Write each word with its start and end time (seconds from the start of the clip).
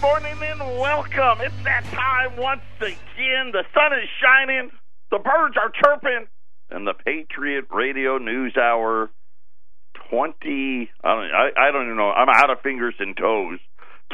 good 0.00 0.06
morning 0.06 0.42
and 0.42 0.60
welcome. 0.78 1.44
It's 1.44 1.64
that 1.64 1.84
time 1.92 2.36
once 2.36 2.62
again. 2.80 3.52
The 3.52 3.64
sun 3.74 3.92
is 3.92 4.08
shining, 4.20 4.70
the 5.10 5.18
birds 5.18 5.56
are 5.56 5.70
chirping, 5.70 6.26
and 6.70 6.86
the 6.86 6.94
Patriot 6.94 7.66
Radio 7.70 8.18
News 8.18 8.56
Hour 8.56 9.10
20, 10.10 10.90
I 11.04 11.08
don't, 11.08 11.24
I, 11.24 11.68
I 11.68 11.72
don't 11.72 11.84
even 11.84 11.96
know, 11.96 12.10
I'm 12.10 12.28
out 12.28 12.50
of 12.50 12.60
fingers 12.62 12.94
and 12.98 13.16
toes. 13.16 13.58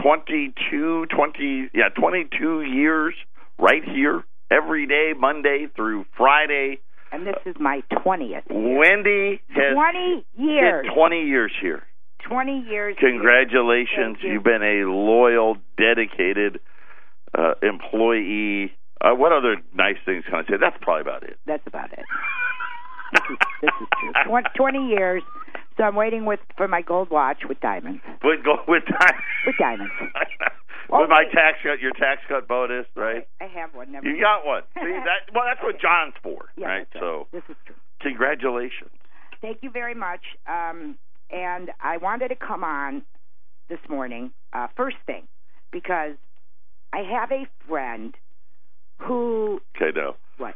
22, 0.02 1.06
20, 1.06 1.70
yeah, 1.72 1.88
22 1.88 2.62
years 2.62 3.14
right 3.58 3.82
here 3.84 4.24
every 4.50 4.86
day, 4.86 5.12
Monday 5.16 5.68
through 5.74 6.04
Friday. 6.16 6.80
And 7.12 7.26
this 7.26 7.36
is 7.46 7.54
my 7.60 7.82
20th. 7.92 8.42
Wendy 8.50 9.40
has 9.50 9.74
20 9.74 10.26
years. 10.36 10.86
20 10.92 11.22
years 11.22 11.52
here. 11.60 11.84
20 12.28 12.64
years. 12.68 12.96
Congratulations. 12.98 14.18
You. 14.22 14.32
You've 14.34 14.44
been 14.44 14.62
a 14.62 14.88
loyal, 14.88 15.56
dedicated 15.76 16.60
uh, 17.36 17.54
employee. 17.62 18.72
Uh, 19.00 19.12
what 19.14 19.32
other 19.32 19.56
nice 19.74 19.96
things 20.04 20.24
can 20.24 20.34
I 20.36 20.42
say? 20.42 20.56
That's 20.60 20.76
probably 20.80 21.02
about 21.02 21.22
it. 21.22 21.38
That's 21.46 21.66
about 21.66 21.92
it. 21.92 22.04
This 23.12 23.22
is, 23.30 23.38
this 23.62 23.70
is 23.80 23.88
true. 24.00 24.42
20 24.56 24.88
years. 24.88 25.22
So 25.76 25.84
I'm 25.84 25.94
waiting 25.94 26.24
with 26.24 26.40
for 26.56 26.66
my 26.66 26.80
gold 26.80 27.10
watch 27.10 27.42
with 27.46 27.60
diamonds. 27.60 28.00
With 28.24 28.42
go 28.42 28.56
with 28.66 28.82
time. 28.86 29.20
With 29.46 29.56
diamonds. 29.58 29.92
with 30.00 30.10
my 31.10 31.24
wait. 31.24 31.32
tax 31.32 31.58
cut, 31.62 31.80
your 31.80 31.92
tax 31.92 32.22
cut 32.28 32.48
bonus, 32.48 32.86
right? 32.96 33.28
I 33.42 33.44
have 33.44 33.74
one. 33.74 33.92
Never 33.92 34.06
You 34.08 34.18
got 34.20 34.46
one. 34.46 34.62
See 34.74 34.80
that? 34.80 35.32
Well, 35.34 35.44
that's 35.44 35.62
what 35.62 35.78
John's 35.78 36.14
for, 36.22 36.46
Yeah, 36.56 36.66
right? 36.66 36.88
So, 36.98 37.26
This 37.30 37.42
is 37.50 37.56
true. 37.66 37.74
congratulations. 38.00 38.90
Thank 39.42 39.58
you 39.60 39.70
very 39.70 39.94
much. 39.94 40.22
Um, 40.48 40.96
and 41.30 41.70
I 41.80 41.96
wanted 41.98 42.28
to 42.28 42.36
come 42.36 42.64
on 42.64 43.02
this 43.68 43.78
morning, 43.88 44.30
uh, 44.52 44.68
first 44.76 44.96
thing, 45.06 45.26
because 45.72 46.12
I 46.92 46.98
have 46.98 47.30
a 47.32 47.46
friend 47.68 48.14
who. 48.98 49.60
Okay, 49.76 49.90
now 49.96 50.16
What? 50.38 50.54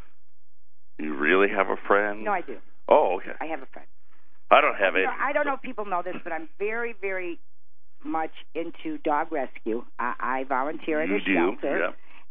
you 0.98 1.16
really 1.16 1.48
have 1.48 1.68
a 1.68 1.77
friend? 1.86 2.24
No, 2.24 2.32
I 2.32 2.40
do. 2.42 2.56
Oh, 2.88 3.16
okay. 3.20 3.32
I 3.40 3.46
have 3.46 3.62
a 3.62 3.66
friend. 3.66 3.86
I 4.50 4.60
don't 4.60 4.74
have 4.77 4.94
You 4.96 5.04
know, 5.04 5.10
I 5.20 5.32
don't 5.32 5.46
know 5.46 5.54
if 5.54 5.62
people 5.62 5.84
know 5.84 6.02
this, 6.04 6.16
but 6.24 6.32
I'm 6.32 6.48
very, 6.58 6.94
very 7.00 7.38
much 8.02 8.32
into 8.55 8.98
dog 9.05 9.30
rescue. 9.30 9.84
I, 9.98 10.14
I 10.18 10.44
volunteer 10.44 11.00
at 11.02 11.08
You 11.08 11.16
a 11.16 11.20
do, 11.20 11.34
shelter, 11.34 11.78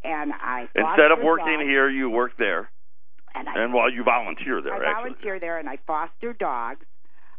yeah. 0.04 0.10
and 0.12 0.34
I 0.34 0.68
Instead 0.76 1.12
of 1.12 1.20
working 1.24 1.60
dogs, 1.60 1.64
here, 1.68 1.90
you 1.90 2.10
work 2.10 2.32
there, 2.38 2.70
and 3.36 3.48
I, 3.48 3.64
and 3.64 3.74
while 3.74 3.90
you 3.92 4.04
volunteer 4.04 4.62
there, 4.62 4.74
I 4.74 4.90
actually. 4.92 5.12
volunteer 5.12 5.40
there, 5.40 5.60
and 5.60 5.70
I 5.70 5.78
foster 5.88 6.34
dogs. 6.34 6.86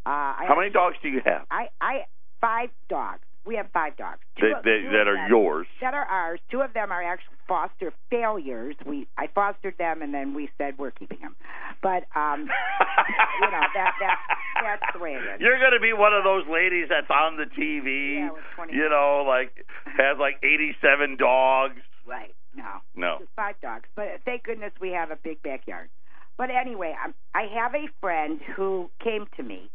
Uh, 0.06 0.08
I 0.10 0.44
How 0.48 0.56
many 0.56 0.70
dogs 0.70 0.96
do 1.02 1.08
you 1.08 1.20
have? 1.24 1.46
I, 1.50 1.68
I 1.80 2.06
five 2.40 2.70
dogs. 2.88 3.20
We 3.44 3.56
have 3.56 3.70
five 3.72 3.96
dogs. 3.96 4.20
Two 4.38 4.48
That, 4.48 4.64
that, 4.64 4.80
two 4.84 4.92
that 4.92 5.08
are 5.08 5.28
yours. 5.28 5.66
That 5.80 5.94
are 5.94 6.04
ours. 6.04 6.40
Two 6.50 6.60
of 6.60 6.74
them 6.74 6.92
are 6.92 7.02
actually 7.02 7.36
foster 7.48 7.92
failures. 8.10 8.76
We 8.84 9.08
I 9.16 9.28
fostered 9.34 9.76
them, 9.78 10.02
and 10.02 10.12
then 10.12 10.34
we 10.34 10.50
said 10.58 10.78
we're 10.78 10.90
keeping 10.90 11.20
them. 11.20 11.36
But 11.82 12.04
um, 12.14 12.48
you 13.40 13.50
know 13.50 13.64
that 13.74 13.92
that 14.00 14.18
that's 14.62 14.92
the 14.92 15.00
way 15.00 15.12
it 15.12 15.24
is. 15.24 15.40
You're 15.40 15.58
going 15.58 15.72
to 15.72 15.80
be 15.80 15.92
one 15.92 16.12
of 16.12 16.24
those 16.24 16.44
ladies 16.50 16.88
that's 16.90 17.10
on 17.10 17.36
the 17.36 17.44
TV, 17.44 18.20
Yeah, 18.20 18.64
you 18.70 18.88
know, 18.88 19.24
like 19.26 19.64
has 19.86 20.18
like 20.18 20.36
87 20.42 21.16
dogs. 21.16 21.80
Right. 22.06 22.34
No. 22.54 22.80
No. 22.94 23.16
Just 23.20 23.30
five 23.36 23.54
dogs. 23.62 23.88
But 23.96 24.20
thank 24.24 24.44
goodness 24.44 24.72
we 24.80 24.90
have 24.90 25.10
a 25.10 25.16
big 25.16 25.42
backyard. 25.42 25.88
But 26.36 26.50
anyway, 26.50 26.94
I'm, 27.02 27.14
I 27.34 27.46
have 27.54 27.74
a 27.74 27.86
friend 28.00 28.40
who 28.56 28.90
came 29.02 29.26
to 29.36 29.42
me 29.42 29.70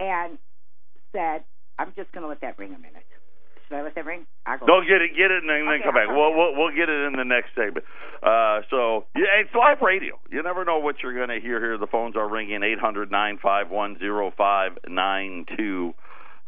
and 0.00 0.38
said, 1.12 1.44
"I'm 1.78 1.92
just 1.94 2.10
going 2.12 2.22
to 2.22 2.28
let 2.28 2.40
that 2.40 2.58
ring 2.58 2.74
a 2.74 2.78
minute." 2.78 3.04
Should 3.68 3.76
I 3.76 3.82
let 3.82 3.94
that 3.94 4.04
ring? 4.04 4.26
I'll 4.46 4.58
go. 4.58 4.66
Don't 4.66 4.84
get 4.84 5.00
it, 5.00 5.14
get 5.16 5.30
it, 5.30 5.44
and 5.44 5.48
then, 5.48 5.62
Okay, 5.68 5.84
come 5.84 5.94
back. 5.94 6.08
We'll, 6.08 6.34
we'll 6.34 6.56
we'll 6.56 6.74
get 6.74 6.88
it 6.88 7.06
in 7.06 7.12
the 7.16 7.22
next 7.24 7.54
segment. 7.54 7.86
Uh, 8.20 8.62
so 8.68 9.04
yeah, 9.14 9.38
it's 9.40 9.54
live 9.54 9.80
radio. 9.80 10.18
You 10.32 10.42
never 10.42 10.64
know 10.64 10.80
what 10.80 10.96
you're 11.02 11.14
going 11.14 11.28
to 11.28 11.38
hear 11.40 11.60
here. 11.60 11.78
The 11.78 11.86
phones 11.86 12.16
are 12.16 12.28
ringing 12.28 12.64
eight 12.64 12.80
hundred 12.80 13.12
nine 13.12 13.38
five 13.40 13.70
one 13.70 13.96
zero 14.00 14.32
five 14.36 14.72
nine 14.88 15.46
two. 15.56 15.94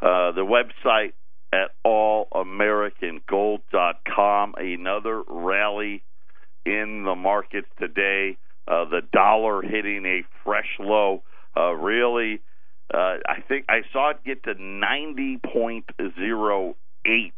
Uh, 0.00 0.32
the 0.32 0.44
website 0.44 1.12
at 1.52 1.70
allamericangold.com. 1.86 4.54
Another 4.58 5.22
rally 5.28 6.02
in 6.66 7.04
the 7.04 7.14
markets 7.14 7.68
today. 7.78 8.36
Uh, 8.66 8.84
the 8.86 9.02
dollar 9.12 9.62
hitting 9.62 10.04
a 10.06 10.22
fresh 10.44 10.78
low. 10.80 11.22
Uh, 11.56 11.70
really, 11.72 12.40
uh, 12.92 13.16
I 13.26 13.40
think 13.46 13.66
I 13.68 13.82
saw 13.92 14.10
it 14.10 14.18
get 14.24 14.42
to 14.44 14.54
ninety 14.62 15.38
point 15.38 15.86
zero 16.18 16.76
eight 17.06 17.32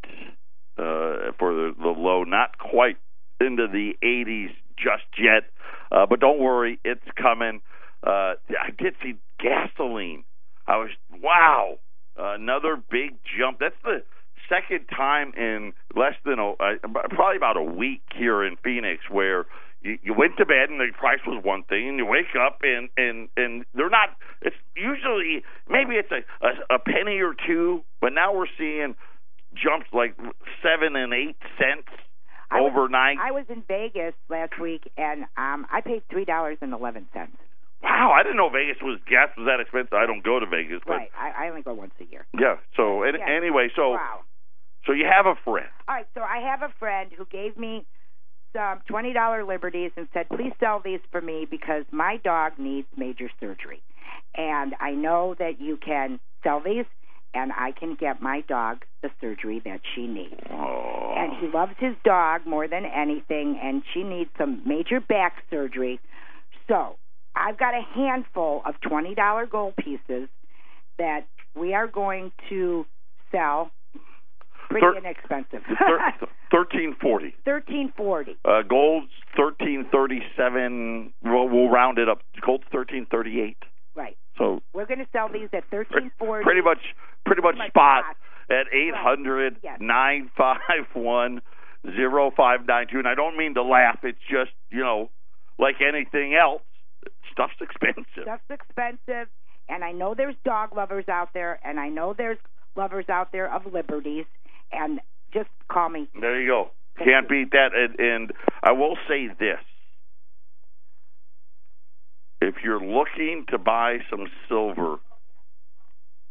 uh, 0.79 1.33
for 1.39 1.55
the, 1.55 1.73
the 1.81 1.89
low. 1.89 2.25
Not 2.25 2.59
quite 2.59 2.97
into 3.41 3.67
the 3.67 3.93
80s 4.03 4.55
just 4.77 5.05
yet, 5.19 5.45
uh, 5.93 6.07
but 6.07 6.21
don't 6.21 6.39
worry, 6.39 6.79
it's 6.85 7.05
coming. 7.21 7.61
Uh, 8.07 8.35
I 8.61 8.71
did 8.77 8.95
see 9.03 9.15
gasoline. 9.39 10.25
I 10.67 10.77
was 10.77 10.91
wow, 11.23 11.79
another 12.17 12.77
big 12.77 13.17
jump. 13.39 13.59
That's 13.61 13.75
the 13.83 14.03
second 14.49 14.87
time 14.87 15.33
in 15.37 15.73
less 15.95 16.15
than 16.25 16.39
a 16.39 16.51
uh, 16.53 16.75
probably 17.11 17.37
about 17.37 17.57
a 17.57 17.63
week 17.63 18.03
here 18.15 18.45
in 18.45 18.57
Phoenix 18.63 19.03
where 19.11 19.47
you, 19.85 19.99
you 20.03 20.15
went 20.15 20.37
to 20.39 20.45
bed 20.47 20.71
and 20.71 20.81
the 20.81 20.89
price 20.99 21.21
was 21.27 21.45
one 21.45 21.63
thing, 21.63 21.89
and 21.89 21.99
you 21.99 22.07
wake 22.07 22.35
up 22.41 22.59
and 22.63 22.89
and 22.97 23.29
and 23.37 23.65
they're 23.75 23.91
not. 23.91 24.17
It's 24.43 24.57
usually 24.75 25.45
maybe 25.69 25.95
it's 25.95 26.11
a 26.11 26.25
a, 26.45 26.77
a 26.77 26.79
penny 26.81 27.21
or 27.21 27.35
two, 27.47 27.85
but 28.01 28.13
now 28.13 28.35
we're 28.35 28.51
seeing 28.59 28.97
jumps 29.55 29.87
like 29.93 30.17
seven 30.63 30.97
and 30.97 31.13
eight 31.15 31.37
cents 31.59 31.87
I 32.51 32.61
was- 32.61 32.73
overnight. 32.75 33.19
I 33.23 33.31
was 33.31 33.45
in 33.49 33.63
Vegas 33.69 34.15
last 34.29 34.59
week 34.61 34.91
and 34.97 35.25
um 35.37 35.67
I 35.71 35.81
paid 35.81 36.03
three 36.11 36.25
dollars 36.25 36.59
and 36.61 36.73
eleven 36.73 37.07
cents. 37.13 37.37
wow, 37.83 38.11
I 38.17 38.23
didn't 38.23 38.37
know 38.39 38.49
Vegas 38.49 38.81
was 38.83 38.99
gas 39.09 39.29
was 39.37 39.47
that 39.47 39.61
expensive. 39.61 39.93
I 39.93 40.07
don't 40.07 40.25
go 40.25 40.41
to 40.41 40.47
Vegas, 40.47 40.81
but 40.87 40.95
Right. 40.97 41.11
I, 41.19 41.47
I 41.47 41.49
only 41.51 41.63
go 41.63 41.75
once 41.75 41.93
a 42.01 42.05
year. 42.05 42.27
yeah. 42.39 42.57
So 42.77 43.05
Yeah. 43.05 43.13
anyway, 43.29 43.69
so 43.77 43.91
wow. 43.93 44.21
so 44.87 44.93
you 44.93 45.05
have 45.05 45.27
a 45.27 45.37
friend. 45.45 45.69
All 45.89 45.95
right, 45.95 46.07
so 46.15 46.21
I 46.23 46.39
have 46.39 46.63
a 46.63 46.73
friend 46.79 47.11
who 47.17 47.27
gave 47.27 47.57
me 47.57 47.85
some 48.55 48.81
twenty 48.87 49.13
dollar 49.13 49.45
liberties 49.45 49.91
and 49.97 50.09
said, 50.15 50.29
"Please 50.29 50.53
sell 50.61 50.81
these 50.85 51.01
for 51.11 51.21
me 51.21 51.47
because 51.51 51.85
my 51.91 52.19
dog 52.19 52.53
needs 52.59 52.89
major 52.97 53.29
surgery, 53.41 53.83
and 54.35 54.75
I 54.81 54.93
know 54.93 55.35
that 55.39 55.61
you 55.61 55.77
can 55.77 56.21
sell 56.43 56.61
these, 56.61 56.87
and 57.35 57.53
I 57.53 57.73
can 57.73 57.95
get 57.95 58.23
my 58.23 58.43
dog 58.43 58.85
the 59.03 59.11
surgery 59.21 59.61
that 59.65 59.81
she 59.95 60.07
needs." 60.07 60.41
Oh. 60.51 61.15
And 61.17 61.33
he 61.41 61.49
loves 61.49 61.75
his 61.79 61.95
dog 62.05 62.47
more 62.47 62.69
than 62.69 62.85
anything, 62.85 63.59
and 63.63 63.83
she 63.93 64.03
needs 64.03 64.31
some 64.39 64.63
major 64.67 65.01
back 65.01 65.43
surgery. 65.51 66.01
So 66.69 66.97
I've 67.35 67.59
got 67.59 67.75
a 67.75 67.83
handful 67.95 68.63
of 68.65 68.81
twenty 68.81 69.15
dollar 69.15 69.47
gold 69.47 69.75
pieces 69.77 70.29
that 70.99 71.27
we 71.55 71.75
are 71.75 71.87
going 71.87 72.33
to 72.49 72.87
sell. 73.33 73.71
Pretty 74.71 74.87
Thir- 74.87 74.99
inexpensive. 74.99 75.63
Thirteen 76.51 76.95
forty. 77.01 77.35
Thirteen 77.45 77.93
forty. 77.97 78.37
Uh, 78.45 78.63
gold's 78.63 79.11
thirteen 79.37 79.87
thirty 79.93 80.21
seven. 80.37 81.13
We'll, 81.23 81.49
we'll 81.49 81.69
round 81.69 81.99
it 81.99 82.09
up. 82.09 82.21
Gold's 82.45 82.65
thirteen 82.73 83.07
thirty 83.11 83.41
eight. 83.41 83.59
Right. 83.95 84.17
So 84.39 84.61
We're 84.73 84.87
going 84.87 84.99
to 84.99 85.07
sell 85.13 85.29
these 85.33 85.49
at 85.53 85.65
thirteen 85.71 86.11
forty. 86.19 86.45
pretty 86.45 86.63
much 86.63 86.79
pretty 87.27 87.43
much 87.43 87.57
much 87.57 87.69
spot 87.71 88.05
spot. 88.05 88.17
at 88.51 88.67
eight 88.73 88.95
hundred 88.95 89.57
nine 89.81 90.31
five 90.37 90.59
one 90.95 91.41
zero 91.97 92.31
five 92.37 92.67
nine 92.67 92.87
two. 92.91 92.99
And 92.99 93.09
I 93.09 93.15
don't 93.15 93.37
mean 93.37 93.55
to 93.55 93.63
laugh. 93.63 93.99
It's 94.03 94.19
just 94.31 94.51
you 94.71 94.81
know 94.81 95.11
like 95.59 95.77
anything 95.81 96.35
else, 96.35 96.63
stuff's 97.33 97.55
expensive. 97.61 98.23
Stuff's 98.23 98.43
expensive, 98.51 99.29
and 99.69 99.85
I 99.85 99.93
know 99.93 100.15
there's 100.17 100.35
dog 100.45 100.75
lovers 100.77 101.09
out 101.09 101.29
there, 101.35 101.61
and 101.65 101.79
I 101.79 101.89
know 101.89 102.15
there's 102.17 102.39
lovers 102.77 103.09
out 103.09 103.31
there 103.31 103.53
of 103.53 103.73
liberties, 103.73 104.25
and 104.77 105.01
just 105.33 105.49
call 105.71 105.89
me. 105.89 106.09
There 106.19 106.41
you 106.41 106.49
go. 106.49 106.71
Thank 106.97 107.11
Can't 107.11 107.29
beat 107.29 107.51
that. 107.53 107.71
And, 107.75 107.99
and 107.99 108.33
I 108.63 108.73
will 108.73 108.97
say 109.09 109.29
this: 109.29 109.59
if 112.41 112.57
you're 112.63 112.81
looking 112.81 113.47
to 113.51 113.59
buy 113.59 113.99
some 114.11 114.27
silver, 114.49 114.97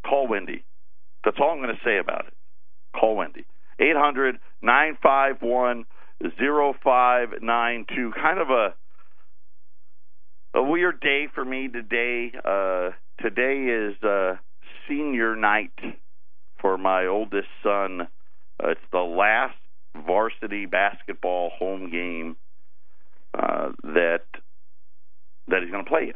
call 0.07 0.27
Wendy. 0.27 0.63
That's 1.23 1.37
all 1.39 1.51
I'm 1.51 1.57
going 1.57 1.69
to 1.69 1.81
say 1.83 1.97
about 1.97 2.27
it. 2.27 2.33
Call 2.97 3.15
Wendy. 3.15 3.45
Eight 3.79 3.95
hundred 3.95 4.37
nine 4.61 4.97
five 5.01 5.41
one 5.41 5.85
zero 6.39 6.73
five 6.83 7.29
nine 7.41 7.85
two. 7.95 8.11
Kind 8.15 8.39
of 8.39 8.49
a 8.49 8.75
a 10.55 10.61
weird 10.61 10.99
day 10.99 11.27
for 11.33 11.43
me 11.43 11.67
today. 11.67 12.31
Uh, 12.45 12.91
today 13.19 13.65
is 13.65 14.01
uh, 14.03 14.35
senior 14.87 15.35
night 15.35 15.73
for 16.61 16.77
my 16.77 17.07
oldest 17.07 17.47
son. 17.63 18.07
Uh, 18.61 18.69
it's 18.69 18.81
the 18.91 18.99
last 18.99 19.55
varsity 20.05 20.65
basketball 20.65 21.51
home 21.57 21.89
game 21.91 22.35
uh, 23.33 23.69
that 23.83 24.23
that 25.47 25.61
he's 25.61 25.71
going 25.71 25.83
to 25.83 25.89
play 25.89 26.13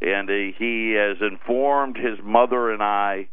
in, 0.00 0.08
and 0.08 0.30
uh, 0.30 0.56
he 0.58 0.94
has 0.96 1.16
informed 1.20 1.96
his 1.96 2.18
mother 2.22 2.70
and 2.72 2.82
I. 2.82 3.28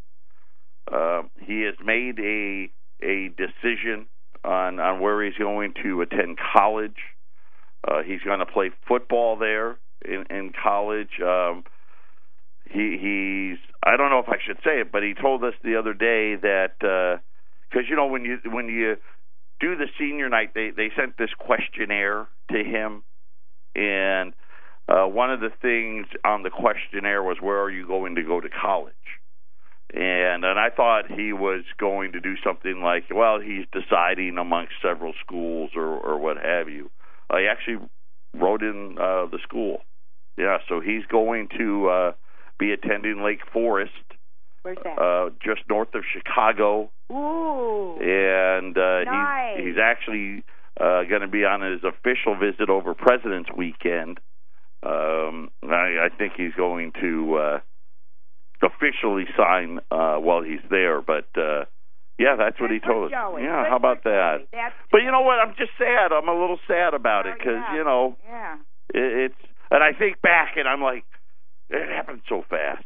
Uh, 0.91 1.23
he 1.41 1.61
has 1.61 1.75
made 1.83 2.19
a 2.19 2.69
a 3.01 3.29
decision 3.29 4.07
on 4.43 4.79
on 4.79 4.99
where 4.99 5.23
he's 5.23 5.35
going 5.35 5.73
to 5.83 6.01
attend 6.01 6.37
college. 6.55 6.97
Uh, 7.87 8.01
he's 8.03 8.21
going 8.21 8.39
to 8.39 8.45
play 8.45 8.71
football 8.87 9.37
there 9.37 9.77
in, 10.03 10.25
in 10.29 10.51
college. 10.61 11.19
Um, 11.23 11.63
he 12.69 12.97
he's 12.99 13.57
I 13.83 13.97
don't 13.97 14.09
know 14.09 14.19
if 14.19 14.29
I 14.29 14.37
should 14.45 14.57
say 14.63 14.81
it, 14.81 14.91
but 14.91 15.03
he 15.03 15.13
told 15.13 15.43
us 15.43 15.53
the 15.63 15.77
other 15.77 15.93
day 15.93 16.35
that 16.35 17.21
because 17.75 17.89
you 17.89 17.95
know 17.95 18.07
when 18.07 18.23
you 18.23 18.37
when 18.45 18.67
you 18.69 18.95
do 19.59 19.75
the 19.75 19.87
senior 19.99 20.29
night, 20.29 20.51
they 20.55 20.71
they 20.75 20.91
sent 20.97 21.17
this 21.17 21.31
questionnaire 21.37 22.27
to 22.51 22.63
him, 22.63 23.03
and 23.75 24.33
uh, 24.87 25.05
one 25.05 25.31
of 25.31 25.41
the 25.41 25.49
things 25.61 26.07
on 26.23 26.43
the 26.43 26.49
questionnaire 26.49 27.21
was 27.21 27.37
where 27.41 27.61
are 27.61 27.69
you 27.69 27.85
going 27.85 28.15
to 28.15 28.23
go 28.23 28.39
to 28.39 28.47
college, 28.49 28.93
and 29.93 30.45
and 30.45 30.57
I 30.57 30.69
thought 30.69 31.11
he 31.11 31.33
was 31.33 31.63
going 31.77 32.13
to 32.13 32.21
do 32.21 32.35
something 32.43 32.81
like 32.81 33.05
well 33.13 33.39
he's 33.41 33.65
deciding 33.73 34.37
amongst 34.37 34.73
several 34.81 35.13
schools 35.25 35.71
or 35.75 35.97
or 35.97 36.17
what 36.17 36.37
have 36.37 36.69
you. 36.69 36.89
Uh, 37.29 37.37
he 37.37 37.47
actually 37.47 37.85
wrote 38.33 38.61
in 38.61 38.97
uh, 38.97 39.25
the 39.25 39.39
school, 39.43 39.79
yeah. 40.37 40.59
So 40.69 40.79
he's 40.79 41.05
going 41.11 41.49
to 41.57 41.89
uh, 41.89 42.11
be 42.57 42.71
attending 42.71 43.21
Lake 43.21 43.41
Forest. 43.51 43.91
Where's 44.65 44.77
that? 44.83 44.97
Uh, 44.99 45.29
just 45.45 45.61
north 45.69 45.93
of 45.93 46.01
Chicago. 46.11 46.89
Ooh. 47.11 47.97
And 48.01 48.75
uh, 48.75 49.03
nice. 49.03 49.57
he's 49.57 49.65
he's 49.67 49.75
actually 49.79 50.43
uh, 50.81 51.03
going 51.07 51.21
to 51.21 51.27
be 51.27 51.45
on 51.45 51.61
his 51.61 51.83
official 51.83 52.35
visit 52.35 52.67
over 52.67 52.95
President's 52.95 53.51
Weekend. 53.55 54.19
Um, 54.81 55.51
I, 55.63 56.09
I 56.09 56.09
think 56.17 56.33
he's 56.35 56.53
going 56.57 56.93
to 56.99 57.37
uh, 57.37 57.59
officially 58.65 59.25
sign 59.37 59.79
uh, 59.91 60.15
while 60.15 60.41
he's 60.41 60.65
there, 60.69 60.99
but. 61.01 61.27
Uh, 61.37 61.65
yeah, 62.17 62.37
that's 62.37 62.57
what 62.61 62.71
he 62.71 62.79
told 62.79 63.07
us. 63.07 63.11
Joey. 63.11 63.43
Yeah, 63.43 63.63
Good 63.63 63.69
how 63.71 63.75
about 63.75 64.03
that? 64.05 64.47
But 64.89 64.99
you 64.99 65.11
know 65.11 65.19
what? 65.19 65.35
I'm 65.37 65.53
just 65.57 65.71
sad. 65.77 66.13
I'm 66.13 66.29
a 66.29 66.39
little 66.39 66.59
sad 66.65 66.93
about 66.93 67.25
it 67.27 67.33
Oh, 67.35 67.37
because 67.37 67.59
yeah. 67.67 67.75
you 67.75 67.83
know 67.83 68.15
yeah. 68.25 68.55
it, 68.93 69.31
it's 69.35 69.41
and 69.69 69.83
I 69.83 69.91
think 69.91 70.21
back 70.21 70.55
and 70.55 70.65
I'm 70.65 70.81
like, 70.81 71.03
it 71.69 71.89
happened 71.93 72.21
so 72.29 72.45
fast. 72.49 72.85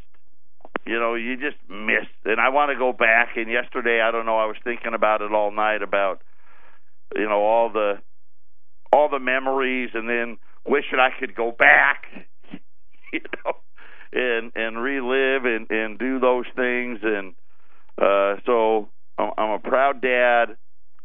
You 0.86 1.00
know, 1.00 1.16
you 1.16 1.36
just 1.38 1.58
miss. 1.70 2.08
And 2.26 2.40
I 2.40 2.50
want 2.50 2.72
to 2.72 2.78
go 2.78 2.94
back. 2.94 3.36
And 3.36 3.50
yesterday, 3.50 4.02
I 4.02 4.12
don't 4.12 4.26
know. 4.26 4.38
I 4.38 4.46
was 4.46 4.58
thinking 4.64 4.94
about 4.94 5.22
it 5.22 5.31
all 5.31 5.52
night 5.52 5.81
about, 5.81 6.22
you 7.16 7.28
know, 7.28 7.42
all 7.42 7.70
the 7.72 8.00
all 8.92 9.08
the 9.08 9.20
memories, 9.20 9.92
and 9.94 10.10
then 10.10 10.38
wishing 10.66 11.00
I 11.00 11.10
could 11.20 11.36
go 11.36 11.52
back. 11.52 12.06
You 13.12 13.22
know, 13.44 13.54
and 14.14 14.52
and 14.54 14.80
relive 14.80 15.46
and 15.46 15.68
and 15.72 15.98
do 15.98 16.20
those 16.20 16.46
things. 16.56 17.00
And 17.02 17.34
uh, 18.00 18.36
so 18.46 18.90
I'm, 19.18 19.32
I'm 19.36 19.50
a 19.50 19.60
proud 19.60 20.00
dad. 20.00 20.58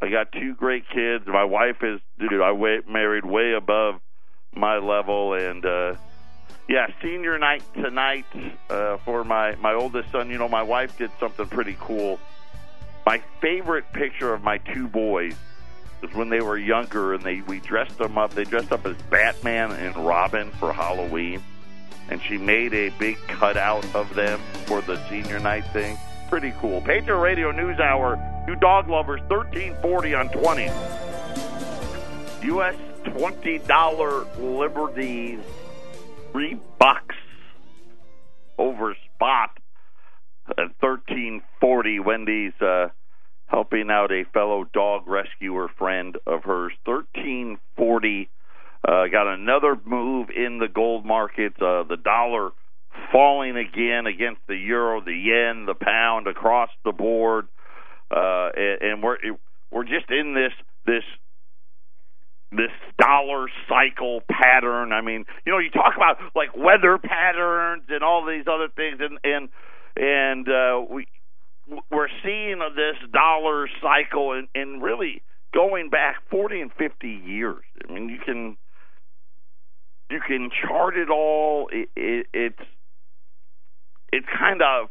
I 0.02 0.10
got 0.10 0.30
two 0.32 0.54
great 0.54 0.84
kids. 0.92 1.24
My 1.26 1.44
wife 1.44 1.76
is, 1.82 2.00
dude, 2.18 2.42
I 2.42 2.52
married 2.86 3.24
way 3.24 3.54
above 3.54 4.02
my 4.54 4.76
level, 4.76 5.32
and 5.32 5.64
uh, 5.64 5.94
yeah, 6.68 6.86
senior 7.02 7.38
night 7.38 7.62
tonight 7.74 8.24
uh, 8.70 8.96
for 8.98 9.24
my 9.24 9.54
my 9.56 9.74
oldest 9.74 10.10
son. 10.10 10.30
You 10.30 10.38
know, 10.38 10.48
my 10.48 10.62
wife 10.62 10.96
did 10.96 11.10
something 11.20 11.46
pretty 11.46 11.76
cool. 11.80 12.18
My 13.06 13.22
favorite 13.40 13.92
picture 13.92 14.32
of 14.32 14.42
my 14.42 14.58
two 14.58 14.88
boys 14.88 15.34
was 16.00 16.12
when 16.14 16.30
they 16.30 16.40
were 16.40 16.56
younger, 16.56 17.14
and 17.14 17.22
they 17.22 17.42
we 17.42 17.60
dressed 17.60 17.98
them 17.98 18.16
up. 18.16 18.34
They 18.34 18.44
dressed 18.44 18.72
up 18.72 18.86
as 18.86 18.96
Batman 19.10 19.72
and 19.72 19.94
Robin 19.96 20.50
for 20.52 20.72
Halloween, 20.72 21.42
and 22.08 22.22
she 22.22 22.38
made 22.38 22.72
a 22.72 22.88
big 22.98 23.18
cutout 23.28 23.84
of 23.94 24.14
them 24.14 24.40
for 24.64 24.80
the 24.80 24.96
senior 25.08 25.38
night 25.40 25.64
thing. 25.72 25.98
Pretty 26.30 26.52
cool. 26.60 26.80
Patriot 26.80 27.18
Radio 27.18 27.50
News 27.52 27.78
Hour. 27.78 28.18
You 28.48 28.56
dog 28.56 28.88
lovers, 28.88 29.20
thirteen 29.28 29.74
forty 29.82 30.14
on 30.14 30.28
twenty. 30.30 30.70
U.S. 32.46 32.74
twenty 33.04 33.58
dollar 33.58 34.24
liberties, 34.38 35.40
three 36.34 36.60
bucks 36.80 37.14
over 38.58 38.96
spot 39.14 39.50
at 40.50 40.74
thirteen 40.80 41.40
forty. 41.60 42.00
Wendy's 42.00 42.52
uh, 42.60 42.88
helping 43.46 43.88
out 43.88 44.10
a 44.10 44.24
fellow 44.32 44.64
dog 44.74 45.04
rescuer 45.06 45.68
friend 45.78 46.16
of 46.26 46.42
hers. 46.42 46.72
Thirteen 46.84 47.58
forty. 47.76 48.28
Uh, 48.86 49.06
got 49.06 49.32
another 49.32 49.76
move 49.86 50.28
in 50.34 50.58
the 50.58 50.68
gold 50.68 51.06
markets. 51.06 51.56
Uh, 51.56 51.84
the 51.84 51.96
dollar 52.02 52.50
falling 53.12 53.56
again 53.56 54.06
against 54.06 54.40
the 54.48 54.56
euro, 54.56 55.00
the 55.00 55.12
yen, 55.12 55.66
the 55.66 55.74
pound 55.74 56.26
across 56.26 56.68
the 56.84 56.92
board, 56.92 57.46
uh, 58.10 58.48
and, 58.56 58.82
and 58.82 59.02
we're 59.02 59.16
we're 59.70 59.84
just 59.84 60.10
in 60.10 60.34
this 60.34 60.52
this 60.84 61.04
this 62.56 62.72
dollar 62.98 63.48
cycle 63.68 64.22
pattern. 64.30 64.92
I 64.92 65.00
mean, 65.00 65.24
you 65.44 65.52
know, 65.52 65.58
you 65.58 65.70
talk 65.70 65.94
about 65.96 66.18
like 66.34 66.56
weather 66.56 66.98
patterns 66.98 67.84
and 67.88 68.02
all 68.02 68.24
these 68.26 68.46
other 68.46 68.68
things, 68.74 69.00
and 69.00 69.18
and 69.24 69.48
and 69.96 70.48
uh, 70.48 70.84
we 70.88 71.06
we're 71.90 72.08
seeing 72.22 72.58
this 72.76 73.10
dollar 73.12 73.68
cycle 73.80 74.32
and, 74.32 74.48
and 74.54 74.82
really 74.82 75.22
going 75.54 75.88
back 75.88 76.16
40 76.30 76.60
and 76.60 76.70
50 76.72 77.08
years. 77.08 77.64
I 77.88 77.92
mean, 77.92 78.08
you 78.08 78.18
can 78.24 78.56
you 80.10 80.20
can 80.26 80.50
chart 80.66 80.96
it 80.96 81.08
all. 81.10 81.68
It, 81.72 81.88
it, 81.96 82.26
it's 82.32 82.68
it's 84.12 84.26
kind 84.38 84.62
of 84.62 84.90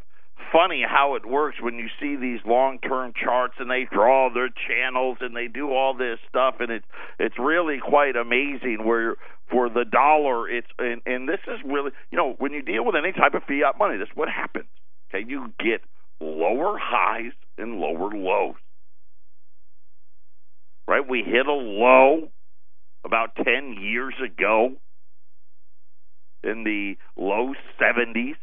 funny 0.54 0.84
how 0.88 1.16
it 1.16 1.26
works 1.26 1.56
when 1.60 1.74
you 1.74 1.88
see 2.00 2.14
these 2.14 2.38
long-term 2.46 3.12
charts 3.20 3.54
and 3.58 3.68
they 3.68 3.88
draw 3.90 4.32
their 4.32 4.48
channels 4.48 5.18
and 5.20 5.34
they 5.34 5.48
do 5.48 5.72
all 5.72 5.94
this 5.94 6.18
stuff 6.28 6.54
and 6.60 6.70
it's 6.70 6.86
it's 7.18 7.34
really 7.38 7.78
quite 7.84 8.14
amazing 8.14 8.78
where 8.84 9.16
for 9.50 9.68
the 9.68 9.84
dollar 9.84 10.48
it's 10.48 10.68
and 10.78 11.02
and 11.06 11.28
this 11.28 11.40
is 11.48 11.58
really 11.64 11.90
you 12.12 12.16
know 12.16 12.36
when 12.38 12.52
you 12.52 12.62
deal 12.62 12.84
with 12.84 12.94
any 12.94 13.10
type 13.10 13.34
of 13.34 13.42
fiat 13.48 13.76
money 13.78 13.98
this 13.98 14.06
is 14.06 14.16
what 14.16 14.28
happens 14.28 14.68
okay? 15.10 15.24
You 15.26 15.52
get 15.58 15.80
lower 16.20 16.78
highs 16.80 17.32
and 17.58 17.80
lower 17.80 18.10
lows 18.14 18.54
right? 20.86 21.06
We 21.06 21.24
hit 21.26 21.46
a 21.46 21.52
low 21.52 22.28
about 23.04 23.34
10 23.36 23.76
years 23.80 24.14
ago 24.24 24.74
in 26.44 26.62
the 26.64 26.94
low 27.16 27.54
70s 27.80 28.36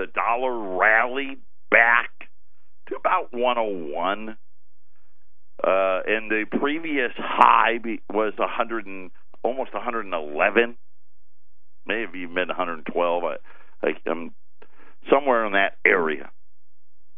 the 0.00 0.06
dollar 0.06 0.78
rallied 0.78 1.40
back 1.70 2.08
to 2.88 2.96
about 2.96 3.28
101 3.32 4.30
uh 5.62 6.00
and 6.06 6.30
the 6.30 6.46
previous 6.58 7.12
high 7.18 7.78
was 8.08 8.32
100 8.38 8.86
and 8.86 9.10
almost 9.42 9.74
111 9.74 10.76
may 11.86 12.00
have 12.00 12.14
even 12.14 12.34
been 12.34 12.48
112 12.48 13.24
I, 13.24 13.36
I 13.86 13.90
I'm 14.10 14.32
somewhere 15.10 15.46
in 15.46 15.52
that 15.52 15.76
area. 15.84 16.30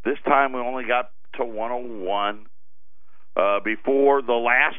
This 0.05 0.19
time 0.25 0.53
we 0.53 0.61
only 0.61 0.85
got 0.85 1.11
to 1.37 1.45
101 1.45 2.47
uh 3.37 3.61
before 3.65 4.23
the 4.23 4.33
last 4.33 4.79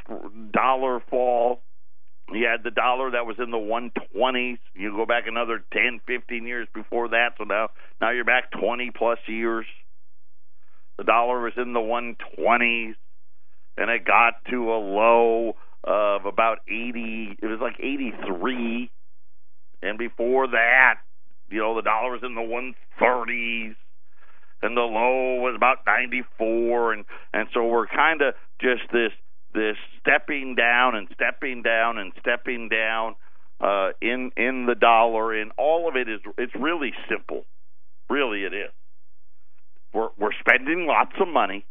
dollar 0.52 1.02
fall 1.10 1.62
you 2.32 2.46
had 2.46 2.64
the 2.64 2.72
dollar 2.72 3.12
that 3.12 3.26
was 3.26 3.36
in 3.38 3.52
the 3.52 3.58
120s. 3.58 4.58
You 4.74 4.92
go 4.92 5.06
back 5.06 5.28
another 5.28 5.64
10, 5.74 6.02
15 6.08 6.48
years 6.48 6.68
before 6.74 7.10
that. 7.10 7.34
So 7.38 7.44
now, 7.44 7.70
now 8.00 8.12
you're 8.12 8.24
back 8.24 8.52
20 8.52 8.92
plus 8.96 9.20
years. 9.28 9.66
The 10.98 11.04
dollar 11.04 11.42
was 11.42 11.54
in 11.58 11.74
the 11.74 11.80
120s, 11.80 12.96
and 13.78 13.90
it 13.90 14.06
got 14.06 14.36
to 14.52 14.72
a 14.72 14.80
low 14.80 15.56
of 15.84 16.26
about 16.26 16.60
80. 16.68 17.38
It 17.42 17.46
was 17.46 17.60
like 17.60 17.76
83. 17.80 18.90
And 19.82 19.98
before 19.98 20.48
that, 20.48 21.00
you 21.50 21.60
know, 21.60 21.76
the 21.76 21.82
dollar 21.82 22.12
was 22.12 22.22
in 22.24 22.36
the 22.36 22.42
130s, 23.02 23.76
and 24.62 24.78
the 24.78 24.82
low 24.82 25.42
was 25.42 25.56
about 25.56 25.80
94. 25.86 26.94
And 26.94 27.06
and 27.34 27.50
so 27.54 27.66
we're 27.66 27.88
kind 27.88 28.22
of 28.22 28.36
just 28.62 28.84
this 28.94 29.12
this 29.54 29.78
stepping 30.00 30.56
down 30.56 30.96
and 30.96 31.08
stepping 31.14 31.62
down 31.62 31.98
and 31.98 32.12
stepping 32.20 32.70
down 32.70 33.16
uh, 33.62 33.90
in 34.02 34.32
in 34.36 34.66
the 34.66 34.76
dollar, 34.76 35.34
and 35.40 35.52
all 35.58 35.88
of 35.88 35.96
it 35.96 36.10
is 36.10 36.20
it's 36.38 36.54
really 36.56 36.92
simple. 37.10 37.46
Really, 38.10 38.44
it 38.44 38.54
is. 38.54 38.72
We're 39.94 40.10
we're 40.18 40.34
spending 40.40 40.86
lots 40.88 41.14
of 41.20 41.28
money 41.28 41.66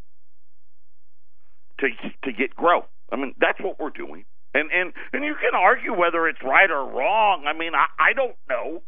to 1.80 1.88
to 2.24 2.32
get 2.32 2.54
growth. 2.54 2.86
I 3.10 3.16
mean, 3.16 3.34
that's 3.38 3.60
what 3.60 3.78
we're 3.78 3.90
doing. 3.90 4.24
And 4.54 4.70
and 4.72 4.92
and 5.12 5.24
you 5.24 5.34
can 5.34 5.54
argue 5.54 5.92
whether 5.92 6.28
it's 6.28 6.42
right 6.42 6.70
or 6.70 6.84
wrong. 6.84 7.44
I 7.46 7.52
mean, 7.52 7.74
I 7.74 7.86
I 7.98 8.12
don't 8.14 8.36
know. 8.48 8.82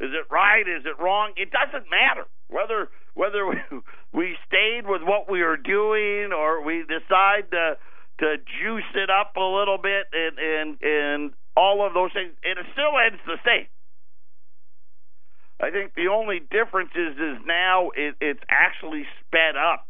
Is 0.00 0.10
it 0.10 0.26
right? 0.32 0.66
Is 0.66 0.84
it 0.84 1.00
wrong? 1.00 1.32
It 1.36 1.50
doesn't 1.50 1.86
matter 1.90 2.26
whether 2.48 2.88
whether 3.14 3.46
we, 3.46 3.56
we 4.12 4.36
stayed 4.46 4.86
with 4.86 5.02
what 5.02 5.30
we 5.30 5.42
were 5.42 5.56
doing 5.56 6.32
or 6.32 6.62
we 6.62 6.84
decide 6.86 7.50
to 7.50 7.76
to 8.20 8.36
juice 8.62 8.94
it 8.94 9.10
up 9.10 9.34
a 9.36 9.40
little 9.40 9.78
bit 9.78 10.06
and 10.12 10.38
and 10.38 10.78
and 10.82 11.32
all 11.56 11.86
of 11.86 11.94
those 11.94 12.12
things. 12.12 12.32
It 12.42 12.58
still 12.72 12.94
ends 12.98 13.20
the 13.26 13.38
same. 13.44 13.66
I 15.60 15.70
think 15.70 15.94
the 15.94 16.08
only 16.08 16.40
difference 16.40 16.90
is 16.94 17.14
is 17.16 17.38
now 17.46 17.90
it, 17.94 18.16
it's 18.20 18.42
actually 18.50 19.04
sped 19.20 19.56
up 19.56 19.86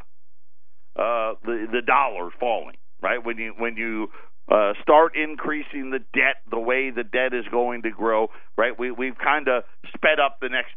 uh, 0.96 1.34
the 1.44 1.66
the 1.72 1.82
dollar 1.82 2.30
falling, 2.38 2.76
right? 3.02 3.24
When 3.24 3.38
you 3.38 3.54
when 3.56 3.76
you 3.76 4.08
uh, 4.48 4.74
start 4.82 5.16
increasing 5.16 5.90
the 5.90 6.00
debt 6.12 6.36
the 6.50 6.58
way 6.58 6.90
the 6.90 7.04
debt 7.04 7.32
is 7.32 7.46
going 7.50 7.82
to 7.82 7.90
grow, 7.90 8.28
right? 8.56 8.78
We 8.78 8.90
we've 8.90 9.18
kind 9.18 9.48
of 9.48 9.64
sped 9.88 10.20
up 10.20 10.38
the 10.40 10.50
next 10.50 10.74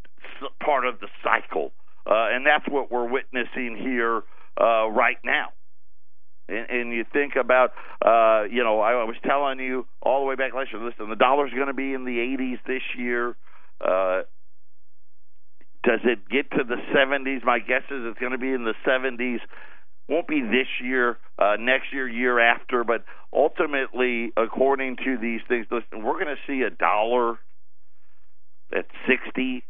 part 0.64 0.86
of 0.86 1.00
the 1.00 1.08
cycle, 1.24 1.74
uh, 2.08 2.30
and 2.32 2.46
that's 2.46 2.68
what 2.70 2.92
we're 2.92 3.08
witnessing 3.08 3.78
here 3.78 4.24
uh, 4.60 4.88
right 4.90 5.18
now. 5.24 5.50
And, 6.48 6.70
and 6.70 6.94
you 6.94 7.04
think 7.12 7.36
about, 7.36 7.72
uh, 8.04 8.44
you 8.50 8.64
know, 8.64 8.80
I 8.80 9.04
was 9.04 9.18
telling 9.26 9.60
you 9.60 9.86
all 10.02 10.22
the 10.22 10.26
way 10.26 10.36
back 10.36 10.54
last 10.54 10.72
year. 10.72 10.82
Listen, 10.84 11.10
the 11.10 11.16
dollar's 11.16 11.52
going 11.54 11.68
to 11.68 11.74
be 11.74 11.94
in 11.94 12.06
the 12.06 12.18
80s 12.18 12.60
this 12.66 12.84
year. 12.98 13.36
Uh, 13.82 14.22
does 15.84 16.00
it 16.04 16.28
get 16.30 16.50
to 16.52 16.64
the 16.64 16.78
70s? 16.96 17.44
My 17.44 17.60
guess 17.60 17.84
is 17.92 18.04
it's 18.06 18.20
going 18.20 18.32
to 18.32 18.38
be 18.38 18.52
in 18.52 18.64
the 18.64 18.74
70s. 18.88 19.40
Won't 20.10 20.28
be 20.28 20.42
this 20.42 20.68
year, 20.82 21.18
uh, 21.38 21.58
next 21.60 21.92
year, 21.92 22.08
year 22.08 22.40
after, 22.40 22.86
but 22.86 23.04
ultimately, 23.34 24.32
according 24.38 24.96
to 25.04 25.18
these 25.18 25.42
things, 25.50 25.68
listen, 25.70 26.04
we're 26.04 26.24
going 26.24 26.36
to 26.36 26.42
see 26.48 26.62
a 26.62 26.70
dollar 26.70 27.40
at 28.74 28.86
60, 29.08 29.64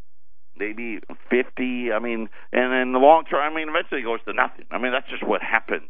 maybe 0.59 0.99
50. 1.29 1.91
I 1.91 1.99
mean, 1.99 2.29
and 2.51 2.73
in 2.73 2.93
the 2.93 2.99
long 2.99 3.25
term, 3.25 3.39
I 3.39 3.55
mean, 3.55 3.69
eventually 3.69 4.01
it 4.01 4.03
goes 4.03 4.19
to 4.25 4.33
nothing. 4.33 4.65
I 4.71 4.77
mean, 4.77 4.91
that's 4.91 5.09
just 5.09 5.25
what 5.25 5.41
happens. 5.41 5.89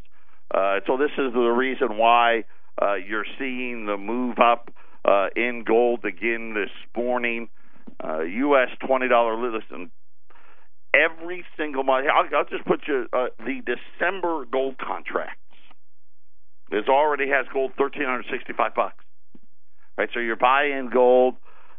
Uh, 0.54 0.80
so 0.86 0.98
this 0.98 1.12
is 1.18 1.34
the 1.34 1.40
reason 1.40 1.98
why 1.98 2.46
uh, 2.82 2.96
you're 2.96 3.26
seeing 3.38 3.86
the 3.86 3.98
move 3.98 4.38
up 4.40 4.72
uh, 5.06 5.28
in 5.36 5.64
gold 5.66 6.06
again 6.06 6.54
this 6.54 6.72
morning. 6.96 7.50
Uh, 8.04 8.22
U.S. 8.22 8.70
twenty 8.86 9.08
dollar 9.08 9.36
listen. 9.36 9.92
Every 10.94 11.46
single 11.58 11.84
month, 11.84 12.08
I'll, 12.14 12.38
I'll 12.38 12.46
just 12.46 12.66
put 12.66 12.82
you 12.88 13.08
uh, 13.14 13.28
the 13.40 13.62
December 13.66 14.46
gold 14.52 14.78
contracts. 14.78 15.40
It 16.72 16.88
already 16.90 17.30
has 17.30 17.46
gold 17.52 17.72
thirteen 17.78 18.06
hundred 18.06 18.26
sixty 18.32 18.54
five 18.54 18.76
bucks. 18.76 19.04
Right, 19.98 20.10
so 20.14 20.20
you're 20.20 20.36
buying 20.36 20.90
gold 20.94 21.36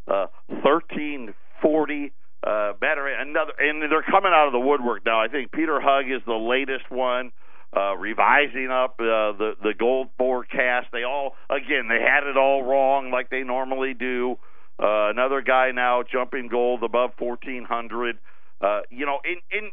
uh, 0.09 0.27
thirteen 0.65 1.35
forty. 1.63 2.13
Uh, 2.43 2.73
better 2.75 3.09
another, 3.09 3.53
and 3.59 3.83
they're 3.83 4.03
coming 4.03 4.31
out 4.33 4.47
of 4.47 4.53
the 4.53 4.61
woodwork 4.61 5.05
now. 5.05 5.21
I 5.21 5.27
think 5.27 5.51
Peter 5.51 5.81
Hug 5.81 6.07
is 6.07 6.23
the 6.25 6.35
latest 6.35 6.89
one 6.89 7.33
uh, 7.77 7.97
revising 7.97 8.71
up 8.71 8.95
uh, 9.01 9.35
the 9.37 9.53
the 9.63 9.75
gold 9.77 10.09
forecast. 10.17 10.87
They 10.93 11.03
all 11.03 11.35
again 11.51 11.89
they 11.89 12.01
had 12.01 12.25
it 12.29 12.37
all 12.37 12.63
wrong 12.63 13.11
like 13.11 13.29
they 13.31 13.43
normally 13.43 13.95
do. 13.95 14.39
Uh, 14.81 15.11
another 15.11 15.43
guy 15.43 15.73
now 15.73 16.05
jumping 16.05 16.49
gold 16.49 16.85
above 16.85 17.11
fourteen 17.19 17.65
hundred. 17.65 18.19
Uh, 18.61 18.81
you 18.91 19.05
know, 19.05 19.19
and, 19.25 19.41
and 19.53 19.73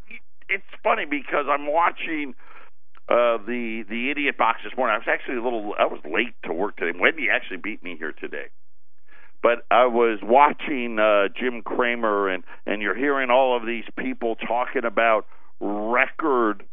it's 0.50 0.63
funny 0.84 1.05
because 1.05 1.45
I'm 1.50 1.72
watching 1.72 2.34
uh, 3.07 3.38
the 3.45 3.84
the 3.88 4.10
idiot 4.10 4.38
box 4.38 4.62
this 4.63 4.75
morning. 4.75 4.95
I 4.95 4.98
was 4.98 5.07
actually 5.07 5.38
a 5.38 5.43
little 5.43 5.74
I 5.77 5.86
was 5.86 6.01
late 6.03 6.36
to 6.45 6.53
work 6.53 6.77
today. 6.77 6.98
Wendy 7.00 7.27
actually 7.31 7.57
beat 7.57 7.84
me 7.84 7.95
here 7.98 8.12
today. 8.12 8.48
But 9.45 9.63
I 9.69 9.85
was 9.85 10.17
watching 10.23 10.97
uh, 10.97 11.27
Jim 11.39 11.61
Cramer, 11.61 12.29
and 12.29 12.43
and 12.65 12.81
you're 12.81 12.97
hearing 12.97 13.29
all 13.29 13.55
of 13.55 13.63
these 13.63 13.83
people 13.95 14.35
talking 14.37 14.85
about 14.85 15.27
record 15.59 16.63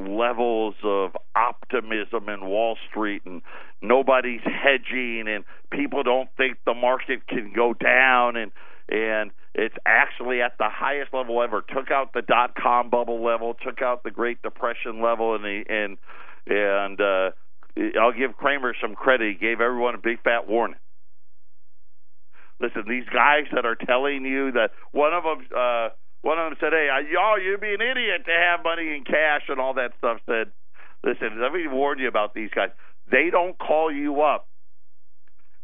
levels 0.00 0.74
of 0.82 1.12
optimism 1.36 2.28
in 2.28 2.46
Wall 2.46 2.76
Street 2.90 3.22
and 3.26 3.42
nobody's 3.80 4.40
hedging 4.42 5.26
and 5.28 5.44
people 5.70 6.02
don't 6.02 6.28
think 6.36 6.58
the 6.66 6.74
market 6.74 7.28
can 7.28 7.52
go 7.54 7.74
down 7.74 8.34
and 8.34 8.50
and 8.88 9.30
it's 9.54 9.76
actually 9.86 10.42
at 10.42 10.58
the 10.58 10.68
highest 10.68 11.14
level 11.14 11.40
ever. 11.40 11.62
Took 11.62 11.92
out 11.92 12.12
the 12.12 12.22
dot 12.22 12.56
com 12.60 12.90
bubble 12.90 13.22
level 13.24 13.54
took 13.54 13.82
out 13.82 14.02
the 14.02 14.10
great 14.10 14.42
depression 14.42 15.00
level 15.00 15.36
and 15.36 15.44
the 15.44 15.62
and 15.68 15.96
and 16.48 17.00
uh 17.00 17.30
I'll 18.00 18.12
give 18.12 18.36
Cramer 18.36 18.74
some 18.82 18.96
credit. 18.96 19.36
He 19.38 19.46
gave 19.46 19.60
everyone 19.60 19.94
a 19.94 19.98
big 19.98 20.20
fat 20.24 20.48
warning 20.48 20.78
listen 22.60 22.84
these 22.88 23.08
guys 23.12 23.44
that 23.52 23.64
are 23.64 23.76
telling 23.76 24.24
you 24.24 24.52
that 24.52 24.70
one 24.92 25.12
of 25.12 25.24
them 25.24 25.46
uh 25.56 25.88
one 26.22 26.38
of 26.38 26.50
them 26.50 26.58
said, 26.60 26.72
"Hey, 26.72 26.88
y'all, 27.10 27.40
you'd 27.40 27.60
be 27.60 27.72
an 27.72 27.80
idiot 27.80 28.26
to 28.26 28.32
have 28.32 28.62
money 28.62 28.94
in 28.94 29.04
cash 29.04 29.48
and 29.48 29.58
all 29.58 29.74
that 29.74 29.92
stuff." 29.98 30.20
Said, 30.26 30.52
"Listen, 31.02 31.40
let 31.40 31.52
me 31.52 31.66
warn 31.66 31.98
you 31.98 32.08
about 32.08 32.34
these 32.34 32.50
guys. 32.54 32.70
They 33.10 33.30
don't 33.30 33.58
call 33.58 33.90
you 33.90 34.20
up, 34.20 34.46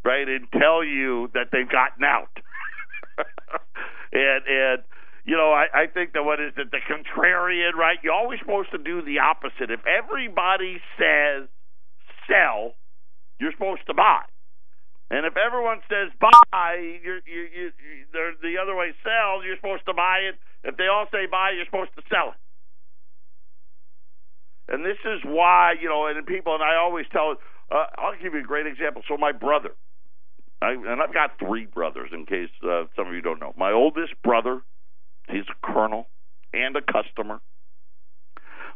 right, 0.03 0.27
and 0.27 0.51
tell 0.51 0.83
you 0.83 1.29
that 1.33 1.49
they've 1.51 1.69
gotten 1.69 2.03
out." 2.03 2.33
and 4.11 4.41
and 4.47 4.83
you 5.25 5.35
know, 5.35 5.51
I, 5.51 5.83
I 5.83 5.87
think 5.87 6.13
that 6.13 6.23
what 6.23 6.39
is 6.39 6.53
it, 6.57 6.71
the 6.71 6.79
contrarian, 6.79 7.73
right? 7.73 7.97
You're 8.01 8.13
always 8.13 8.39
supposed 8.39 8.71
to 8.71 8.77
do 8.77 9.03
the 9.03 9.19
opposite. 9.19 9.69
If 9.69 9.81
everybody 9.85 10.81
says 10.97 11.49
sell, 12.25 12.73
you're 13.39 13.51
supposed 13.51 13.85
to 13.87 13.93
buy. 13.93 14.23
And 15.09 15.25
if 15.25 15.37
everyone 15.37 15.79
says 15.87 16.11
buy, 16.19 16.99
you're, 17.03 17.21
you're, 17.23 17.47
you're 17.47 18.33
the 18.41 18.59
other 18.61 18.75
way 18.75 18.91
sell, 19.03 19.43
you're 19.43 19.55
supposed 19.55 19.85
to 19.85 19.93
buy 19.93 20.27
it. 20.27 20.35
If 20.63 20.75
they 20.75 20.87
all 20.87 21.05
say 21.11 21.27
buy, 21.31 21.51
you're 21.55 21.65
supposed 21.65 21.95
to 21.95 22.03
sell 22.11 22.35
it. 22.35 22.39
And 24.67 24.83
this 24.83 24.99
is 25.05 25.21
why 25.23 25.75
you 25.79 25.87
know, 25.87 26.07
and 26.07 26.25
people, 26.25 26.53
and 26.53 26.63
I 26.63 26.75
always 26.75 27.05
tell. 27.11 27.35
Uh, 27.71 27.85
I'll 27.97 28.15
give 28.21 28.33
you 28.33 28.39
a 28.39 28.43
great 28.43 28.67
example. 28.67 29.01
So 29.07 29.17
my 29.17 29.31
brother, 29.31 29.71
I, 30.61 30.71
and 30.71 31.01
I've 31.01 31.13
got 31.13 31.39
three 31.39 31.65
brothers. 31.65 32.09
In 32.13 32.25
case 32.25 32.49
uh, 32.63 32.83
some 32.95 33.07
of 33.07 33.13
you 33.13 33.21
don't 33.21 33.39
know, 33.39 33.53
my 33.57 33.71
oldest 33.71 34.13
brother, 34.23 34.61
he's 35.29 35.45
a 35.49 35.65
colonel 35.65 36.07
and 36.53 36.75
a 36.75 36.81
customer. 36.81 37.39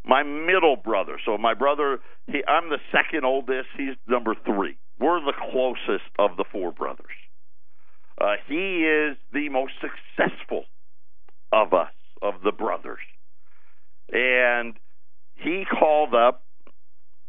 My 0.04 0.24
middle 0.24 0.76
brother, 0.76 1.20
so 1.26 1.38
my 1.38 1.54
brother, 1.54 2.00
he, 2.28 2.44
I'm 2.48 2.70
the 2.70 2.80
second 2.92 3.24
oldest. 3.24 3.68
He's 3.78 3.96
number 4.08 4.36
three. 4.46 4.78
We're 5.00 5.20
the 5.20 5.34
closest 5.52 6.10
of 6.18 6.38
the 6.38 6.46
four 6.52 6.72
brothers. 6.72 7.06
Uh, 8.20 8.36
he 8.48 8.86
is 8.86 9.18
the 9.34 9.50
most 9.50 9.74
successful 9.80 10.66
of 11.52 11.74
us, 11.74 11.92
of 12.22 12.36
the 12.44 12.52
brothers. 12.52 13.00
And 14.12 14.76
he 15.36 15.66
called 15.66 16.14
up 16.14 16.44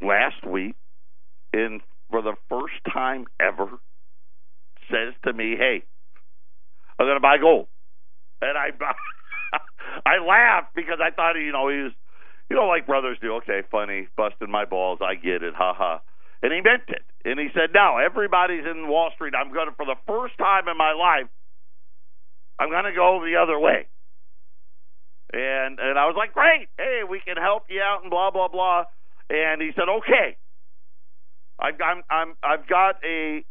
last 0.02 0.47
week 0.47 0.75
and 1.52 1.81
for 2.11 2.23
the 2.23 2.35
first 2.49 2.75
time 2.93 3.26
ever 3.41 3.69
says 4.91 5.14
to 5.25 5.33
me, 5.33 5.55
Hey, 5.57 5.83
I'm 6.99 7.07
gonna 7.07 7.21
buy 7.21 7.38
gold. 7.38 7.69
And 8.41 8.57
I 8.59 8.69
I 10.07 10.25
laughed 10.26 10.75
because 10.75 10.99
I 11.02 11.11
thought 11.11 11.35
you 11.35 11.52
know 11.52 11.69
he 11.69 11.83
was 11.83 11.93
you 12.52 12.59
know 12.59 12.66
like 12.66 12.87
brothers 12.87 13.16
do, 13.23 13.37
okay, 13.37 13.62
funny, 13.71 14.09
busting 14.14 14.50
my 14.50 14.66
balls, 14.66 14.99
I 15.00 15.14
get 15.14 15.42
it, 15.42 15.54
ha 15.56 15.73
ha. 15.73 16.02
And 16.42 16.52
he 16.52 16.61
meant 16.61 16.82
it. 16.88 17.00
And 17.25 17.40
he 17.40 17.49
said, 17.54 17.71
No, 17.73 17.97
everybody's 17.97 18.66
in 18.66 18.88
Wall 18.88 19.11
Street. 19.14 19.32
I'm 19.35 19.54
going 19.54 19.68
to, 19.68 19.75
for 19.75 19.87
the 19.87 19.97
first 20.06 20.37
time 20.37 20.68
in 20.68 20.76
my 20.76 20.92
life, 20.92 21.30
I'm 22.59 22.68
going 22.68 22.85
to 22.85 22.92
go 22.92 23.25
the 23.25 23.40
other 23.40 23.59
way. 23.59 23.87
And 25.32 25.80
and 25.80 25.99
I 25.99 26.04
was 26.04 26.14
like, 26.14 26.35
Great, 26.35 26.68
hey, 26.76 27.00
we 27.09 27.21
can 27.25 27.38
help 27.38 27.64
you 27.71 27.80
out 27.80 28.02
and 28.02 28.11
blah 28.11 28.30
blah 28.30 28.49
blah. 28.49 28.85
And 29.30 29.62
he 29.62 29.71
said, 29.75 29.88
Okay. 29.88 30.37
I've 31.59 31.80
I'm, 31.80 32.02
I'm 32.11 32.35
I've 32.42 32.68
got 32.68 32.97
a 33.02 33.47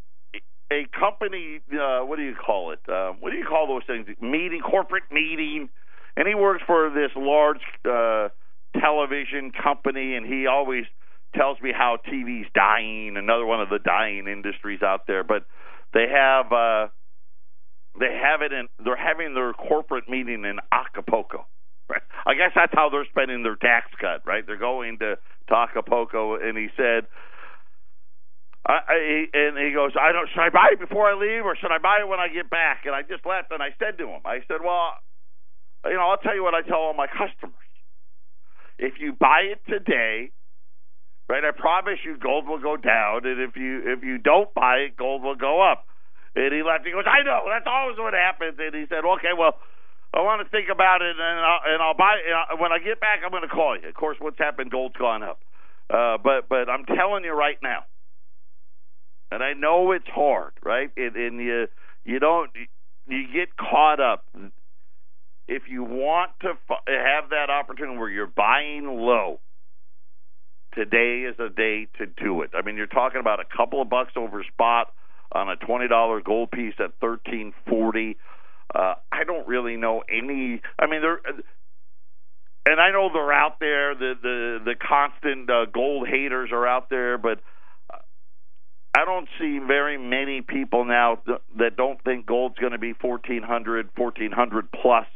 a 0.71 0.85
company 0.93 1.61
uh 1.73 2.01
what 2.05 2.17
do 2.17 2.23
you 2.23 2.35
call 2.35 2.69
it? 2.71 2.81
Um, 2.87 3.17
what 3.19 3.31
do 3.31 3.37
you 3.37 3.45
call 3.45 3.65
those 3.65 3.83
things? 3.87 4.05
Meeting, 4.21 4.61
corporate 4.61 5.09
meeting. 5.11 5.69
And 6.15 6.27
he 6.27 6.35
works 6.35 6.61
for 6.67 6.91
this 6.91 7.09
large 7.15 7.65
uh 7.83 8.29
television 8.79 9.51
company 9.51 10.15
and 10.15 10.25
he 10.25 10.47
always 10.47 10.85
tells 11.35 11.59
me 11.61 11.71
how 11.75 11.97
TV's 12.07 12.47
dying, 12.53 13.15
another 13.17 13.45
one 13.45 13.61
of 13.61 13.69
the 13.69 13.79
dying 13.79 14.27
industries 14.27 14.81
out 14.81 15.07
there. 15.07 15.23
But 15.23 15.45
they 15.93 16.07
have 16.11 16.51
uh, 16.51 16.87
they 17.99 18.11
have 18.11 18.41
it 18.41 18.53
in. 18.53 18.67
They're 18.83 18.95
having 18.95 19.33
their 19.33 19.53
corporate 19.53 20.09
meeting 20.09 20.45
in 20.45 20.59
Acapulco. 20.71 21.45
Right? 21.89 22.01
I 22.25 22.33
guess 22.35 22.51
that's 22.55 22.73
how 22.73 22.89
they're 22.89 23.07
spending 23.09 23.43
their 23.43 23.55
tax 23.55 23.91
cut. 23.99 24.25
Right? 24.25 24.45
They're 24.45 24.57
going 24.57 24.99
to, 24.99 25.15
to 25.49 25.55
Acapulco, 25.55 26.35
and 26.35 26.57
he 26.57 26.67
said. 26.77 27.07
I, 28.63 28.77
I, 28.77 29.25
and 29.33 29.57
he 29.57 29.73
goes, 29.73 29.89
I 29.99 30.11
don't. 30.11 30.29
Should 30.29 30.39
I 30.39 30.53
buy 30.53 30.69
it 30.73 30.79
before 30.79 31.09
I 31.09 31.17
leave, 31.17 31.43
or 31.43 31.57
should 31.57 31.73
I 31.73 31.79
buy 31.79 31.97
it 32.05 32.07
when 32.07 32.19
I 32.19 32.27
get 32.27 32.47
back? 32.47 32.85
And 32.85 32.93
I 32.93 33.01
just 33.01 33.25
left, 33.25 33.49
and 33.49 33.57
I 33.57 33.73
said 33.79 33.97
to 33.97 34.05
him, 34.05 34.21
I 34.23 34.45
said, 34.47 34.61
well, 34.63 35.01
you 35.85 35.97
know, 35.97 36.05
I'll 36.05 36.21
tell 36.21 36.35
you 36.35 36.43
what 36.43 36.53
I 36.53 36.61
tell 36.61 36.77
all 36.77 36.93
my 36.93 37.07
customers. 37.07 37.60
If 38.77 38.99
you 38.99 39.13
buy 39.13 39.51
it 39.51 39.61
today, 39.67 40.31
right? 41.29 41.43
I 41.43 41.51
promise 41.51 41.99
you, 42.05 42.17
gold 42.17 42.47
will 42.47 42.59
go 42.61 42.77
down, 42.77 43.25
and 43.25 43.39
if 43.41 43.55
you 43.55 43.81
if 43.85 44.03
you 44.03 44.17
don't 44.17 44.53
buy 44.53 44.87
it, 44.89 44.97
gold 44.97 45.23
will 45.23 45.35
go 45.35 45.61
up. 45.61 45.85
And 46.35 46.53
he 46.53 46.63
left. 46.63 46.85
He 46.85 46.91
goes, 46.91 47.03
I 47.05 47.23
know 47.23 47.43
that's 47.47 47.67
always 47.67 47.97
what 47.97 48.13
happens. 48.13 48.55
And 48.57 48.73
he 48.73 48.85
said, 48.87 49.03
okay, 49.03 49.35
well, 49.37 49.59
I 50.13 50.21
want 50.21 50.43
to 50.43 50.49
think 50.49 50.67
about 50.71 51.01
it, 51.01 51.15
and 51.15 51.39
I'll, 51.39 51.61
and 51.65 51.81
I'll 51.81 51.95
buy. 51.95 52.15
And 52.51 52.59
when 52.59 52.71
I 52.71 52.79
get 52.79 52.99
back, 52.99 53.19
I'm 53.23 53.31
going 53.31 53.43
to 53.43 53.49
call 53.49 53.77
you. 53.79 53.87
Of 53.87 53.95
course, 53.95 54.17
what's 54.19 54.37
happened? 54.37 54.71
Gold's 54.71 54.95
gone 54.95 55.23
up. 55.23 55.39
Uh, 55.89 56.17
but 56.23 56.47
but 56.47 56.69
I'm 56.69 56.85
telling 56.85 57.23
you 57.23 57.33
right 57.33 57.57
now, 57.61 57.83
and 59.31 59.43
I 59.43 59.53
know 59.53 59.91
it's 59.91 60.07
hard, 60.07 60.53
right? 60.63 60.89
And, 60.95 61.15
and 61.15 61.39
you 61.39 61.67
you 62.05 62.19
don't 62.19 62.49
you 63.07 63.25
get 63.33 63.55
caught 63.57 63.99
up. 63.99 64.25
If 65.51 65.63
you 65.67 65.83
want 65.83 66.31
to 66.43 66.51
f- 66.51 66.83
have 66.87 67.31
that 67.31 67.49
opportunity 67.49 67.97
where 67.97 68.09
you're 68.09 68.25
buying 68.25 68.85
low, 68.87 69.41
today 70.73 71.23
is 71.29 71.35
a 71.39 71.49
day 71.49 71.87
to 71.97 72.05
do 72.05 72.41
it. 72.43 72.51
I 72.53 72.61
mean, 72.61 72.77
you're 72.77 72.87
talking 72.87 73.19
about 73.19 73.41
a 73.41 73.57
couple 73.57 73.81
of 73.81 73.89
bucks 73.89 74.13
over 74.15 74.45
spot 74.45 74.93
on 75.33 75.49
a 75.49 75.57
twenty 75.57 75.89
dollar 75.89 76.21
gold 76.21 76.51
piece 76.51 76.75
at 76.79 76.91
thirteen 77.01 77.51
forty. 77.67 78.15
Uh, 78.73 78.93
I 79.11 79.25
don't 79.25 79.45
really 79.45 79.75
know 79.75 80.03
any. 80.09 80.61
I 80.79 80.87
mean, 80.87 81.01
there, 81.01 81.19
and 82.65 82.79
I 82.79 82.91
know 82.91 83.09
they're 83.11 83.33
out 83.33 83.59
there. 83.59 83.93
The 83.93 84.13
the 84.23 84.59
the 84.63 84.75
constant 84.75 85.49
uh, 85.49 85.65
gold 85.65 86.07
haters 86.07 86.51
are 86.53 86.65
out 86.65 86.89
there, 86.89 87.17
but 87.17 87.41
I 88.95 89.03
don't 89.03 89.27
see 89.37 89.59
very 89.59 89.97
many 89.97 90.39
people 90.39 90.85
now 90.85 91.17
th- 91.25 91.39
that 91.57 91.75
don't 91.75 92.01
think 92.05 92.25
gold's 92.25 92.57
going 92.57 92.71
to 92.71 92.79
be 92.79 92.93
fourteen 92.93 93.43
hundred, 93.43 93.89
fourteen 93.97 94.31
hundred 94.31 94.71
plus. 94.71 95.07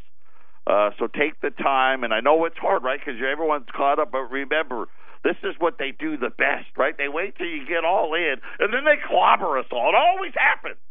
Uh, 0.67 0.89
so 0.97 1.07
take 1.07 1.39
the 1.41 1.51
time, 1.51 2.03
and 2.03 2.13
I 2.13 2.21
know 2.21 2.45
it's 2.45 2.57
hard, 2.57 2.83
right? 2.83 2.99
Because 2.99 3.21
everyone's 3.21 3.69
caught 3.75 3.99
up. 3.99 4.11
But 4.11 4.31
remember, 4.33 4.87
this 5.23 5.37
is 5.43 5.53
what 5.59 5.77
they 5.77 5.93
do 5.97 6.17
the 6.17 6.31
best, 6.31 6.73
right? 6.77 6.97
They 6.97 7.07
wait 7.07 7.37
till 7.37 7.47
you 7.47 7.65
get 7.67 7.85
all 7.85 8.13
in, 8.15 8.35
and 8.59 8.73
then 8.73 8.85
they 8.85 8.97
clobber 9.07 9.59
us 9.59 9.65
all. 9.71 9.89
It 9.89 9.95
always 9.95 10.33
happens. 10.35 10.81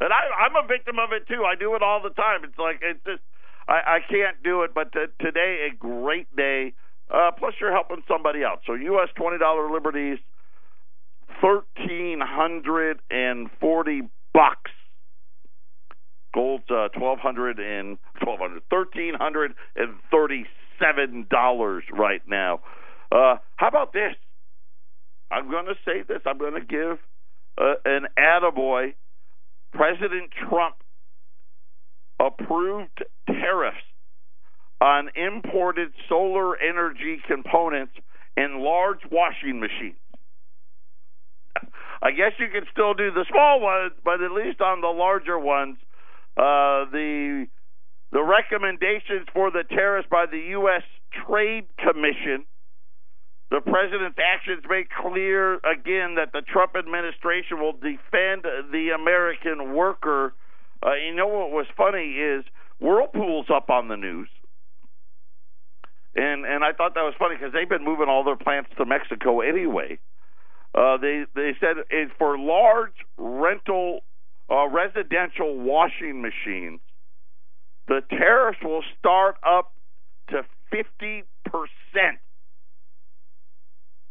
And 0.00 0.12
I, 0.12 0.28
I'm 0.44 0.56
a 0.56 0.66
victim 0.66 0.96
of 0.98 1.12
it 1.12 1.26
too. 1.28 1.44
I 1.44 1.54
do 1.54 1.74
it 1.74 1.82
all 1.82 2.02
the 2.02 2.10
time. 2.10 2.44
It's 2.44 2.58
like 2.58 2.80
it's 2.82 3.00
just 3.06 3.22
I, 3.68 3.96
I 3.96 3.98
can't 4.10 4.42
do 4.42 4.62
it. 4.62 4.72
But 4.74 4.92
t- 4.92 5.12
today, 5.20 5.70
a 5.72 5.74
great 5.74 6.28
day. 6.36 6.74
Uh, 7.08 7.30
plus, 7.38 7.54
you're 7.60 7.72
helping 7.72 8.02
somebody 8.08 8.44
out. 8.44 8.60
So, 8.66 8.74
U.S. 8.74 9.08
twenty 9.16 9.38
dollar 9.38 9.70
liberties, 9.70 10.18
thirteen 11.40 12.20
hundred 12.20 13.00
and 13.10 13.48
forty 13.60 14.02
bucks 14.34 14.73
Gold's 16.34 16.64
uh, 16.68 16.88
twelve 16.88 17.20
hundred 17.20 17.60
and 17.60 17.96
twelve 18.22 18.40
hundred 18.40 18.62
thirteen 18.68 19.14
hundred 19.14 19.52
and 19.76 19.94
thirty 20.10 20.44
seven 20.80 21.26
dollars 21.30 21.84
right 21.92 22.22
now. 22.26 22.60
Uh, 23.12 23.36
how 23.56 23.68
about 23.68 23.92
this? 23.92 24.14
I'm 25.30 25.48
going 25.50 25.66
to 25.66 25.74
say 25.84 26.02
this. 26.06 26.20
I'm 26.26 26.38
going 26.38 26.54
to 26.54 26.66
give 26.66 26.98
uh, 27.56 27.74
an 27.84 28.06
attaboy. 28.18 28.94
President 29.72 30.30
Trump 30.48 30.76
approved 32.20 33.04
tariffs 33.26 33.76
on 34.80 35.10
imported 35.16 35.88
solar 36.08 36.56
energy 36.60 37.18
components 37.26 37.92
in 38.36 38.60
large 38.60 39.00
washing 39.10 39.60
machines. 39.60 39.96
I 42.02 42.10
guess 42.10 42.32
you 42.38 42.48
can 42.52 42.64
still 42.70 42.94
do 42.94 43.10
the 43.10 43.24
small 43.30 43.60
ones, 43.60 43.92
but 44.04 44.20
at 44.20 44.32
least 44.32 44.60
on 44.60 44.80
the 44.80 44.88
larger 44.88 45.38
ones, 45.38 45.76
uh, 46.36 46.90
the 46.90 47.46
the 48.12 48.22
recommendations 48.22 49.26
for 49.32 49.50
the 49.50 49.64
tariffs 49.68 50.08
by 50.10 50.26
the 50.30 50.38
U.S. 50.58 50.82
Trade 51.26 51.66
Commission. 51.78 52.46
The 53.50 53.60
president's 53.60 54.18
actions 54.18 54.64
make 54.68 54.88
clear 54.90 55.56
again 55.62 56.14
that 56.16 56.32
the 56.32 56.42
Trump 56.42 56.72
administration 56.78 57.60
will 57.60 57.72
defend 57.74 58.46
the 58.72 58.90
American 58.94 59.74
worker. 59.74 60.32
Uh, 60.84 60.94
you 60.94 61.14
know 61.14 61.26
what 61.26 61.50
was 61.50 61.66
funny 61.76 62.14
is 62.14 62.44
Whirlpool's 62.80 63.46
up 63.54 63.70
on 63.70 63.88
the 63.88 63.96
news, 63.96 64.28
and 66.16 66.44
and 66.44 66.64
I 66.64 66.72
thought 66.72 66.94
that 66.94 67.02
was 67.02 67.14
funny 67.18 67.36
because 67.36 67.52
they've 67.52 67.68
been 67.68 67.84
moving 67.84 68.08
all 68.08 68.24
their 68.24 68.36
plants 68.36 68.70
to 68.78 68.84
Mexico 68.84 69.40
anyway. 69.40 69.98
Uh, 70.74 70.96
they 70.96 71.24
they 71.34 71.52
said 71.60 71.76
it's 71.90 72.12
for 72.18 72.36
large 72.38 72.94
rental 73.16 74.00
uh, 74.50 74.68
residential 74.68 75.58
washing 75.58 76.22
machines, 76.22 76.80
the 77.88 78.00
tariffs 78.10 78.58
will 78.62 78.82
start 78.98 79.36
up 79.46 79.72
to 80.30 80.42
50% 80.72 81.24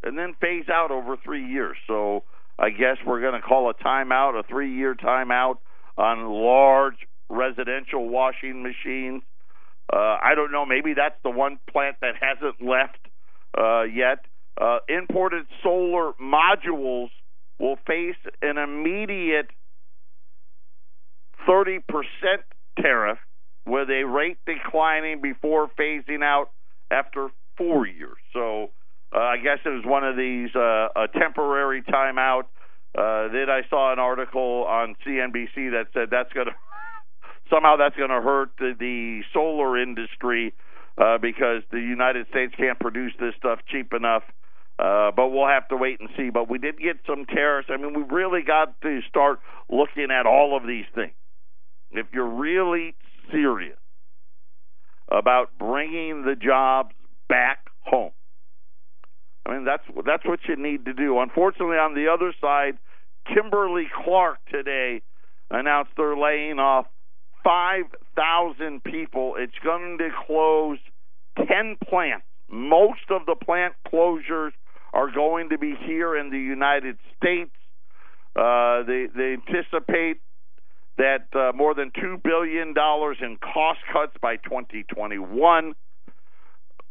and 0.03 0.17
then 0.17 0.35
phase 0.39 0.65
out 0.69 0.91
over 0.91 1.17
three 1.17 1.48
years. 1.48 1.77
So 1.87 2.24
I 2.59 2.69
guess 2.69 2.98
we're 3.05 3.22
going 3.22 3.39
to 3.39 3.41
call 3.41 3.69
a 3.69 3.74
timeout, 3.74 4.39
a 4.39 4.43
three 4.43 4.75
year 4.75 4.96
timeout 4.96 5.57
on 5.98 6.29
large 6.29 6.98
residential 7.29 8.07
washing 8.09 8.63
machines. 8.63 9.24
Uh, 9.91 10.17
I 10.22 10.33
don't 10.35 10.51
know. 10.51 10.65
Maybe 10.65 10.93
that's 10.93 11.15
the 11.24 11.29
one 11.29 11.59
plant 11.72 11.98
that 12.01 12.13
hasn't 12.19 12.61
left 12.61 13.00
uh, 13.57 13.83
yet. 13.83 14.25
Uh, 14.59 14.79
imported 14.87 15.46
solar 15.63 16.13
modules 16.22 17.09
will 17.59 17.77
face 17.87 18.15
an 18.41 18.57
immediate 18.57 19.48
30% 21.48 21.82
tariff 22.79 23.18
with 23.66 23.90
a 23.90 24.03
rate 24.03 24.38
declining 24.46 25.22
before 25.22 25.70
phasing 25.79 26.24
out 26.24 26.50
after 26.92 27.29
four 27.58 27.88
years. 27.88 28.18
So 28.34 28.72
uh, 29.16 29.20
I 29.20 29.38
guess 29.38 29.60
it 29.66 29.70
was 29.70 29.86
one 29.86 30.03
of 30.03 30.18
these 30.18 30.50
uh, 30.56 30.90
a 30.96 31.08
temporary 31.08 31.82
timeout. 31.84 32.44
Uh, 32.96 33.32
then 33.32 33.50
I 33.50 33.62
saw 33.70 33.92
an 33.92 34.00
article 34.00 34.66
on 34.68 34.96
CNBC 35.06 35.72
that 35.72 35.86
said 35.94 36.10
that's 36.12 36.32
going 36.34 36.48
to 36.48 36.53
somehow 37.50 37.77
that's 37.77 37.96
going 37.96 38.10
to 38.10 38.22
hurt 38.22 38.51
the, 38.60 38.74
the 38.77 39.22
solar 39.34 39.82
industry 39.82 40.53
uh, 40.98 41.18
because 41.18 41.64
the 41.72 41.79
United 41.79 42.27
States 42.29 42.53
can't 42.56 42.79
produce 42.79 43.14
this 43.20 43.34
stuff 43.38 43.60
cheap 43.68 43.94
enough. 43.94 44.24
Uh, 44.79 45.12
but 45.16 45.29
we'll 45.29 45.48
have 45.48 45.68
to 45.68 45.77
wait 45.77 46.00
and 46.00 46.10
see. 46.18 46.32
But 46.32 46.50
we 46.50 46.58
did 46.58 46.79
get 46.79 46.98
some 47.08 47.25
tariffs. 47.25 47.70
I 47.72 47.77
mean, 47.77 47.94
we 47.94 48.03
really 48.03 48.42
got 48.42 48.82
to 48.82 49.01
start 49.08 49.40
looking 49.70 50.08
at 50.10 50.25
all 50.25 50.58
of 50.58 50.66
these 50.66 50.86
things 50.96 51.14
if 51.94 52.08
you're 52.14 52.29
really 52.29 52.96
serious 53.32 53.77
about 55.10 55.58
bringing 55.58 56.24
the 56.24 56.36
jobs 56.36 56.94
back 57.29 57.70
home, 57.82 58.12
I 59.46 59.53
mean 59.53 59.66
that's 59.66 59.84
that's 60.06 60.25
what 60.25 60.40
you 60.48 60.56
need 60.56 60.86
to 60.86 60.94
do. 60.94 61.20
Unfortunately, 61.20 61.77
on 61.77 61.94
the 61.94 62.08
other 62.08 62.34
side, 62.42 62.77
Kimberly 63.27 63.88
Clark 64.03 64.40
today 64.51 65.01
announced 65.50 65.92
they're 65.98 66.18
laying 66.18 66.60
off 66.60 66.88
5,000 67.44 68.84
people. 68.84 69.36
It's 69.38 69.58
going 69.64 69.98
to 70.00 70.10
close 70.25 70.77
10 71.38 71.77
plants. 71.90 72.25
Most 72.50 73.10
of 73.10 73.25
the 73.25 73.36
plant 73.36 73.74
closures 73.88 74.51
are 74.94 75.12
going 75.12 75.50
to 75.50 75.58
be 75.58 75.75
here 75.86 76.16
in 76.16 76.29
the 76.29 76.38
United 76.38 76.98
States. 77.18 77.51
Uh, 78.36 78.84
they 78.84 79.08
they 79.16 79.34
anticipate 79.34 80.18
that 80.98 81.25
uh, 81.34 81.51
more 81.56 81.74
than 81.74 81.92
$2 81.92 82.22
billion 82.22 82.70
in 82.70 83.38
cost 83.38 83.79
cuts 83.92 84.14
by 84.22 84.38
2021. 84.38 85.74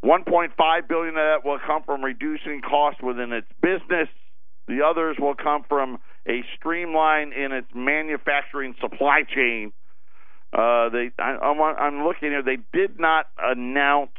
1.5 0.05 0.89
billion 0.89 1.09
of 1.11 1.15
that 1.15 1.39
will 1.45 1.59
come 1.65 1.83
from 1.85 2.03
reducing 2.03 2.61
costs 2.61 3.01
within 3.03 3.33
its 3.33 3.47
business. 3.61 4.09
The 4.67 4.83
others 4.83 5.17
will 5.21 5.35
come 5.35 5.65
from 5.69 5.99
a 6.27 6.43
streamline 6.57 7.33
in 7.33 7.53
its 7.53 7.69
manufacturing 7.75 8.75
supply 8.81 9.23
chain. 9.23 9.73
Uh, 10.53 10.89
they, 10.91 11.11
I, 11.19 11.37
I'm 11.41 12.05
looking 12.05 12.31
here. 12.31 12.43
They 12.43 12.59
did 12.73 12.99
not 12.99 13.27
announce 13.41 14.11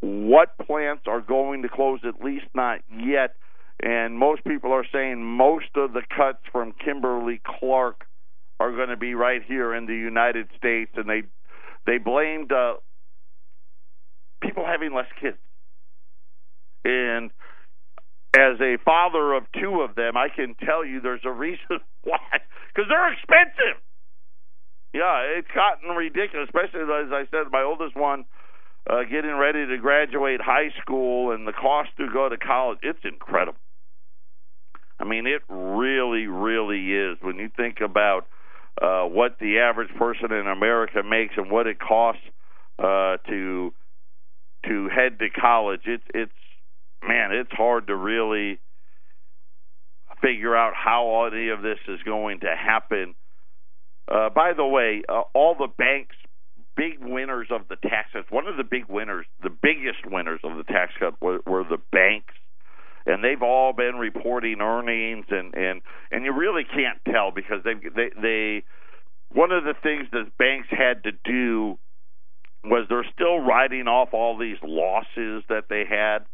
what 0.00 0.56
plants 0.58 1.04
are 1.06 1.20
going 1.20 1.62
to 1.62 1.68
close, 1.68 2.00
at 2.04 2.24
least 2.24 2.46
not 2.54 2.80
yet. 2.90 3.36
And 3.82 4.16
most 4.18 4.44
people 4.44 4.72
are 4.72 4.86
saying 4.92 5.22
most 5.22 5.76
of 5.76 5.92
the 5.92 6.02
cuts 6.16 6.38
from 6.50 6.72
Kimberly 6.84 7.40
Clark 7.44 8.06
are 8.60 8.72
going 8.72 8.88
to 8.88 8.96
be 8.96 9.14
right 9.14 9.42
here 9.46 9.74
in 9.74 9.86
the 9.86 9.94
United 9.94 10.48
States, 10.56 10.92
and 10.96 11.08
they 11.08 11.22
they 11.86 11.98
blamed 11.98 12.52
uh, 12.52 12.74
people 14.40 14.64
having 14.66 14.94
less 14.94 15.10
kids. 15.20 15.38
And 16.84 17.30
as 18.34 18.60
a 18.60 18.78
father 18.84 19.34
of 19.34 19.44
two 19.60 19.80
of 19.80 19.94
them, 19.94 20.16
I 20.16 20.28
can 20.34 20.54
tell 20.64 20.84
you 20.84 21.00
there's 21.00 21.24
a 21.24 21.30
reason 21.30 21.80
why, 22.04 22.18
because 22.74 22.88
they're 22.88 23.12
expensive. 23.12 23.80
Yeah, 24.94 25.38
it's 25.38 25.48
gotten 25.54 25.96
ridiculous, 25.96 26.48
especially 26.48 26.82
as 26.82 27.12
I 27.12 27.24
said, 27.30 27.50
my 27.50 27.62
oldest 27.62 27.96
one 27.96 28.26
uh, 28.88 29.04
getting 29.04 29.36
ready 29.36 29.66
to 29.66 29.78
graduate 29.78 30.40
high 30.42 30.70
school 30.80 31.32
and 31.32 31.46
the 31.46 31.52
cost 31.52 31.90
to 31.98 32.08
go 32.12 32.28
to 32.28 32.36
college. 32.36 32.78
It's 32.82 32.98
incredible. 33.04 33.58
I 34.98 35.04
mean, 35.04 35.26
it 35.26 35.42
really, 35.48 36.26
really 36.26 36.92
is. 36.92 37.18
When 37.22 37.36
you 37.36 37.50
think 37.56 37.80
about 37.80 38.26
uh, 38.80 39.04
what 39.04 39.38
the 39.38 39.58
average 39.58 39.94
person 39.96 40.32
in 40.32 40.46
America 40.46 41.02
makes 41.02 41.34
and 41.36 41.50
what 41.50 41.66
it 41.66 41.78
costs 41.78 42.22
uh, 42.78 43.16
to 43.28 43.72
to 44.66 44.88
head 44.88 45.18
to 45.18 45.28
college. 45.28 45.82
It's 45.86 46.04
it's 46.14 46.32
man, 47.06 47.32
it's 47.32 47.52
hard 47.52 47.88
to 47.88 47.96
really 47.96 48.60
figure 50.22 50.56
out 50.56 50.72
how 50.74 51.24
any 51.26 51.48
of 51.48 51.62
this 51.62 51.78
is 51.88 52.00
going 52.04 52.40
to 52.40 52.54
happen. 52.56 53.14
Uh, 54.10 54.30
by 54.30 54.52
the 54.56 54.64
way, 54.64 55.02
uh, 55.08 55.22
all 55.34 55.54
the 55.54 55.68
banks, 55.78 56.16
big 56.76 56.98
winners 57.00 57.48
of 57.50 57.62
the 57.68 57.76
tax 57.76 58.10
cut. 58.12 58.30
One 58.30 58.46
of 58.46 58.56
the 58.56 58.64
big 58.64 58.86
winners, 58.88 59.26
the 59.42 59.50
biggest 59.50 60.06
winners 60.06 60.40
of 60.44 60.56
the 60.56 60.64
tax 60.64 60.92
cut, 60.98 61.20
were, 61.20 61.40
were 61.46 61.64
the 61.64 61.78
banks 61.90 62.34
and 63.06 63.22
they've 63.22 63.42
all 63.42 63.72
been 63.72 63.96
reporting 63.96 64.60
earnings 64.60 65.26
and 65.30 65.54
and 65.54 65.82
and 66.10 66.24
you 66.24 66.32
really 66.32 66.64
can't 66.64 66.98
tell 67.10 67.30
because 67.30 67.62
they 67.64 67.74
they 67.74 68.10
they 68.20 68.64
one 69.30 69.52
of 69.52 69.64
the 69.64 69.74
things 69.82 70.06
that 70.12 70.36
banks 70.38 70.68
had 70.70 71.04
to 71.04 71.12
do 71.24 71.78
was 72.64 72.86
they're 72.88 73.06
still 73.12 73.40
writing 73.40 73.88
off 73.88 74.10
all 74.12 74.38
these 74.38 74.58
losses 74.62 75.42
that 75.48 75.64
they 75.68 75.84
had 75.88 76.24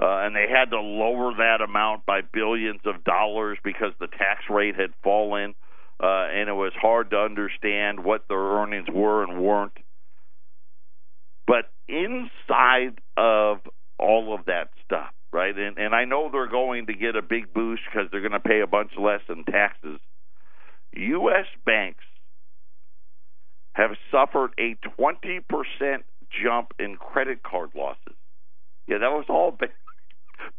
uh, 0.00 0.26
and 0.26 0.34
they 0.34 0.46
had 0.50 0.70
to 0.70 0.80
lower 0.80 1.34
that 1.36 1.60
amount 1.60 2.04
by 2.04 2.20
billions 2.20 2.80
of 2.84 3.04
dollars 3.04 3.58
because 3.62 3.92
the 4.00 4.08
tax 4.08 4.42
rate 4.50 4.74
had 4.74 4.90
fallen, 5.04 5.54
uh, 6.02 6.26
and 6.32 6.48
it 6.48 6.54
was 6.54 6.72
hard 6.80 7.10
to 7.10 7.16
understand 7.16 8.04
what 8.04 8.24
their 8.28 8.38
earnings 8.38 8.88
were 8.92 9.22
and 9.22 9.40
weren't. 9.40 9.76
But 11.46 11.70
inside 11.88 13.00
of 13.16 13.58
all 13.98 14.34
of 14.34 14.46
that 14.46 14.70
stuff, 14.84 15.12
right? 15.34 15.58
And 15.58 15.76
and 15.76 15.94
I 15.94 16.04
know 16.04 16.30
they're 16.32 16.48
going 16.48 16.86
to 16.86 16.94
get 16.94 17.16
a 17.16 17.22
big 17.22 17.52
boost 17.52 17.82
because 17.84 18.08
they're 18.10 18.20
going 18.20 18.32
to 18.32 18.40
pay 18.40 18.60
a 18.60 18.66
bunch 18.66 18.92
less 18.96 19.20
in 19.28 19.44
taxes. 19.44 19.98
U.S. 20.92 21.46
banks 21.66 22.04
have 23.72 23.90
suffered 24.12 24.52
a 24.56 24.76
20% 24.96 25.42
jump 26.30 26.72
in 26.78 26.94
credit 26.94 27.42
card 27.42 27.70
losses. 27.74 28.14
Yeah, 28.86 28.98
that 28.98 29.10
was 29.10 29.24
all 29.28 29.58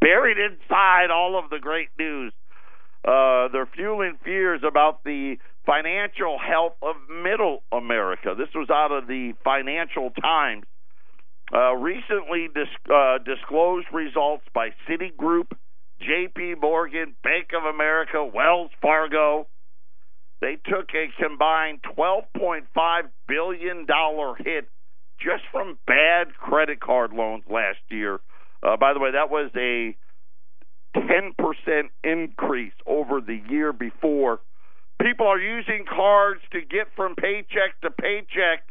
buried 0.01 0.37
inside 0.37 1.09
all 1.09 1.39
of 1.41 1.49
the 1.49 1.59
great 1.59 1.87
news. 1.97 2.33
Uh, 3.07 3.47
they're 3.53 3.69
fueling 3.73 4.17
fears 4.25 4.61
about 4.67 5.05
the 5.05 5.37
financial 5.65 6.37
health 6.37 6.73
of 6.81 6.95
middle 7.23 7.63
America. 7.71 8.35
This 8.37 8.49
was 8.53 8.69
out 8.69 8.91
of 8.91 9.07
the 9.07 9.33
Financial 9.45 10.09
Times. 10.09 10.65
Uh, 11.53 11.75
recently 11.75 12.47
dis- 12.53 12.93
uh, 12.93 13.19
disclosed 13.19 13.87
results 13.93 14.43
by 14.53 14.69
Citigroup, 14.89 15.51
J.P. 16.01 16.55
Morgan, 16.61 17.15
Bank 17.23 17.49
of 17.55 17.63
America, 17.63 18.25
Wells 18.25 18.71
Fargo. 18.81 19.47
They 20.41 20.57
took 20.67 20.89
a 20.93 21.07
combined 21.21 21.79
$12.5 21.97 22.63
billion 23.27 23.85
hit 24.39 24.67
just 25.19 25.43
from 25.51 25.77
bad 25.87 26.33
credit 26.35 26.79
card 26.79 27.13
loans 27.13 27.43
last 27.49 27.79
year. 27.89 28.19
Uh, 28.61 28.77
by 28.77 28.93
the 28.93 28.99
way, 28.99 29.11
that 29.11 29.29
was 29.29 29.51
a 29.55 29.95
10% 30.97 31.83
increase 32.03 32.73
over 32.85 33.21
the 33.21 33.41
year 33.49 33.71
before. 33.71 34.39
People 35.01 35.27
are 35.27 35.39
using 35.39 35.85
cards 35.87 36.41
to 36.51 36.61
get 36.61 36.87
from 36.95 37.15
paycheck 37.15 37.79
to 37.81 37.91
paycheck, 37.91 38.63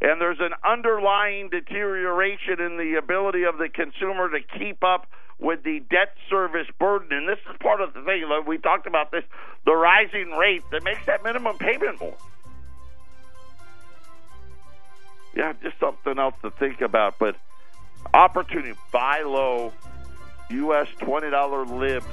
and 0.00 0.20
there's 0.20 0.40
an 0.40 0.52
underlying 0.64 1.48
deterioration 1.48 2.60
in 2.60 2.76
the 2.76 2.96
ability 2.98 3.44
of 3.44 3.58
the 3.58 3.68
consumer 3.68 4.28
to 4.30 4.40
keep 4.58 4.82
up 4.84 5.06
with 5.38 5.62
the 5.62 5.80
debt 5.90 6.14
service 6.28 6.66
burden. 6.78 7.12
And 7.12 7.28
this 7.28 7.38
is 7.50 7.56
part 7.60 7.80
of 7.80 7.94
the 7.94 8.02
thing. 8.02 8.24
We 8.46 8.58
talked 8.58 8.86
about 8.86 9.10
this 9.10 9.24
the 9.64 9.74
rising 9.74 10.30
rate 10.30 10.62
that 10.72 10.84
makes 10.84 11.04
that 11.06 11.24
minimum 11.24 11.58
payment 11.58 12.00
more. 12.00 12.16
Yeah, 15.34 15.52
just 15.62 15.78
something 15.80 16.18
else 16.18 16.34
to 16.42 16.50
think 16.50 16.80
about. 16.80 17.18
But 17.18 17.36
opportunity, 18.12 18.74
buy 18.92 19.22
low, 19.22 19.72
U.S. 20.50 20.86
$20 21.00 21.78
lib, 21.78 22.04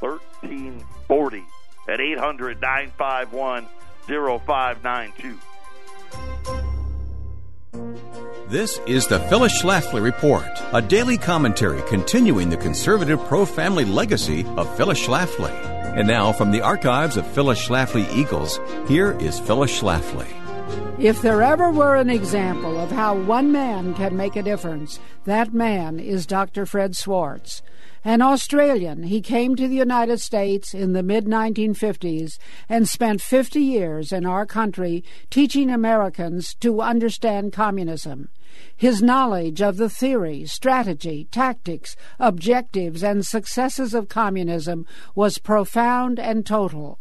1340 0.00 1.44
at 1.88 2.00
800 2.00 2.60
951 2.60 3.66
0592. 4.06 6.59
This 8.50 8.80
is 8.84 9.06
the 9.06 9.20
Phyllis 9.20 9.62
Schlafly 9.62 10.02
Report, 10.02 10.42
a 10.72 10.82
daily 10.82 11.16
commentary 11.16 11.80
continuing 11.88 12.50
the 12.50 12.56
conservative 12.56 13.20
pro 13.26 13.46
family 13.46 13.84
legacy 13.84 14.44
of 14.56 14.76
Phyllis 14.76 15.06
Schlafly. 15.06 15.52
And 15.96 16.08
now, 16.08 16.32
from 16.32 16.50
the 16.50 16.60
archives 16.60 17.16
of 17.16 17.24
Phyllis 17.28 17.64
Schlafly 17.64 18.12
Eagles, 18.12 18.58
here 18.88 19.12
is 19.20 19.38
Phyllis 19.38 19.80
Schlafly. 19.80 20.26
If 20.98 21.22
there 21.22 21.44
ever 21.44 21.70
were 21.70 21.94
an 21.94 22.10
example 22.10 22.76
of 22.80 22.90
how 22.90 23.14
one 23.14 23.52
man 23.52 23.94
can 23.94 24.16
make 24.16 24.34
a 24.34 24.42
difference, 24.42 24.98
that 25.26 25.54
man 25.54 26.00
is 26.00 26.26
Dr. 26.26 26.66
Fred 26.66 26.96
Schwarz. 26.96 27.62
An 28.04 28.22
Australian, 28.22 29.02
he 29.02 29.20
came 29.20 29.54
to 29.56 29.68
the 29.68 29.76
United 29.76 30.20
States 30.22 30.72
in 30.72 30.94
the 30.94 31.02
mid 31.02 31.26
1950s 31.26 32.38
and 32.66 32.88
spent 32.88 33.20
50 33.20 33.60
years 33.60 34.10
in 34.10 34.24
our 34.24 34.46
country 34.46 35.04
teaching 35.28 35.70
Americans 35.70 36.54
to 36.60 36.80
understand 36.80 37.52
communism. 37.52 38.30
His 38.74 39.02
knowledge 39.02 39.60
of 39.60 39.76
the 39.76 39.90
theory, 39.90 40.46
strategy, 40.46 41.28
tactics, 41.30 41.94
objectives, 42.18 43.04
and 43.04 43.26
successes 43.26 43.92
of 43.92 44.08
communism 44.08 44.86
was 45.14 45.36
profound 45.36 46.18
and 46.18 46.46
total. 46.46 46.98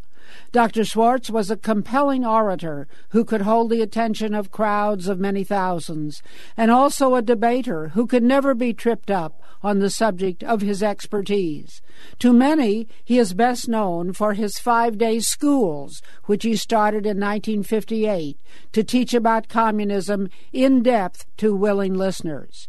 Dr. 0.51 0.83
Schwarz 0.83 1.29
was 1.31 1.49
a 1.49 1.57
compelling 1.57 2.25
orator 2.25 2.87
who 3.09 3.23
could 3.23 3.41
hold 3.41 3.69
the 3.69 3.81
attention 3.81 4.33
of 4.33 4.51
crowds 4.51 5.07
of 5.07 5.19
many 5.19 5.43
thousands, 5.43 6.21
and 6.57 6.71
also 6.71 7.15
a 7.15 7.21
debater 7.21 7.89
who 7.89 8.07
could 8.07 8.23
never 8.23 8.53
be 8.53 8.73
tripped 8.73 9.11
up 9.11 9.41
on 9.61 9.79
the 9.79 9.89
subject 9.89 10.43
of 10.43 10.61
his 10.61 10.81
expertise. 10.81 11.81
To 12.19 12.31
many, 12.31 12.87
he 13.03 13.19
is 13.19 13.33
best 13.33 13.67
known 13.67 14.13
for 14.13 14.33
his 14.33 14.59
five 14.59 14.97
day 14.97 15.19
schools, 15.19 16.01
which 16.25 16.43
he 16.43 16.55
started 16.55 17.05
in 17.05 17.19
1958 17.19 18.37
to 18.71 18.83
teach 18.83 19.13
about 19.13 19.49
communism 19.49 20.29
in 20.53 20.81
depth 20.81 21.25
to 21.37 21.55
willing 21.55 21.93
listeners. 21.93 22.67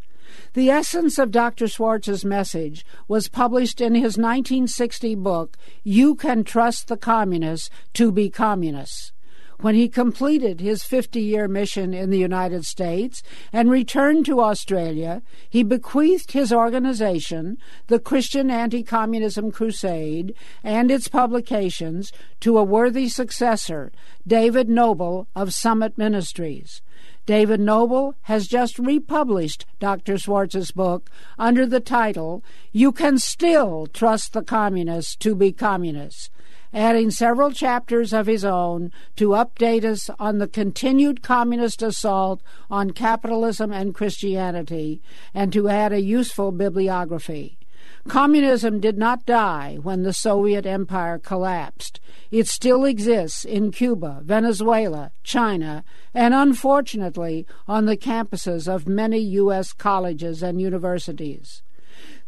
The 0.54 0.70
essence 0.70 1.18
of 1.18 1.30
Dr. 1.30 1.66
Schwarz's 1.66 2.24
message 2.24 2.84
was 3.08 3.28
published 3.28 3.80
in 3.80 3.94
his 3.94 4.16
1960 4.18 5.14
book, 5.16 5.56
You 5.82 6.14
Can 6.14 6.44
Trust 6.44 6.88
the 6.88 6.96
Communists 6.96 7.70
to 7.94 8.12
Be 8.12 8.30
Communists. 8.30 9.12
When 9.60 9.74
he 9.74 9.90
completed 9.90 10.60
his 10.60 10.84
50 10.84 11.20
year 11.20 11.46
mission 11.46 11.92
in 11.92 12.08
the 12.08 12.18
United 12.18 12.64
States 12.64 13.22
and 13.52 13.70
returned 13.70 14.24
to 14.24 14.40
Australia, 14.40 15.20
he 15.50 15.62
bequeathed 15.62 16.32
his 16.32 16.50
organization, 16.50 17.58
the 17.88 17.98
Christian 17.98 18.50
Anti 18.50 18.82
Communism 18.82 19.52
Crusade, 19.52 20.34
and 20.64 20.90
its 20.90 21.08
publications 21.08 22.10
to 22.40 22.56
a 22.56 22.64
worthy 22.64 23.06
successor, 23.06 23.92
David 24.26 24.70
Noebel 24.70 25.26
of 25.36 25.52
Summit 25.52 25.98
Ministries. 25.98 26.80
David 27.26 27.60
Noebel 27.60 28.14
has 28.22 28.46
just 28.46 28.78
republished 28.78 29.66
Dr. 29.78 30.18
Schwarz's 30.18 30.70
book 30.70 31.10
under 31.38 31.66
the 31.66 31.80
title 31.80 32.42
You 32.72 32.92
Can 32.92 33.18
Still 33.18 33.86
Trust 33.86 34.32
the 34.32 34.42
Communists 34.42 35.16
to 35.16 35.34
Be 35.34 35.52
Communists, 35.52 36.30
adding 36.72 37.10
several 37.10 37.52
chapters 37.52 38.12
of 38.12 38.26
his 38.26 38.44
own 38.44 38.90
to 39.16 39.30
update 39.30 39.84
us 39.84 40.10
on 40.18 40.38
the 40.38 40.48
continued 40.48 41.22
communist 41.22 41.82
assault 41.82 42.42
on 42.70 42.92
capitalism 42.92 43.72
and 43.72 43.94
Christianity, 43.94 45.00
and 45.34 45.52
to 45.52 45.68
add 45.68 45.92
a 45.92 46.00
useful 46.00 46.52
bibliography. 46.52 47.59
Communism 48.08 48.80
did 48.80 48.96
not 48.96 49.26
die 49.26 49.78
when 49.82 50.02
the 50.02 50.12
Soviet 50.12 50.64
Empire 50.64 51.18
collapsed. 51.18 52.00
It 52.30 52.48
still 52.48 52.84
exists 52.84 53.44
in 53.44 53.72
Cuba, 53.72 54.22
Venezuela, 54.24 55.12
China, 55.22 55.84
and 56.14 56.32
unfortunately 56.32 57.46
on 57.68 57.84
the 57.84 57.96
campuses 57.96 58.66
of 58.66 58.88
many 58.88 59.18
U.S. 59.18 59.72
colleges 59.72 60.42
and 60.42 60.60
universities. 60.60 61.62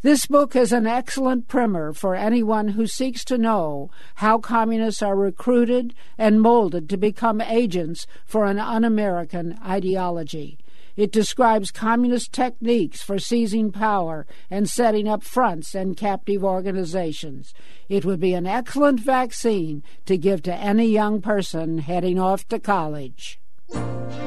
This 0.03 0.27
book 0.27 0.57
is 0.57 0.73
an 0.73 0.87
excellent 0.87 1.49
primer 1.49 1.93
for 1.93 2.15
anyone 2.17 2.69
who 2.69 2.87
seeks 2.87 3.25
to 3.27 3.39
know 3.39 3.91
how 4.17 4.39
communists 4.39 5.01
are 5.01 5.17
recruited 5.17 5.95
and 6.19 6.43
molded 6.43 6.91
to 6.91 6.97
become 6.97 7.41
agents 7.41 8.07
for 8.27 8.45
an 8.47 8.59
un 8.59 8.85
American 8.85 9.59
ideology. 9.65 10.59
It 10.97 11.13
describes 11.13 11.71
communist 11.71 12.33
techniques 12.33 13.03
for 13.03 13.19
seizing 13.19 13.73
power 13.73 14.27
and 14.51 14.69
setting 14.69 15.09
up 15.09 15.23
fronts 15.23 15.75
and 15.75 15.97
captive 15.97 16.45
organizations. 16.45 17.55
It 17.89 18.05
would 18.05 18.21
be 18.21 18.35
an 18.35 18.47
excellent 18.47 19.01
vaccine 19.01 19.83
to 20.07 20.17
give 20.17 20.43
to 20.43 20.55
any 20.55 20.87
young 20.87 21.21
person 21.21 21.79
heading 21.79 22.19
off 22.19 22.47
to 22.49 22.59
college. 22.59 23.42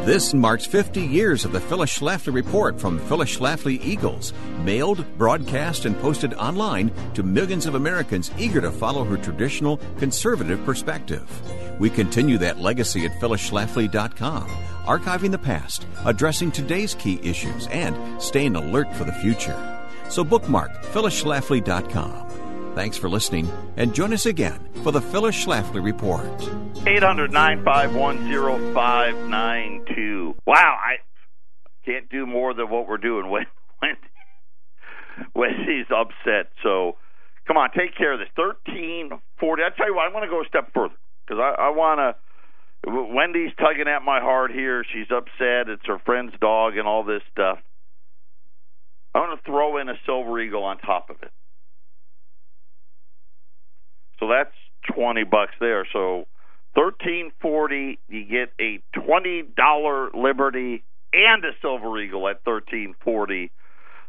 This 0.05 0.33
marks 0.33 0.65
50 0.65 1.01
years 1.01 1.45
of 1.45 1.51
the 1.51 1.59
Phyllis 1.59 1.97
Schlafly 1.97 2.33
Report 2.33 2.79
from 2.79 2.99
Phyllis 2.99 3.37
Schlafly 3.37 3.83
Eagles, 3.83 4.33
mailed, 4.63 5.05
broadcast, 5.17 5.85
and 5.85 5.99
posted 5.99 6.33
online 6.35 6.91
to 7.15 7.23
millions 7.23 7.65
of 7.65 7.75
Americans 7.75 8.31
eager 8.37 8.61
to 8.61 8.71
follow 8.71 9.03
her 9.03 9.17
traditional 9.17 9.77
conservative 9.97 10.63
perspective. 10.63 11.27
We 11.79 11.89
continue 11.89 12.37
that 12.37 12.59
legacy 12.59 13.05
at 13.05 13.19
phyllisschlafly.com 13.19 14.75
archiving 14.85 15.31
the 15.31 15.37
past, 15.37 15.85
addressing 16.05 16.51
today's 16.51 16.93
key 16.95 17.19
issues, 17.23 17.67
and 17.67 18.21
staying 18.21 18.55
alert 18.55 18.93
for 18.95 19.03
the 19.03 19.13
future. 19.13 19.57
So 20.09 20.23
bookmark 20.23 20.71
phyllisschlafly.com. 20.85 22.44
Thanks 22.75 22.97
for 22.97 23.07
listening, 23.07 23.49
and 23.77 23.95
join 23.95 24.11
us 24.11 24.25
again 24.25 24.59
for 24.83 24.91
the 24.91 24.99
Phyllis 24.99 25.33
Schlafly 25.33 25.81
Report. 25.81 26.27
800 26.85 27.31
951 27.31 28.73
0592. 28.73 30.35
Wow, 30.45 30.77
I 30.83 30.97
can't 31.85 32.09
do 32.09 32.25
more 32.25 32.53
than 32.53 32.69
what 32.69 32.85
we're 32.85 32.97
doing 32.97 33.29
when, 33.29 33.45
when, 33.79 33.95
upset. 35.89 36.51
So 36.63 36.97
come 37.47 37.55
on, 37.55 37.69
take 37.71 37.95
care 37.95 38.11
of 38.11 38.19
this. 38.19 38.27
1340. 38.35 39.63
I 39.63 39.69
tell 39.77 39.87
you 39.87 39.95
what, 39.95 40.05
I'm 40.05 40.11
going 40.11 40.25
to 40.25 40.29
go 40.29 40.41
a 40.41 40.47
step 40.47 40.73
further 40.73 40.95
because 41.25 41.39
I, 41.39 41.67
I 41.67 41.69
want 41.69 41.99
to 41.99 42.15
Wendy's 42.87 43.51
tugging 43.57 43.87
at 43.87 44.03
my 44.03 44.19
heart 44.19 44.51
here. 44.51 44.83
She's 44.83 45.07
upset. 45.09 45.69
It's 45.69 45.85
her 45.87 45.99
friend's 46.05 46.33
dog 46.41 46.77
and 46.77 46.85
all 46.87 47.05
this 47.05 47.21
stuff. 47.31 47.59
I 49.15 49.19
want 49.19 49.39
to 49.39 49.45
throw 49.49 49.77
in 49.77 49.87
a 49.87 49.95
silver 50.05 50.41
eagle 50.41 50.63
on 50.63 50.77
top 50.79 51.09
of 51.09 51.15
it. 51.23 51.31
So 54.25 54.31
that's 54.33 54.55
20 54.95 55.23
bucks 55.23 55.53
there. 55.59 55.85
So 55.93 56.25
1340 56.73 57.99
you 58.07 58.25
get 58.25 58.49
a 58.59 58.81
$20 58.97 60.13
Liberty 60.15 60.83
and 61.13 61.45
a 61.45 61.51
silver 61.61 62.01
eagle 62.01 62.27
at 62.27 62.41
1340 62.43 63.51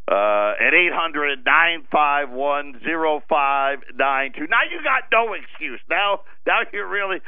uh, 0.09 0.14
at 0.59 0.72
800 0.72 1.44
951 1.44 2.81
0592. 3.29 4.46
Now 4.48 4.57
you 4.70 4.83
got 4.83 5.02
no 5.12 5.35
excuse. 5.35 5.81
Now, 5.90 6.20
now 6.46 6.61
you're 6.72 6.88
really, 6.88 7.20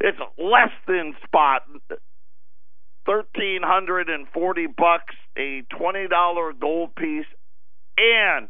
it's 0.00 0.18
less 0.36 0.72
than 0.88 1.14
spot. 1.24 1.62
1340 3.04 4.66
bucks, 4.66 5.14
a 5.36 5.62
$20 5.72 6.60
gold 6.60 6.94
piece, 6.96 7.26
and 7.98 8.48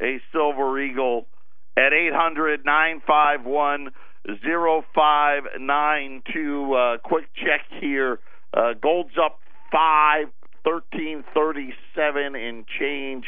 a 0.00 0.20
silver 0.32 0.80
eagle 0.80 1.26
at 1.76 1.92
800 1.92 2.64
951 2.64 3.90
0592. 4.24 6.74
Uh, 6.74 6.98
quick 6.98 7.26
check 7.34 7.62
here. 7.80 8.20
Uh, 8.54 8.74
gold's 8.80 9.18
up 9.18 9.40
5 9.72 10.28
thirteen 10.64 11.24
thirty 11.34 11.74
seven 11.94 12.34
and 12.36 12.64
change. 12.78 13.26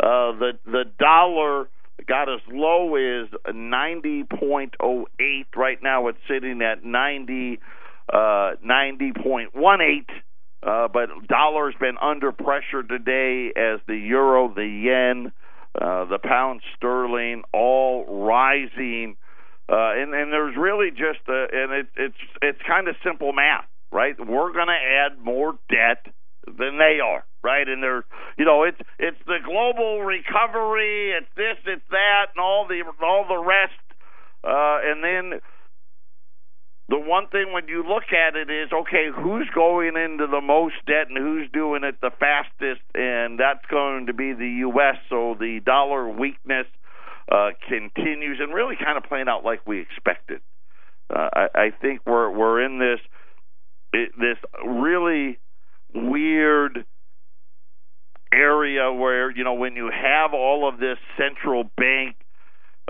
Uh, 0.00 0.32
the 0.32 0.52
the 0.64 0.84
dollar 0.98 1.68
got 2.06 2.28
as 2.28 2.40
low 2.50 2.96
as 2.96 3.28
ninety 3.54 4.24
point 4.24 4.74
oh 4.80 5.06
eight. 5.20 5.46
Right 5.56 5.78
now, 5.82 6.08
it's 6.08 6.18
sitting 6.28 6.62
at 6.62 6.84
ninety 6.84 7.60
uh, 8.12 8.52
ninety 8.62 9.12
point 9.12 9.54
one 9.54 9.80
eight. 9.80 10.10
Uh, 10.62 10.86
but 10.88 11.08
dollar's 11.26 11.74
been 11.80 11.96
under 12.00 12.30
pressure 12.30 12.84
today 12.88 13.52
as 13.56 13.80
the 13.88 13.96
euro, 13.96 14.52
the 14.54 14.64
yen, 14.64 15.32
uh, 15.80 16.04
the 16.04 16.18
pound 16.18 16.60
sterling, 16.76 17.42
all 17.52 18.04
rising. 18.26 19.16
Uh, 19.68 19.96
and, 19.96 20.12
and 20.14 20.32
there's 20.32 20.56
really 20.56 20.90
just 20.90 21.26
a, 21.28 21.46
and 21.52 21.72
it, 21.72 21.86
it's 21.96 22.22
it's 22.42 22.58
kind 22.66 22.88
of 22.88 22.96
simple 23.04 23.32
math, 23.32 23.64
right? 23.90 24.14
We're 24.18 24.52
going 24.52 24.68
to 24.68 24.72
add 24.72 25.24
more 25.24 25.54
debt 25.70 26.12
than 26.46 26.78
they 26.78 26.98
are, 27.02 27.24
right? 27.42 27.66
And 27.66 27.82
they're, 27.82 28.04
you 28.36 28.44
know, 28.44 28.64
it's 28.64 28.80
it's 28.98 29.16
the 29.26 29.38
global 29.44 30.02
recovery, 30.02 31.12
it's 31.16 31.30
this, 31.36 31.56
it's 31.64 31.88
that, 31.90 32.26
and 32.34 32.42
all 32.42 32.66
the 32.68 32.82
all 33.02 33.24
the 33.28 33.38
rest. 33.38 33.72
Uh, 34.44 34.78
and 34.82 35.04
then 35.04 35.40
the 36.92 36.98
one 36.98 37.26
thing 37.28 37.54
when 37.54 37.68
you 37.68 37.82
look 37.88 38.12
at 38.12 38.36
it 38.36 38.50
is, 38.50 38.70
okay, 38.70 39.08
who's 39.14 39.48
going 39.54 39.96
into 39.96 40.26
the 40.26 40.42
most 40.42 40.74
debt 40.86 41.08
and 41.08 41.16
who's 41.16 41.48
doing 41.50 41.84
it 41.84 41.94
the 42.02 42.10
fastest, 42.20 42.82
and 42.94 43.40
that's 43.40 43.64
going 43.70 44.06
to 44.08 44.12
be 44.12 44.34
the 44.34 44.60
U.S. 44.68 44.96
So 45.08 45.34
the 45.40 45.60
dollar 45.64 46.06
weakness 46.06 46.66
uh, 47.30 47.52
continues 47.66 48.40
and 48.42 48.52
really 48.52 48.76
kind 48.76 48.98
of 48.98 49.04
playing 49.04 49.26
out 49.26 49.42
like 49.42 49.66
we 49.66 49.80
expected. 49.80 50.42
Uh, 51.08 51.30
I, 51.32 51.46
I 51.54 51.70
think 51.80 52.02
we're 52.04 52.28
we're 52.28 52.62
in 52.62 52.78
this 52.78 53.00
it, 53.94 54.10
this 54.18 54.36
really 54.62 55.38
weird 55.94 56.84
area 58.34 58.92
where 58.92 59.30
you 59.30 59.44
know 59.44 59.54
when 59.54 59.76
you 59.76 59.90
have 59.90 60.34
all 60.34 60.68
of 60.68 60.78
this 60.78 60.98
central 61.16 61.64
bank 61.78 62.16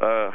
uh, 0.03 0.33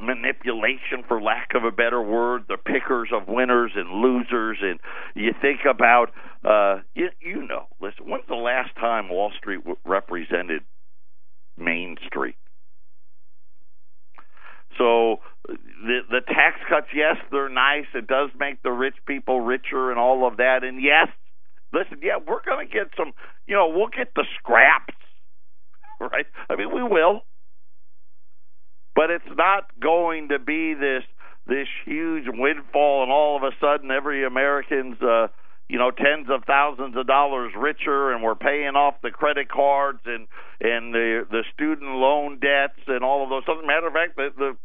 manipulation, 0.00 1.02
for 1.06 1.20
lack 1.20 1.50
of 1.54 1.64
a 1.64 1.70
better 1.70 2.02
word, 2.02 2.44
the 2.48 2.56
pickers 2.56 3.08
of 3.12 3.28
winners 3.28 3.72
and 3.74 4.02
losers, 4.02 4.58
and 4.62 4.78
you 5.14 5.32
think 5.40 5.60
about 5.68 6.10
uh, 6.44 6.80
you, 6.94 7.08
you 7.20 7.46
know, 7.46 7.66
listen, 7.80 8.08
when's 8.08 8.26
the 8.28 8.34
last 8.34 8.74
time 8.76 9.08
Wall 9.08 9.32
Street 9.36 9.58
w- 9.58 9.76
represented 9.84 10.62
Main 11.56 11.96
Street? 12.06 12.36
So 14.78 15.16
the 15.48 16.00
the 16.10 16.20
tax 16.26 16.56
cuts, 16.68 16.88
yes, 16.94 17.16
they're 17.30 17.48
nice. 17.48 17.86
It 17.94 18.06
does 18.06 18.30
make 18.38 18.62
the 18.62 18.72
rich 18.72 18.96
people 19.06 19.40
richer 19.40 19.90
and 19.90 19.98
all 19.98 20.26
of 20.26 20.36
that. 20.36 20.64
And 20.64 20.82
yes, 20.82 21.08
listen, 21.72 21.98
yeah, 22.02 22.16
we're 22.16 22.44
going 22.44 22.66
to 22.66 22.72
get 22.72 22.88
some, 22.96 23.12
you 23.46 23.54
know, 23.54 23.68
we'll 23.68 23.88
get 23.88 24.14
the 24.14 24.24
scraps, 24.38 24.94
right? 26.00 26.26
I 26.48 26.56
mean, 26.56 26.74
we 26.74 26.82
will, 26.82 27.22
but 28.96 29.10
it's 29.10 29.36
not 29.36 29.68
going 29.78 30.30
to 30.30 30.38
be 30.38 30.74
this 30.74 31.04
this 31.46 31.68
huge 31.84 32.24
windfall, 32.26 33.04
and 33.04 33.12
all 33.12 33.36
of 33.36 33.44
a 33.44 33.52
sudden, 33.60 33.92
every 33.92 34.26
American's, 34.26 35.00
uh, 35.00 35.28
you 35.68 35.78
know, 35.78 35.92
tens 35.92 36.26
of 36.28 36.42
thousands 36.44 36.96
of 36.96 37.06
dollars 37.06 37.52
richer, 37.56 38.10
and 38.10 38.20
we're 38.20 38.34
paying 38.34 38.74
off 38.74 38.94
the 39.02 39.10
credit 39.10 39.48
cards 39.48 40.00
and 40.06 40.26
and 40.60 40.92
the 40.92 41.24
the 41.30 41.44
student 41.54 41.90
loan 41.90 42.40
debts 42.40 42.80
and 42.88 43.04
all 43.04 43.22
of 43.22 43.28
those. 43.30 43.44
A 43.46 43.66
matter 43.66 43.86
of 43.86 43.92
fact, 43.92 44.16
the 44.16 44.30
the, 44.36 44.56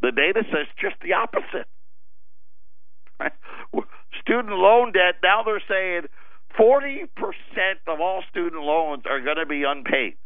the 0.00 0.12
data 0.12 0.42
says 0.46 0.66
just 0.80 0.96
the 1.02 1.14
opposite. 1.14 1.68
Student 4.22 4.54
loan 4.54 4.92
debt 4.92 5.16
now 5.22 5.42
they're 5.42 5.62
saying 5.68 6.02
40% 6.58 7.08
of 7.86 8.00
all 8.00 8.22
student 8.30 8.62
loans 8.62 9.04
are 9.08 9.20
going 9.20 9.38
to 9.38 9.46
be 9.46 9.64
unpaid 9.66 10.16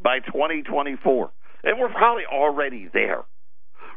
by 0.00 0.20
2024. 0.20 1.32
And 1.64 1.78
we're 1.78 1.90
probably 1.90 2.24
already 2.30 2.88
there. 2.92 3.22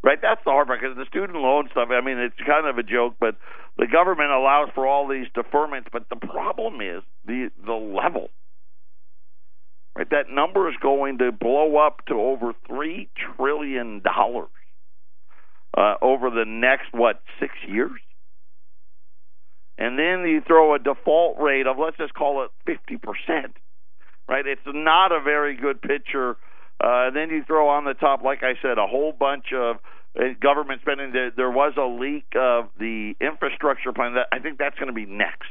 Right? 0.04 0.20
That's 0.22 0.42
the 0.44 0.52
hard 0.52 0.68
part 0.68 0.82
because 0.82 0.98
the 0.98 1.06
student 1.06 1.38
loan 1.38 1.70
stuff, 1.72 1.90
I 1.92 2.02
mean, 2.02 2.18
it's 2.18 2.36
kind 2.46 2.68
of 2.68 2.78
a 2.78 2.84
joke, 2.84 3.16
but 3.20 3.36
the 3.78 3.88
government 3.88 4.32
allows 4.32 4.70
for 4.76 4.86
all 4.86 5.08
these 5.08 5.28
deferments, 5.36 5.88
but 5.92 6.10
the 6.10 6.18
problem 6.18 6.82
is 6.82 7.04
the 7.26 7.50
the 7.66 7.74
level. 7.74 8.30
Right? 9.96 10.10
That 10.10 10.26
number 10.30 10.68
is 10.68 10.76
going 10.82 11.20
to 11.20 11.32
blow 11.32 11.78
up 11.78 12.06
to 12.08 12.16
over 12.16 12.54
3 12.68 13.10
trillion 13.38 14.02
dollars 14.02 14.50
uh, 15.78 15.96
over 16.02 16.30
the 16.30 16.46
next 16.46 16.88
what, 16.92 17.22
6 17.40 17.54
years? 17.68 17.92
and 19.78 19.98
then 19.98 20.28
you 20.28 20.42
throw 20.46 20.76
a 20.76 20.80
default 20.80 21.40
rate 21.40 21.68
of 21.68 21.78
let's 21.80 21.98
just 21.98 22.14
call 22.14 22.46
it 22.46 22.52
50%, 22.68 23.00
right? 24.30 24.46
It's 24.46 24.62
not 24.68 25.12
a 25.12 25.22
very 25.22 25.56
good 25.56 25.82
picture. 25.82 26.38
Uh, 26.84 27.12
then 27.12 27.30
you 27.30 27.44
throw 27.48 27.70
on 27.70 27.86
the 27.86 27.94
top, 27.94 28.24
like 28.24 28.44
I 28.44 28.56
said, 28.62 28.78
a 28.78 28.86
whole 28.86 29.14
bunch 29.14 29.54
of 29.56 29.78
uh, 30.20 30.24
government 30.42 30.82
spending. 30.82 31.14
There 31.14 31.50
was 31.50 31.74
a 31.78 31.88
leak 31.88 32.28
of 32.36 32.70
the 32.78 33.14
infrastructure 33.22 33.94
plan. 33.94 34.16
That 34.16 34.28
I 34.34 34.40
think 34.40 34.58
that's 34.60 34.76
going 34.76 34.90
to 34.90 34.94
be 34.94 35.06
next. 35.06 35.48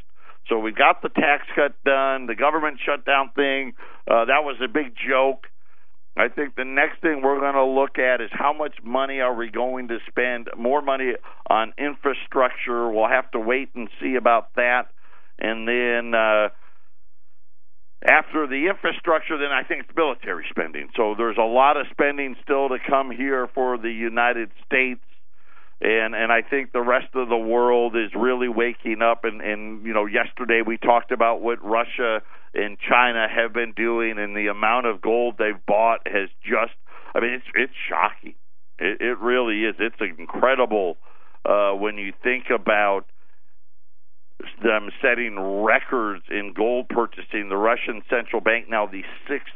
So 0.49 0.59
we 0.59 0.73
got 0.73 1.01
the 1.01 1.09
tax 1.09 1.47
cut 1.55 1.73
done, 1.85 2.27
the 2.27 2.35
government 2.35 2.81
shutdown 2.85 3.31
thing. 3.35 3.73
Uh, 4.07 4.27
that 4.27 4.45
was 4.45 4.57
a 4.62 4.68
big 4.68 4.92
joke. 5.09 5.47
I 6.16 6.29
think 6.29 6.57
the 6.57 6.64
next 6.64 7.01
thing 7.01 7.23
we're 7.23 7.40
going 7.40 7.55
to 7.55 7.64
look 7.64 7.99
at 7.99 8.21
is 8.21 8.29
how 8.33 8.53
much 8.53 8.75
money 8.85 9.21
are 9.21 9.35
we 9.35 9.51
going 9.51 9.88
to 9.88 9.99
spend 10.11 10.51
more 10.59 10.83
money 10.83 11.12
on 11.49 11.73
infrastructure. 11.79 12.90
We'll 12.90 13.09
have 13.09 13.31
to 13.31 13.40
wait 13.40 13.71
and 13.75 13.88
see 14.03 14.16
about 14.16 14.55
that. 14.57 14.88
And 15.38 15.66
then 15.66 16.14
uh, 16.14 16.49
after 18.05 18.47
the 18.47 18.69
infrastructure, 18.69 19.38
then 19.38 19.53
I 19.53 19.62
think 19.62 19.85
it's 19.88 19.97
military 19.97 20.45
spending. 20.51 20.88
So 20.97 21.15
there's 21.17 21.38
a 21.38 21.47
lot 21.47 21.77
of 21.77 21.87
spending 21.91 22.37
still 22.43 22.69
to 22.69 22.79
come 22.88 23.11
here 23.11 23.49
for 23.55 23.79
the 23.79 23.91
United 23.91 24.51
States 24.67 25.01
and 25.83 26.15
and 26.15 26.31
I 26.31 26.43
think 26.43 26.73
the 26.73 26.81
rest 26.81 27.09
of 27.15 27.29
the 27.29 27.37
world 27.37 27.97
is 27.97 28.12
really 28.15 28.49
waking 28.49 29.03
up. 29.03 29.25
And 29.25 29.41
and 29.41 29.85
you 29.85 29.93
know, 29.93 30.07
yesterday 30.07 30.62
we 30.65 30.79
talked 30.79 31.11
about 31.11 31.43
what 31.43 31.62
Russia 31.62 32.23
and 32.55 32.79
China 32.79 33.27
have 33.29 33.53
been 33.53 33.73
doing, 33.73 34.19
and 34.19 34.37
the 34.37 34.47
amount 34.47 34.87
of 34.87 35.01
gold 35.01 35.37
they've 35.38 35.67
bought 35.67 36.07
has 36.07 36.29
just. 36.45 36.75
I 37.15 37.21
mean, 37.21 37.33
it's 37.33 37.47
it's 37.55 37.73
shocking. 37.88 38.35
It, 38.79 39.01
it 39.01 39.19
really 39.19 39.65
is. 39.65 39.75
It's 39.81 39.97
incredible 40.19 40.99
uh, 41.45 41.73
when 41.73 41.99
you 41.99 42.12
think 42.23 42.45
about 42.55 43.07
them 44.62 44.90
setting 45.00 45.38
records 45.38 46.24
in 46.31 46.52
gold 46.57 46.88
purchasing. 46.88 47.48
The 47.48 47.57
Russian 47.57 48.02
central 48.09 48.40
bank 48.40 48.68
now 48.68 48.87
the 48.87 49.02
sixth 49.28 49.52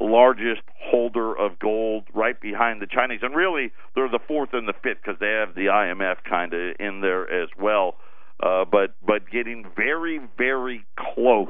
largest 0.00 0.62
holder 0.78 1.36
of 1.36 1.58
gold 1.58 2.04
right 2.14 2.38
behind 2.40 2.82
the 2.82 2.86
Chinese. 2.86 3.20
And 3.22 3.34
really, 3.34 3.72
they're 3.94 4.10
the 4.10 4.20
fourth 4.26 4.50
and 4.52 4.68
the 4.68 4.74
fifth 4.74 4.98
because 5.04 5.18
they 5.20 5.30
have 5.30 5.54
the 5.54 5.66
IMF 5.66 6.16
kind 6.28 6.52
of 6.52 6.76
in 6.78 7.00
there 7.00 7.30
as 7.30 7.48
well. 7.58 7.96
Uh, 8.42 8.64
but 8.70 8.94
but 9.04 9.30
getting 9.30 9.64
very 9.74 10.20
very 10.36 10.84
close 10.98 11.48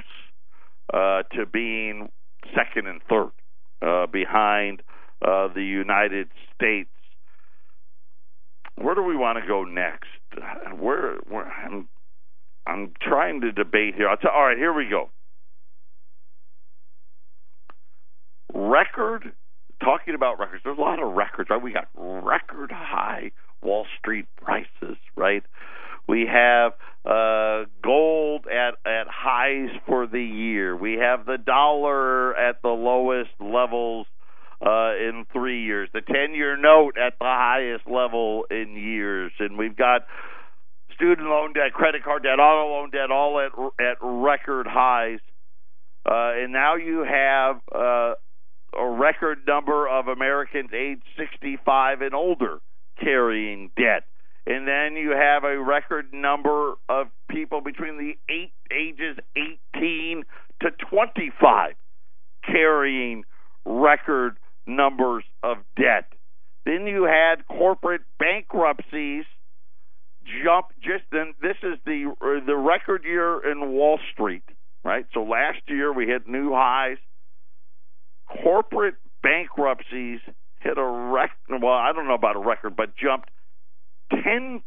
uh, 0.95 1.23
to 1.33 1.45
being 1.45 2.09
second 2.55 2.87
and 2.87 3.01
third 3.09 3.31
uh, 3.83 4.07
behind 4.07 4.83
uh, 5.23 5.49
the 5.49 5.63
United 5.63 6.29
States. 6.55 6.91
Where 8.77 8.95
do 8.95 9.03
we 9.03 9.17
want 9.17 9.39
to 9.41 9.47
go 9.47 9.65
next? 9.65 10.07
Where, 10.79 11.17
where 11.29 11.47
I'm 11.47 11.89
I'm 12.67 12.93
trying 13.01 13.43
to 13.43 13.53
debate 13.53 13.95
here. 13.95 14.09
I'll 14.09 14.17
tell, 14.17 14.33
all 14.33 14.47
right, 14.47 14.59
here 14.59 14.73
we 14.73 14.89
go. 14.89 15.11
record 18.55 19.33
talking 19.83 20.15
about 20.15 20.39
records 20.39 20.63
there's 20.65 20.79
a 20.79 20.81
lot 20.81 21.03
of 21.03 21.13
records 21.15 21.51
right 21.51 21.63
we 21.63 21.71
got 21.71 21.89
record 21.95 22.71
high 22.73 23.31
wall 23.63 23.85
street 23.99 24.25
prices 24.43 24.97
right 25.17 25.43
We 26.09 26.27
have 26.33 26.73
uh, 27.05 27.65
gold 27.83 28.47
at 28.47 28.75
at 28.87 29.07
highs 29.09 29.71
for 29.87 30.07
the 30.07 30.23
year. 30.23 30.77
We 30.77 30.95
have 30.95 31.27
the 31.27 31.39
dollar 31.39 32.35
at 32.37 32.63
the 32.63 32.69
lowest 32.69 33.31
levels 33.41 34.07
uh, 34.65 34.95
in 34.95 35.27
three 35.33 35.65
years. 35.65 35.89
The 35.93 36.01
ten-year 36.01 36.57
note 36.57 36.97
at 36.97 37.19
the 37.19 37.27
highest 37.27 37.87
level 37.87 38.47
in 38.51 38.77
years, 38.77 39.33
and 39.39 39.59
we've 39.59 39.77
got 39.77 40.03
student 40.97 41.29
loan 41.29 41.53
debt, 41.53 41.73
credit 41.73 42.03
card 42.03 42.25
debt, 42.25 42.41
auto 42.41 42.73
loan 42.73 42.91
debt, 42.91 43.11
all 43.11 43.39
at 43.39 43.53
at 43.81 43.99
record 44.01 44.67
highs. 44.67 45.21
Uh, 46.05 46.33
and 46.43 46.53
now 46.53 46.77
you 46.77 47.05
have 47.05 47.61
uh, 47.75 48.15
a 48.79 48.89
record 48.89 49.39
number 49.47 49.89
of 49.89 50.09
Americans 50.09 50.71
aged 50.73 51.03
65 51.17 52.03
and 52.03 52.15
older 52.15 52.61
carrying 53.03 53.71
debt. 53.77 54.05
And 54.47 54.69
then 54.69 54.97
you 54.97 55.11
have 55.11 55.43
a 55.43 55.59
record 55.59 56.13
number 56.13 56.75
of 56.89 57.09
people 57.29 57.61
between 57.61 57.99
the 57.99 58.17
eight 58.33 58.53
ages 58.71 59.19
18 59.75 60.23
to 60.63 60.71
25 60.89 61.75
carrying 62.45 63.25
record 63.65 64.37
numbers 64.67 65.25
of 65.43 65.59
debt. 65.77 66.13
Then 66.65 66.87
you 66.87 67.05
had 67.05 67.47
corporate 67.49 68.03
bankruptcies 68.19 69.25
jump 70.47 70.67
just 70.81 71.05
then 71.11 71.35
this 71.43 71.57
is 71.63 71.79
the 71.85 72.13
the 72.47 72.57
record 72.57 73.05
year 73.05 73.51
in 73.51 73.73
Wall 73.73 73.99
Street, 74.13 74.45
right? 74.85 75.07
So 75.13 75.23
last 75.23 75.59
year 75.67 75.93
we 75.93 76.07
hit 76.07 76.29
new 76.29 76.53
highs. 76.53 76.99
Corporate 78.43 78.95
bankruptcies 79.23 80.21
hit 80.61 80.79
a 80.79 80.85
record. 80.85 81.63
Well, 81.63 81.73
I 81.73 81.93
don't 81.93 82.07
know 82.07 82.15
about 82.15 82.37
a 82.37 82.41
record, 82.41 82.77
but 82.77 82.97
jumped 82.97 83.31
10% 84.13 84.61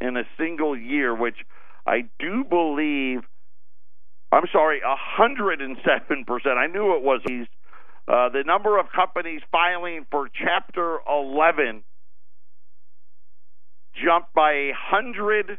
in 0.00 0.16
a 0.16 0.24
single 0.36 0.76
year, 0.76 1.14
which 1.14 1.36
I 1.86 2.08
do 2.18 2.44
believe, 2.44 3.20
I'm 4.32 4.46
sorry, 4.52 4.80
107%. 4.80 6.46
I 6.46 6.66
knew 6.66 6.96
it 6.96 7.02
was. 7.02 7.20
Uh, 8.08 8.30
the 8.30 8.42
number 8.46 8.78
of 8.78 8.86
companies 8.94 9.42
filing 9.52 10.06
for 10.10 10.28
Chapter 10.32 10.98
11 11.08 11.84
jumped 14.02 14.34
by 14.34 14.72
107% 14.92 15.58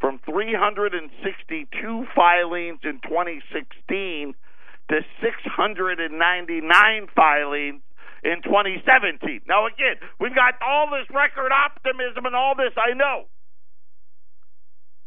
from 0.00 0.18
362 0.24 2.06
filings 2.14 2.80
in 2.84 3.00
2016 3.04 4.34
to 4.88 5.00
699 5.22 7.06
filings 7.14 7.82
in 8.24 8.42
2017. 8.42 9.40
Now, 9.46 9.66
again, 9.66 9.96
we've 10.18 10.34
got 10.34 10.54
all 10.60 10.90
this 10.90 11.08
record 11.14 11.52
optimism 11.52 12.26
and 12.26 12.34
all 12.34 12.54
this, 12.56 12.72
I 12.76 12.94
know. 12.94 13.26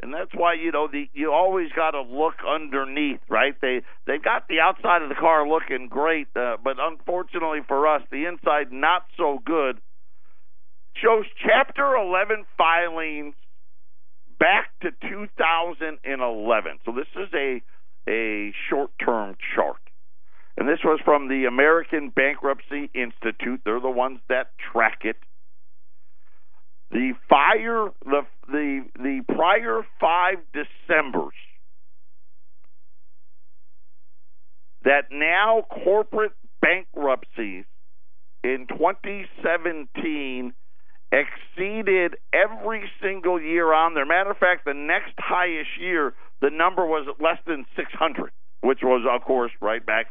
And 0.01 0.13
that's 0.13 0.31
why 0.35 0.53
you 0.55 0.73
know 0.73 0.89
the 0.91 1.07
you 1.13 1.31
always 1.31 1.71
got 1.71 1.91
to 1.91 2.01
look 2.01 2.35
underneath, 2.45 3.21
right? 3.29 3.55
They 3.61 3.83
they 4.05 4.17
got 4.17 4.49
the 4.49 4.59
outside 4.59 5.01
of 5.01 5.07
the 5.07 5.15
car 5.15 5.47
looking 5.47 5.87
great, 5.87 6.27
uh, 6.35 6.57
but 6.61 6.75
unfortunately 6.77 7.59
for 7.65 7.87
us, 7.87 8.01
the 8.11 8.25
inside 8.25 8.73
not 8.73 9.05
so 9.15 9.39
good. 9.45 9.79
Shows 11.01 11.25
Chapter 11.45 11.95
11 11.95 12.45
filings 12.57 13.35
back 14.39 14.69
to 14.81 14.91
2011. 15.09 16.79
So 16.85 16.91
this 16.91 17.07
is 17.15 17.33
a 17.33 17.61
a 18.07 18.53
short 18.69 18.91
term 19.03 19.35
chart. 19.55 19.77
And 20.57 20.67
this 20.67 20.79
was 20.83 20.99
from 21.03 21.29
the 21.29 21.45
American 21.45 22.09
Bankruptcy 22.09 22.91
Institute. 22.93 23.61
They're 23.65 23.79
the 23.79 23.89
ones 23.89 24.19
that 24.29 24.51
track 24.71 24.99
it. 25.03 25.15
The 26.91 27.13
fire 27.27 27.87
the 28.05 28.21
the 28.47 28.81
the 28.95 29.21
prior 29.33 29.81
five 29.99 30.37
Decembers 30.53 31.33
that 34.83 35.05
now 35.11 35.63
corporate 35.83 36.33
bankruptcies 36.61 37.65
in 38.43 38.67
2017 38.69 40.53
exceeded 41.13 42.15
every 42.33 42.89
single 43.01 43.39
year 43.39 43.71
on 43.71 43.93
there. 43.93 44.05
Matter 44.05 44.31
of 44.31 44.37
fact, 44.37 44.65
the 44.65 44.73
next 44.73 45.13
highest 45.17 45.69
year, 45.79 46.13
the 46.41 46.49
number 46.49 46.85
was 46.85 47.07
less 47.19 47.37
than 47.45 47.65
600, 47.75 48.31
which 48.61 48.79
was, 48.81 49.05
of 49.09 49.23
course, 49.23 49.51
right 49.61 49.85
back 49.85 50.07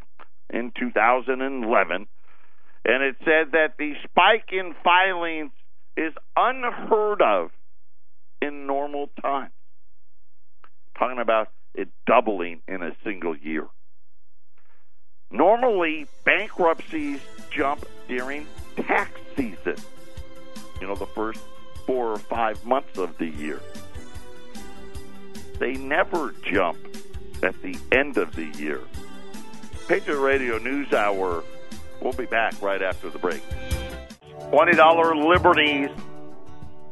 in 0.51 0.73
2011. 0.79 2.07
And 2.85 3.03
it 3.03 3.17
said 3.25 3.53
that 3.53 3.75
the 3.79 3.95
spike 4.05 4.51
in 4.53 4.75
filings 4.83 5.51
is 5.97 6.13
unheard 6.37 7.21
of 7.21 7.51
in 8.41 8.67
normal 8.67 9.11
times. 9.21 9.53
Talking 10.99 11.21
about 11.21 11.49
it 11.75 11.89
doubling 12.07 12.61
in 12.69 12.83
a 12.83 12.93
single 13.05 13.37
year. 13.37 13.67
Normally, 15.31 16.07
bankruptcies 16.25 17.21
jump 17.51 17.87
during 18.07 18.47
tax 18.77 19.19
season, 19.35 19.77
you 20.83 20.89
know, 20.89 20.97
the 20.97 21.07
first 21.07 21.41
four 21.87 22.09
or 22.09 22.19
five 22.19 22.65
months 22.65 22.99
of 22.99 23.17
the 23.19 23.29
year. 23.29 23.61
They 25.61 25.75
never 25.75 26.35
jump 26.43 26.77
at 27.45 27.55
the 27.63 27.79
end 27.93 28.17
of 28.17 28.35
the 28.35 28.47
year. 28.59 28.81
Patriot 29.87 30.19
Radio 30.19 30.59
News 30.59 30.93
Hour. 30.93 31.45
We'll 32.01 32.15
be 32.15 32.27
back 32.27 32.61
right 32.61 32.83
after 32.83 33.11
the 33.11 33.19
break. 33.21 33.43
$20 34.51 35.29
Liberties 35.29 35.91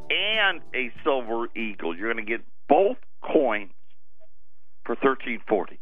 and 0.09 0.61
a 0.73 0.89
Silver 1.03 1.49
Eagle. 1.53 1.93
You're 1.93 2.13
going 2.13 2.25
to 2.25 2.31
get 2.31 2.45
both 2.69 2.95
coins 3.21 3.71
for 4.85 4.95
1340 4.95 5.81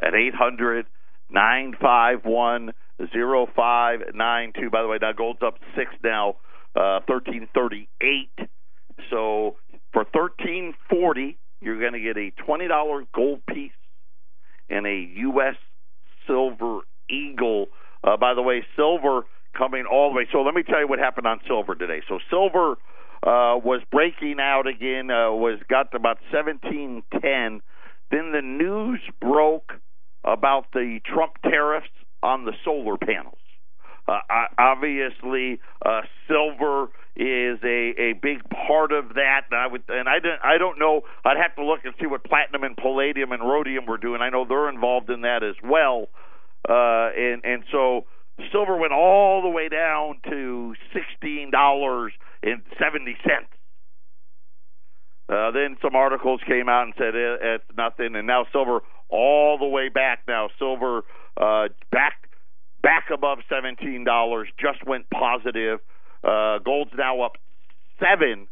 at 0.00 0.14
800 0.14 0.84
951 1.30 2.72
0592. 2.98 4.70
By 4.70 4.82
the 4.82 4.88
way, 4.88 4.98
now 5.00 5.12
gold's 5.12 5.42
up 5.42 5.58
six 5.74 5.90
now, 6.04 6.36
uh, 6.80 7.00
1338. 7.06 8.48
So 9.10 9.56
for 9.92 10.04
1340, 10.12 11.36
you're 11.60 11.78
going 11.78 11.92
to 11.92 12.00
get 12.00 12.16
a 12.16 12.32
$20 12.48 13.06
gold 13.14 13.42
piece 13.46 13.72
and 14.70 14.86
a 14.86 15.08
U.S. 15.16 15.56
Silver 16.26 16.80
Eagle. 17.10 17.66
Uh, 18.02 18.16
by 18.16 18.32
the 18.34 18.40
way, 18.40 18.64
silver 18.76 19.22
coming 19.56 19.84
all 19.84 20.10
the 20.10 20.16
way. 20.16 20.28
So 20.32 20.40
let 20.40 20.54
me 20.54 20.62
tell 20.62 20.80
you 20.80 20.88
what 20.88 20.98
happened 20.98 21.26
on 21.26 21.40
silver 21.46 21.74
today. 21.74 22.00
So 22.08 22.18
silver 22.30 22.72
uh, 23.22 23.60
was 23.60 23.82
breaking 23.90 24.36
out 24.40 24.66
again. 24.66 25.10
Uh, 25.10 25.32
was 25.32 25.58
got 25.68 25.90
to 25.90 25.96
about 25.98 26.18
seventeen 26.32 27.02
ten. 27.12 27.60
Then 28.10 28.32
the 28.32 28.42
news 28.42 29.00
broke 29.20 29.72
about 30.24 30.66
the 30.72 31.00
Trump 31.04 31.32
tariffs 31.42 31.90
on 32.22 32.44
the 32.44 32.52
solar 32.64 32.96
panels. 32.96 33.39
Uh, 34.08 34.18
obviously, 34.58 35.60
uh, 35.84 36.02
silver 36.26 36.90
is 37.16 37.58
a, 37.62 37.94
a 37.98 38.12
big 38.20 38.38
part 38.48 38.92
of 38.92 39.14
that. 39.14 39.42
And 39.50 39.60
I 39.60 39.66
would, 39.66 39.82
and 39.88 40.08
I 40.08 40.18
don't, 40.18 40.40
I 40.42 40.58
don't 40.58 40.78
know. 40.78 41.02
I'd 41.24 41.36
have 41.36 41.54
to 41.56 41.64
look 41.64 41.80
and 41.84 41.94
see 42.00 42.06
what 42.06 42.24
platinum 42.24 42.64
and 42.64 42.76
palladium 42.76 43.32
and 43.32 43.42
rhodium 43.42 43.86
were 43.86 43.98
doing. 43.98 44.20
I 44.20 44.30
know 44.30 44.44
they're 44.48 44.68
involved 44.68 45.10
in 45.10 45.22
that 45.22 45.42
as 45.42 45.56
well. 45.62 46.08
Uh, 46.68 47.10
and 47.16 47.44
and 47.44 47.64
so 47.72 48.04
silver 48.52 48.76
went 48.76 48.92
all 48.92 49.42
the 49.42 49.48
way 49.48 49.68
down 49.68 50.20
to 50.28 50.74
sixteen 50.92 51.50
dollars 51.50 52.12
and 52.42 52.62
seventy 52.78 53.16
cents. 53.22 53.48
Uh, 55.28 55.50
then 55.52 55.76
some 55.80 55.94
articles 55.94 56.40
came 56.46 56.68
out 56.68 56.84
and 56.84 56.94
said 56.98 57.14
it, 57.14 57.40
it's 57.40 57.64
nothing, 57.76 58.16
and 58.16 58.26
now 58.26 58.44
silver 58.50 58.80
all 59.08 59.58
the 59.58 59.66
way 59.66 59.88
back. 59.88 60.20
Now 60.26 60.48
silver 60.58 61.02
uh, 61.36 61.68
back 61.92 62.29
back 62.82 63.08
above 63.12 63.38
seventeen 63.48 64.04
dollars, 64.04 64.48
just 64.58 64.84
went 64.86 65.08
positive. 65.10 65.80
Uh, 66.22 66.58
gold's 66.58 66.92
now 66.96 67.22
up 67.22 67.32
seven, 67.98 68.48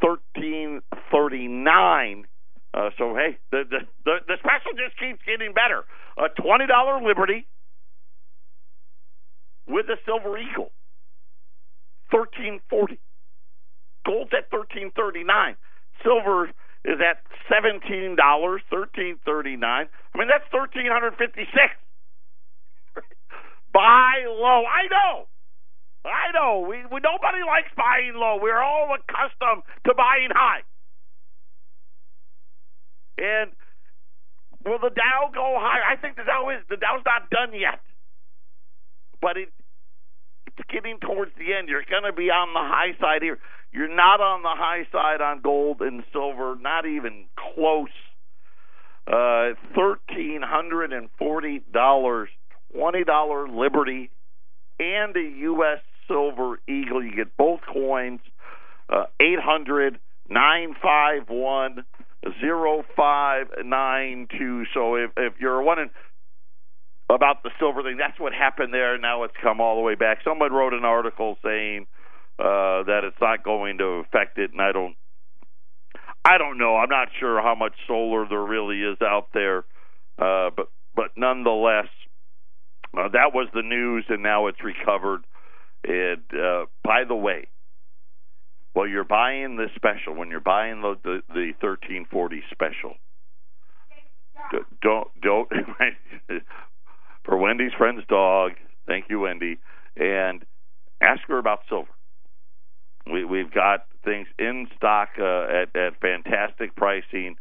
thirteen 0.00 0.80
thirty 1.12 1.48
nine. 1.48 2.24
Uh, 2.72 2.90
so 2.98 3.14
hey, 3.14 3.38
the, 3.50 3.62
the 3.68 3.78
the 4.04 4.16
the 4.26 4.36
special 4.38 4.72
just 4.76 4.98
keeps 4.98 5.20
getting 5.26 5.54
better. 5.54 5.84
A 6.18 6.28
twenty 6.40 6.66
dollar 6.66 7.02
Liberty 7.02 7.46
with 9.66 9.86
a 9.86 9.96
Silver 10.04 10.38
Eagle, 10.38 10.70
thirteen 12.10 12.60
forty. 12.68 12.98
Gold's 14.04 14.32
at 14.36 14.50
thirteen 14.50 14.90
thirty 14.94 15.24
nine. 15.24 15.56
Silver 16.02 16.50
is 16.84 16.98
at 17.00 17.22
seventeen 17.48 18.16
dollars, 18.16 18.60
thirteen 18.70 19.18
thirty 19.24 19.56
nine. 19.56 19.86
I 20.14 20.18
mean 20.18 20.28
that's 20.28 20.44
thirteen 20.52 20.90
hundred 20.90 21.14
fifty 21.16 21.44
six. 21.54 21.72
Buy 23.74 24.24
low. 24.24 24.62
I 24.64 24.86
know. 24.86 25.26
I 26.06 26.30
know. 26.32 26.64
We, 26.68 26.78
we 26.86 27.00
nobody 27.02 27.42
likes 27.44 27.74
buying 27.76 28.14
low. 28.14 28.38
We're 28.40 28.62
all 28.62 28.94
accustomed 28.94 29.64
to 29.86 29.94
buying 29.94 30.30
high. 30.30 30.62
And 33.18 33.50
will 34.64 34.78
the 34.78 34.94
Dow 34.94 35.30
go 35.34 35.58
higher? 35.58 35.82
I 35.82 35.96
think 36.00 36.16
the 36.16 36.24
Dow 36.24 36.50
is 36.50 36.62
the 36.70 36.76
Dow's 36.76 37.02
not 37.04 37.30
done 37.30 37.58
yet, 37.58 37.80
but 39.20 39.36
it 39.36 39.48
it's 40.46 40.70
getting 40.70 40.98
towards 41.00 41.32
the 41.36 41.52
end. 41.52 41.68
You're 41.68 41.82
going 41.90 42.04
to 42.06 42.12
be 42.12 42.30
on 42.30 42.54
the 42.54 42.62
high 42.62 42.94
side 43.00 43.22
here. 43.22 43.38
You're 43.72 43.92
not 43.92 44.20
on 44.20 44.42
the 44.42 44.54
high 44.54 44.86
side 44.92 45.20
on 45.20 45.40
gold 45.42 45.80
and 45.80 46.04
silver, 46.12 46.54
not 46.60 46.86
even 46.86 47.26
close. 47.34 47.88
Uh, 49.06 49.54
thirteen 49.74 50.40
hundred 50.42 50.92
and 50.92 51.08
forty 51.18 51.60
dollars, 51.72 52.28
twenty 52.74 53.04
dollar 53.04 53.48
Liberty, 53.48 54.10
and 54.78 55.16
a 55.16 55.38
U.S. 55.40 55.80
Silver 56.08 56.60
Eagle. 56.68 57.02
You 57.02 57.14
get 57.14 57.36
both 57.36 57.60
coins. 57.70 58.20
Uh, 58.88 59.04
eight 59.20 59.38
hundred 59.40 59.98
nine 60.28 60.74
five 60.82 61.28
one 61.28 61.84
zero 62.40 62.84
five 62.96 63.46
nine 63.64 64.28
two. 64.38 64.64
So 64.74 64.96
if 64.96 65.10
if 65.16 65.34
you're 65.40 65.62
wondering 65.62 65.90
about 67.10 67.42
the 67.42 67.50
silver 67.58 67.82
thing, 67.82 67.96
that's 67.96 68.18
what 68.18 68.32
happened 68.32 68.72
there. 68.72 68.98
Now 68.98 69.24
it's 69.24 69.34
come 69.42 69.60
all 69.60 69.76
the 69.76 69.82
way 69.82 69.94
back. 69.94 70.18
Someone 70.24 70.52
wrote 70.52 70.74
an 70.74 70.84
article 70.84 71.36
saying 71.42 71.86
uh, 72.38 72.84
that 72.84 73.00
it's 73.04 73.20
not 73.20 73.44
going 73.44 73.78
to 73.78 74.02
affect 74.04 74.38
it, 74.38 74.52
and 74.52 74.60
I 74.60 74.72
don't 74.72 74.96
I 76.24 76.38
don't 76.38 76.58
know. 76.58 76.76
I'm 76.76 76.88
not 76.88 77.08
sure 77.20 77.40
how 77.42 77.54
much 77.54 77.74
solar 77.86 78.26
there 78.26 78.40
really 78.42 78.80
is 78.80 78.96
out 79.02 79.28
there, 79.34 79.58
uh, 80.18 80.50
but 80.56 80.68
but 80.96 81.10
nonetheless, 81.16 81.88
uh, 82.98 83.08
that 83.08 83.34
was 83.34 83.48
the 83.54 83.62
news, 83.62 84.04
and 84.08 84.22
now 84.22 84.46
it's 84.46 84.62
recovered. 84.62 85.24
And 85.84 86.22
uh, 86.32 86.66
by 86.82 87.04
the 87.06 87.14
way, 87.14 87.48
well, 88.74 88.86
you're 88.86 89.04
buying 89.04 89.56
this 89.56 89.70
special 89.76 90.14
when 90.14 90.30
you're 90.30 90.40
buying 90.40 90.80
the 90.82 90.94
the, 91.02 91.22
the 91.28 91.52
1340 91.60 92.42
special. 92.50 92.94
Don't 94.82 95.08
don't 95.22 95.48
for 97.24 97.36
Wendy's 97.36 97.72
friend's 97.76 98.04
dog. 98.08 98.52
Thank 98.86 99.06
you, 99.08 99.20
Wendy, 99.20 99.58
and 99.96 100.44
ask 101.00 101.22
her 101.28 101.38
about 101.38 101.60
silver. 101.68 101.88
We, 103.10 103.24
we've 103.24 103.52
got 103.52 103.86
things 104.04 104.26
in 104.38 104.66
stock 104.76 105.10
uh, 105.18 105.44
at, 105.44 105.76
at 105.76 106.00
fantastic 106.00 106.74
pricing. 106.76 107.36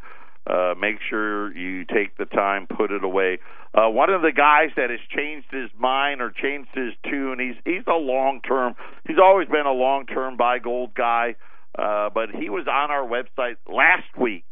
Uh, 0.46 0.74
make 0.78 0.96
sure 1.10 1.56
you 1.56 1.86
take 1.86 2.18
the 2.18 2.26
time, 2.26 2.68
put 2.68 2.92
it 2.92 3.04
away. 3.04 3.40
Uh, 3.74 3.90
one 3.90 4.10
of 4.10 4.22
the 4.22 4.32
guys 4.32 4.70
that 4.76 4.90
has 4.90 5.00
changed 5.16 5.48
his 5.52 5.70
mind 5.80 6.22
or 6.22 6.32
changed 6.32 6.70
his 6.76 6.94
tune, 7.10 7.40
he's 7.40 7.56
he's 7.66 7.86
a 7.88 7.96
long 7.96 8.42
term. 8.42 8.76
He's 9.08 9.18
always 9.24 9.48
been 9.48 9.66
a 9.66 9.72
long 9.72 10.06
term 10.06 10.36
buy 10.36 10.60
gold 10.60 10.94
guy, 10.94 11.36
uh, 11.78 12.10
but 12.14 12.30
he 12.30 12.50
was 12.50 12.68
on 12.68 12.92
our 12.92 13.08
website 13.08 13.56
last 13.68 14.18
week. 14.20 14.44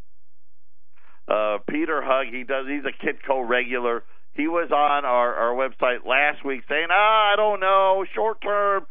Uh, 1.28 1.58
Peter 1.70 2.02
Hug, 2.02 2.34
he 2.34 2.44
does. 2.44 2.66
He's 2.68 2.86
a 2.86 3.06
Kitco 3.06 3.48
regular. 3.48 4.04
He 4.34 4.48
was 4.48 4.72
on 4.72 5.06
our 5.06 5.36
our 5.36 5.54
website 5.54 6.06
last 6.06 6.44
week 6.46 6.62
saying, 6.70 6.88
"Ah, 6.90 7.34
I 7.34 7.36
don't 7.36 7.60
know, 7.60 8.06
short 8.16 8.42
term." 8.42 8.88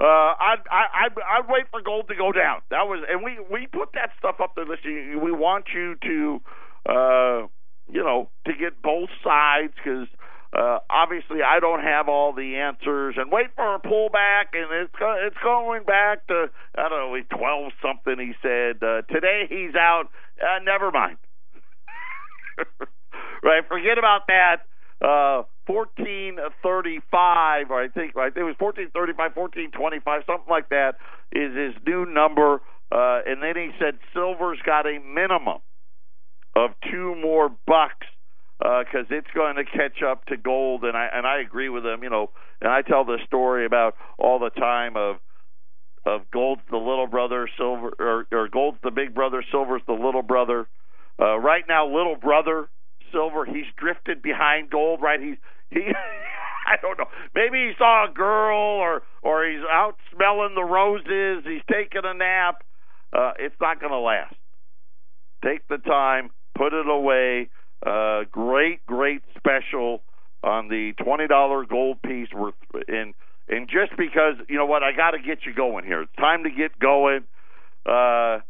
Uh, 0.00 0.04
I'd, 0.34 0.62
I, 0.70 1.06
I'd, 1.06 1.12
I'd 1.14 1.48
wait 1.48 1.66
for 1.70 1.80
gold 1.80 2.08
to 2.08 2.16
go 2.16 2.32
down. 2.32 2.62
That 2.70 2.88
was, 2.88 3.04
and 3.08 3.22
we 3.22 3.38
we 3.50 3.68
put 3.68 3.90
that 3.94 4.10
stuff 4.18 4.36
up 4.42 4.54
there. 4.56 4.64
Listen, 4.66 5.20
we 5.22 5.30
want 5.30 5.66
you 5.72 5.94
to, 6.02 6.40
uh, 6.88 7.46
you 7.92 8.02
know, 8.02 8.28
to 8.46 8.52
get 8.54 8.82
both 8.82 9.08
sides 9.22 9.72
because 9.76 10.08
uh, 10.52 10.78
obviously 10.90 11.42
I 11.46 11.60
don't 11.60 11.82
have 11.82 12.08
all 12.08 12.32
the 12.32 12.56
answers. 12.56 13.14
And 13.16 13.30
wait 13.30 13.54
for 13.54 13.74
a 13.74 13.78
pullback, 13.78 14.50
and 14.52 14.66
it's 14.72 14.94
it's 15.00 15.36
going 15.42 15.84
back 15.84 16.26
to 16.26 16.50
I 16.76 16.88
don't 16.88 17.12
know, 17.12 17.36
twelve 17.36 17.72
something. 17.80 18.18
He 18.18 18.34
said 18.42 18.82
uh, 18.82 19.02
today 19.12 19.46
he's 19.48 19.76
out. 19.76 20.10
Uh, 20.42 20.58
never 20.64 20.90
mind. 20.90 21.18
right, 23.42 23.62
forget 23.68 23.98
about 23.98 24.26
that. 24.26 24.66
Uh, 25.04 25.44
1435, 25.66 27.70
or 27.70 27.82
I 27.82 27.88
think 27.88 28.16
I 28.16 28.30
think 28.32 28.48
it 28.48 28.48
was 28.48 28.56
1435, 28.56 29.36
1425, 29.36 30.22
something 30.24 30.48
like 30.48 30.70
that, 30.70 30.96
is 31.28 31.52
his 31.52 31.76
new 31.86 32.06
number. 32.08 32.64
Uh, 32.88 33.20
and 33.26 33.42
then 33.42 33.56
he 33.56 33.70
said 33.78 33.98
silver's 34.14 34.60
got 34.64 34.86
a 34.86 34.98
minimum 35.00 35.60
of 36.56 36.70
two 36.90 37.14
more 37.20 37.50
bucks 37.66 38.06
because 38.58 39.04
uh, 39.10 39.14
it's 39.14 39.30
going 39.34 39.56
to 39.56 39.64
catch 39.64 40.02
up 40.02 40.24
to 40.26 40.38
gold. 40.38 40.84
And 40.84 40.96
I 40.96 41.10
and 41.12 41.26
I 41.26 41.40
agree 41.40 41.68
with 41.68 41.84
him. 41.84 42.02
You 42.02 42.08
know, 42.08 42.30
and 42.62 42.72
I 42.72 42.80
tell 42.80 43.04
the 43.04 43.18
story 43.26 43.66
about 43.66 43.96
all 44.16 44.38
the 44.38 44.48
time 44.50 44.96
of 44.96 45.16
of 46.06 46.30
gold's 46.30 46.62
the 46.70 46.78
little 46.78 47.08
brother, 47.08 47.46
silver 47.58 47.92
or, 47.98 48.26
or 48.32 48.48
gold's 48.48 48.78
the 48.82 48.90
big 48.90 49.14
brother, 49.14 49.44
silver's 49.50 49.82
the 49.86 49.92
little 49.92 50.22
brother. 50.22 50.66
Uh, 51.20 51.38
right 51.38 51.64
now, 51.68 51.86
little 51.86 52.16
brother 52.16 52.70
silver. 53.14 53.46
He's 53.46 53.70
drifted 53.78 54.20
behind 54.20 54.70
gold, 54.70 55.00
right? 55.00 55.20
He's 55.20 55.36
he. 55.70 55.80
I 56.66 56.76
don't 56.80 56.98
know. 56.98 57.08
Maybe 57.34 57.58
he 57.58 57.72
saw 57.76 58.10
a 58.10 58.12
girl, 58.12 58.58
or 58.58 59.02
or 59.22 59.46
he's 59.46 59.64
out 59.70 59.96
smelling 60.14 60.54
the 60.54 60.64
roses. 60.64 61.44
He's 61.46 61.62
taking 61.70 62.02
a 62.04 62.14
nap. 62.14 62.64
Uh, 63.12 63.32
it's 63.38 63.54
not 63.60 63.80
going 63.80 63.92
to 63.92 63.98
last. 63.98 64.34
Take 65.44 65.66
the 65.68 65.76
time, 65.78 66.30
put 66.56 66.72
it 66.72 66.88
away. 66.88 67.50
Uh, 67.84 68.24
great, 68.30 68.84
great 68.86 69.22
special 69.36 70.02
on 70.42 70.68
the 70.68 70.92
twenty 71.02 71.26
dollar 71.26 71.64
gold 71.66 72.00
piece. 72.02 72.28
Worth 72.34 72.54
and 72.88 73.14
and 73.48 73.68
just 73.68 73.96
because 73.98 74.36
you 74.48 74.56
know 74.56 74.66
what, 74.66 74.82
I 74.82 74.96
got 74.96 75.10
to 75.10 75.18
get 75.18 75.44
you 75.46 75.54
going 75.54 75.84
here. 75.84 76.02
It's 76.02 76.16
time 76.16 76.44
to 76.44 76.50
get 76.50 76.78
going. 76.78 77.24
Uh, 77.84 78.40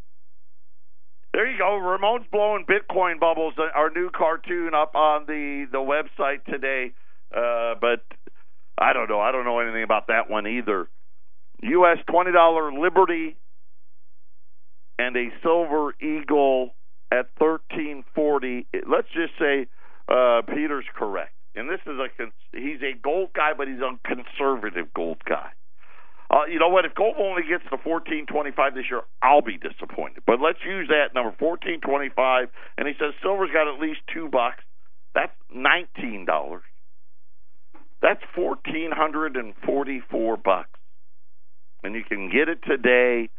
there 1.34 1.50
you 1.50 1.58
go. 1.58 1.76
Ramon's 1.76 2.26
blowing 2.30 2.64
Bitcoin 2.64 3.18
bubbles. 3.18 3.54
Uh, 3.58 3.64
our 3.74 3.90
new 3.90 4.08
cartoon 4.08 4.70
up 4.72 4.94
on 4.94 5.26
the 5.26 5.66
the 5.70 5.78
website 5.78 6.44
today. 6.44 6.92
Uh, 7.34 7.74
but 7.80 8.04
I 8.78 8.92
don't 8.92 9.08
know. 9.08 9.18
I 9.18 9.32
don't 9.32 9.44
know 9.44 9.58
anything 9.58 9.82
about 9.82 10.06
that 10.06 10.30
one 10.30 10.46
either. 10.46 10.88
U.S. 11.60 11.98
twenty 12.08 12.30
dollar 12.30 12.72
Liberty 12.72 13.36
and 14.96 15.16
a 15.16 15.30
Silver 15.42 15.94
Eagle 16.00 16.70
at 17.10 17.26
thirteen 17.40 18.04
forty. 18.14 18.68
Let's 18.88 19.08
just 19.08 19.32
say 19.36 19.66
uh, 20.08 20.42
Peter's 20.46 20.86
correct, 20.94 21.34
and 21.56 21.68
this 21.68 21.80
is 21.84 21.98
a 21.98 22.06
he's 22.56 22.80
a 22.80 22.96
gold 22.96 23.30
guy, 23.34 23.54
but 23.58 23.66
he's 23.66 23.80
a 23.80 23.98
conservative 24.06 24.94
gold 24.94 25.18
guy. 25.28 25.50
Uh, 26.30 26.46
you 26.50 26.58
know 26.58 26.68
what? 26.68 26.84
If 26.84 26.94
gold 26.94 27.16
only 27.18 27.42
gets 27.42 27.64
to 27.70 27.78
fourteen 27.78 28.26
twenty 28.26 28.50
five 28.50 28.74
this 28.74 28.84
year, 28.90 29.02
I'll 29.22 29.42
be 29.42 29.58
disappointed. 29.58 30.22
But 30.26 30.40
let's 30.40 30.58
use 30.66 30.88
that 30.88 31.14
number 31.14 31.34
fourteen 31.38 31.80
twenty 31.80 32.08
five. 32.08 32.48
And 32.76 32.88
he 32.88 32.94
says 32.98 33.12
silver's 33.22 33.50
got 33.52 33.72
at 33.72 33.80
least 33.80 34.00
two 34.12 34.28
bucks. 34.28 34.64
That's 35.14 35.32
nineteen 35.52 36.24
dollars. 36.24 36.62
That's 38.02 38.22
fourteen 38.34 38.90
hundred 38.90 39.36
and 39.36 39.54
forty 39.64 40.02
four 40.10 40.36
bucks, 40.36 40.78
and 41.82 41.94
you 41.94 42.02
can 42.02 42.30
get 42.30 42.48
it 42.48 42.58
today 42.66 43.30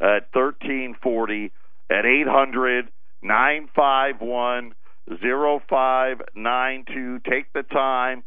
at 0.00 0.30
thirteen 0.32 0.94
forty 1.02 1.52
at 1.90 2.04
eight 2.04 2.28
hundred 2.28 2.88
nine 3.22 3.68
five 3.74 4.20
one 4.20 4.74
zero 5.20 5.60
five 5.68 6.18
nine 6.34 6.84
two. 6.92 7.20
Take 7.20 7.52
the 7.52 7.62
time. 7.62 8.24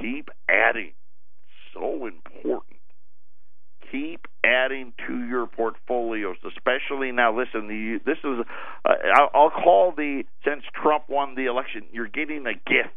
Keep 0.00 0.28
adding. 0.48 0.92
So 1.72 2.06
important 2.06 2.73
keep 3.90 4.26
adding 4.44 4.92
to 5.06 5.24
your 5.26 5.46
portfolios, 5.46 6.36
especially 6.46 7.12
now. 7.12 7.36
Listen, 7.36 7.68
the, 7.68 8.00
this 8.04 8.18
is 8.24 8.46
uh, 8.84 8.92
I'll 9.34 9.50
call 9.50 9.92
the 9.96 10.24
since 10.44 10.62
Trump 10.80 11.04
won 11.08 11.34
the 11.34 11.46
election, 11.46 11.84
you're 11.92 12.08
getting 12.08 12.46
a 12.46 12.54
gift. 12.54 12.94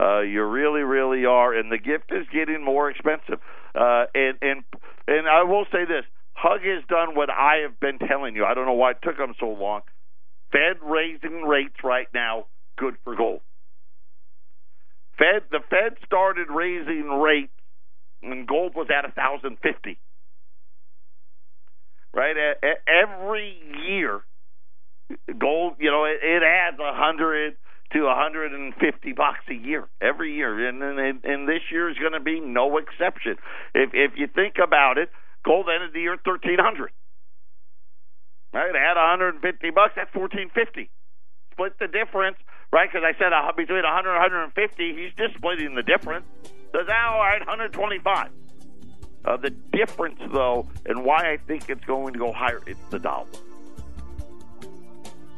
Uh, 0.00 0.20
you 0.22 0.42
really, 0.44 0.80
really 0.80 1.24
are, 1.24 1.54
and 1.54 1.70
the 1.70 1.78
gift 1.78 2.10
is 2.10 2.26
getting 2.32 2.64
more 2.64 2.90
expensive. 2.90 3.38
Uh, 3.74 4.06
and 4.14 4.38
and 4.42 4.64
and 5.06 5.28
I 5.28 5.44
will 5.44 5.66
say 5.70 5.84
this: 5.84 6.04
Hug 6.32 6.60
has 6.62 6.84
done 6.88 7.14
what 7.14 7.30
I 7.30 7.62
have 7.62 7.78
been 7.78 7.98
telling 7.98 8.34
you. 8.34 8.44
I 8.44 8.54
don't 8.54 8.66
know 8.66 8.72
why 8.72 8.92
it 8.92 8.98
took 9.02 9.16
them 9.16 9.34
so 9.38 9.46
long. 9.46 9.82
Fed 10.50 10.82
raising 10.82 11.42
rates 11.42 11.76
right 11.82 12.08
now, 12.12 12.46
good 12.76 12.94
for 13.04 13.14
gold. 13.16 13.40
Fed 15.18 15.42
the 15.50 15.60
Fed 15.70 15.96
started 16.04 16.48
raising 16.50 17.08
rates 17.20 17.52
when 18.28 18.46
gold 18.46 18.74
was 18.74 18.88
at 18.90 19.04
a 19.08 19.12
thousand 19.12 19.58
fifty 19.62 19.98
right? 22.14 22.36
Every 22.86 23.56
year, 23.86 24.20
gold, 25.38 25.74
you 25.78 25.90
know, 25.90 26.04
it, 26.04 26.18
it 26.22 26.42
adds 26.42 26.78
a 26.78 26.94
hundred 26.94 27.56
to 27.92 28.06
a 28.06 28.14
hundred 28.14 28.52
and 28.52 28.72
fifty 28.74 29.12
bucks 29.12 29.44
a 29.50 29.54
year 29.54 29.86
every 30.00 30.34
year, 30.34 30.68
and 30.68 30.82
and, 30.82 31.24
and 31.24 31.48
this 31.48 31.62
year 31.70 31.90
is 31.90 31.98
going 31.98 32.12
to 32.12 32.20
be 32.20 32.40
no 32.40 32.78
exception. 32.78 33.36
If 33.74 33.90
if 33.92 34.12
you 34.16 34.28
think 34.28 34.54
about 34.62 34.98
it, 34.98 35.10
gold 35.44 35.66
ended 35.72 35.92
the 35.92 36.00
year 36.00 36.16
thirteen 36.24 36.58
hundred. 36.58 36.90
Right, 38.52 38.70
add 38.70 38.94
150 38.94 39.42
bucks. 39.74 39.94
That's 39.96 40.14
1450. 40.14 40.88
Split 41.50 41.74
the 41.80 41.88
difference, 41.88 42.36
right? 42.70 42.86
Because 42.86 43.02
I 43.02 43.18
said 43.18 43.32
uh, 43.34 43.50
between 43.50 43.82
100 43.82 44.14
and 44.14 44.54
150, 44.54 44.94
he's 44.94 45.10
just 45.18 45.34
splitting 45.34 45.74
the 45.74 45.82
difference. 45.82 46.24
So 46.74 46.82
now, 46.82 47.22
at 47.22 47.38
125. 47.38 48.30
Uh, 49.24 49.36
the 49.36 49.50
difference, 49.50 50.18
though, 50.32 50.68
and 50.86 51.04
why 51.04 51.30
I 51.30 51.36
think 51.36 51.70
it's 51.70 51.84
going 51.84 52.14
to 52.14 52.18
go 52.18 52.32
higher, 52.32 52.62
it's 52.66 52.80
the 52.90 52.98
dollar. 52.98 53.28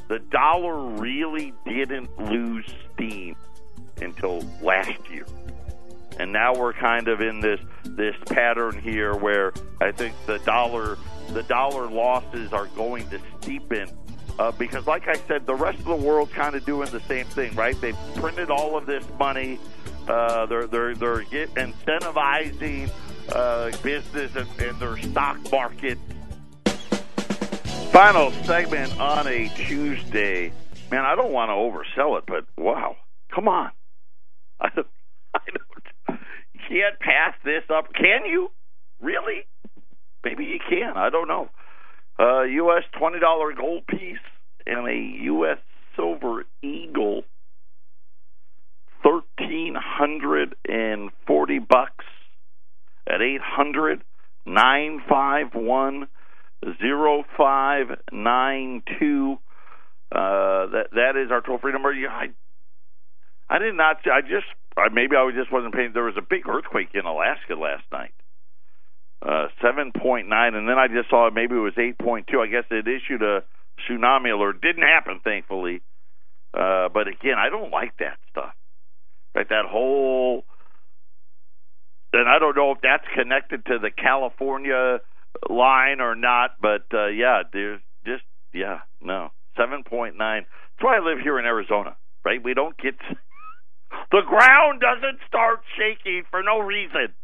The 0.08 0.18
dollar 0.18 0.78
really 0.98 1.52
didn't 1.66 2.08
lose 2.18 2.64
steam 2.94 3.36
until 4.00 4.44
last 4.62 5.10
year. 5.10 5.26
And 6.18 6.32
now 6.32 6.54
we're 6.54 6.72
kind 6.72 7.06
of 7.06 7.20
in 7.20 7.40
this 7.40 7.60
this 7.84 8.16
pattern 8.30 8.80
here 8.80 9.14
where 9.14 9.52
I 9.82 9.92
think 9.92 10.14
the 10.24 10.38
dollar 10.38 10.96
the 11.32 11.42
dollar 11.42 11.86
losses 11.86 12.54
are 12.54 12.68
going 12.68 13.10
to 13.10 13.18
steepen. 13.40 13.92
Uh, 14.38 14.52
because, 14.52 14.86
like 14.86 15.06
I 15.06 15.16
said, 15.28 15.46
the 15.46 15.54
rest 15.54 15.78
of 15.80 15.86
the 15.86 15.96
world's 15.96 16.32
kind 16.32 16.54
of 16.54 16.64
doing 16.64 16.90
the 16.90 17.00
same 17.00 17.26
thing, 17.26 17.54
right? 17.54 17.78
They've 17.78 17.96
printed 18.16 18.50
all 18.50 18.76
of 18.76 18.86
this 18.86 19.04
money. 19.18 19.58
Uh, 20.08 20.46
they're 20.46 20.66
they're 20.66 20.94
they're 20.94 21.24
incentivizing 21.24 22.90
uh, 23.32 23.70
business 23.82 24.34
and, 24.36 24.48
and 24.60 24.78
their 24.78 24.96
stock 24.98 25.38
market. 25.50 25.98
Final 27.92 28.30
segment 28.44 28.98
on 29.00 29.26
a 29.26 29.48
Tuesday. 29.56 30.52
Man, 30.90 31.04
I 31.04 31.14
don't 31.16 31.32
want 31.32 31.48
to 31.48 31.54
oversell 31.54 32.18
it, 32.18 32.24
but 32.26 32.44
wow, 32.56 32.96
come 33.34 33.48
on! 33.48 33.70
I, 34.60 34.66
I 35.34 35.40
don't. 35.46 36.20
Can't 36.68 36.98
pass 37.00 37.34
this 37.44 37.62
up, 37.70 37.92
can 37.94 38.26
you? 38.26 38.50
Really? 39.00 39.44
Maybe 40.24 40.44
you 40.44 40.58
can. 40.68 40.96
I 40.96 41.10
don't 41.10 41.28
know. 41.28 41.48
Uh, 42.18 42.42
U.S. 42.42 42.82
twenty 42.98 43.18
dollar 43.20 43.52
gold 43.52 43.86
piece 43.86 44.18
and 44.66 44.88
a 44.88 45.22
U.S. 45.24 45.58
silver 45.94 46.44
eagle, 46.62 47.22
thirteen 49.46 49.74
hundred 49.76 50.54
and 50.68 51.10
forty 51.26 51.58
bucks 51.58 52.04
at 53.06 53.20
eight 53.20 53.40
hundred 53.40 54.02
nine 54.44 55.00
five 55.08 55.54
one 55.54 56.08
zero 56.80 57.24
five 57.36 57.86
nine 58.12 58.82
two. 58.98 59.38
Uh, 60.12 60.66
that 60.70 60.86
that 60.92 61.16
is 61.16 61.30
our 61.30 61.40
toll 61.40 61.58
free 61.58 61.72
number. 61.72 61.92
Yeah, 61.92 62.08
I 62.08 62.26
I 63.48 63.58
did 63.58 63.74
not. 63.74 63.98
I 64.06 64.20
just 64.20 64.46
I, 64.76 64.88
maybe 64.92 65.16
I 65.16 65.30
just 65.34 65.52
wasn't 65.52 65.74
paying. 65.74 65.90
There 65.92 66.04
was 66.04 66.16
a 66.16 66.26
big 66.28 66.48
earthquake 66.48 66.90
in 66.94 67.04
Alaska 67.04 67.54
last 67.54 67.84
night. 67.92 68.12
Uh, 69.22 69.48
7.9, 69.64 70.28
and 70.28 70.68
then 70.68 70.78
I 70.78 70.88
just 70.88 71.08
saw 71.08 71.30
maybe 71.30 71.54
it 71.54 71.58
was 71.58 71.72
8.2. 71.72 72.38
I 72.38 72.46
guess 72.48 72.64
it 72.70 72.86
issued 72.86 73.22
a 73.22 73.42
tsunami 73.88 74.30
alert. 74.30 74.60
Didn't 74.60 74.82
happen, 74.82 75.20
thankfully. 75.24 75.80
Uh, 76.52 76.90
but 76.92 77.08
again, 77.08 77.34
I 77.38 77.48
don't 77.48 77.72
like 77.72 77.96
that 77.98 78.18
stuff. 78.30 78.52
Like 79.36 79.50
that 79.50 79.66
whole, 79.68 80.44
and 82.14 82.26
I 82.26 82.38
don't 82.38 82.56
know 82.56 82.72
if 82.72 82.78
that's 82.82 83.04
connected 83.14 83.66
to 83.66 83.78
the 83.78 83.90
California 83.90 85.00
line 85.50 86.00
or 86.00 86.14
not, 86.14 86.52
but 86.60 86.86
uh, 86.94 87.08
yeah, 87.08 87.42
there's 87.52 87.80
just 88.06 88.24
yeah, 88.54 88.80
no, 89.02 89.28
7.9. 89.58 90.16
That's 90.16 90.46
why 90.80 90.96
I 90.96 91.00
live 91.00 91.18
here 91.22 91.38
in 91.38 91.44
Arizona, 91.44 91.96
right? 92.24 92.42
We 92.42 92.54
don't 92.54 92.76
get 92.78 92.94
the 94.10 94.22
ground 94.26 94.80
doesn't 94.80 95.20
start 95.28 95.60
shaking 95.76 96.22
for 96.30 96.42
no 96.42 96.58
reason. 96.60 97.14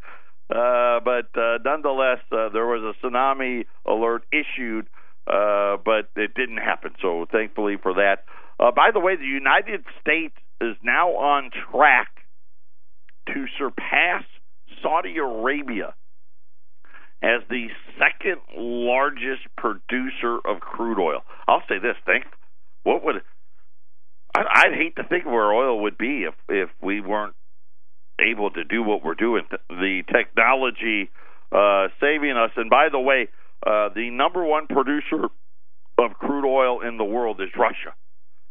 Uh, 0.50 1.00
but 1.00 1.30
uh, 1.34 1.58
nonetheless, 1.64 2.18
uh, 2.30 2.50
there 2.52 2.66
was 2.66 2.82
a 2.82 3.06
tsunami 3.06 3.64
alert 3.86 4.24
issued, 4.32 4.86
uh, 5.26 5.76
but 5.82 6.10
it 6.16 6.34
didn't 6.34 6.58
happen. 6.58 6.92
So 7.00 7.26
thankfully 7.30 7.76
for 7.82 7.94
that. 7.94 8.24
Uh, 8.60 8.70
by 8.70 8.90
the 8.92 9.00
way, 9.00 9.16
the 9.16 9.24
United 9.24 9.84
States 10.00 10.34
is 10.62 10.76
now 10.82 11.10
on 11.10 11.50
track 11.70 12.08
to 13.26 13.46
surpass 13.58 14.24
Saudi 14.82 15.16
Arabia 15.18 15.94
as 17.22 17.42
the 17.48 17.68
second 17.98 18.40
largest 18.56 19.42
producer 19.56 20.38
of 20.44 20.60
crude 20.60 20.98
oil. 20.98 21.20
I'll 21.46 21.62
say 21.68 21.78
this: 21.78 21.96
think 22.04 22.24
what 22.82 23.04
would 23.04 23.22
I'd 24.34 24.74
hate 24.74 24.96
to 24.96 25.04
think 25.04 25.26
where 25.26 25.52
oil 25.52 25.82
would 25.82 25.98
be 25.98 26.24
if 26.26 26.34
if 26.48 26.70
we 26.82 27.00
weren't 27.00 27.34
able 28.18 28.50
to 28.50 28.64
do 28.64 28.82
what 28.82 29.04
we're 29.04 29.14
doing. 29.14 29.42
The 29.68 30.02
technology 30.12 31.10
uh, 31.50 31.88
saving 32.00 32.36
us. 32.36 32.50
And 32.56 32.70
by 32.70 32.88
the 32.90 32.98
way, 32.98 33.28
uh, 33.66 33.90
the 33.94 34.10
number 34.10 34.44
one 34.44 34.66
producer 34.66 35.28
of 35.98 36.12
crude 36.18 36.46
oil 36.46 36.80
in 36.86 36.96
the 36.96 37.04
world 37.04 37.40
is 37.40 37.48
Russia. 37.56 37.94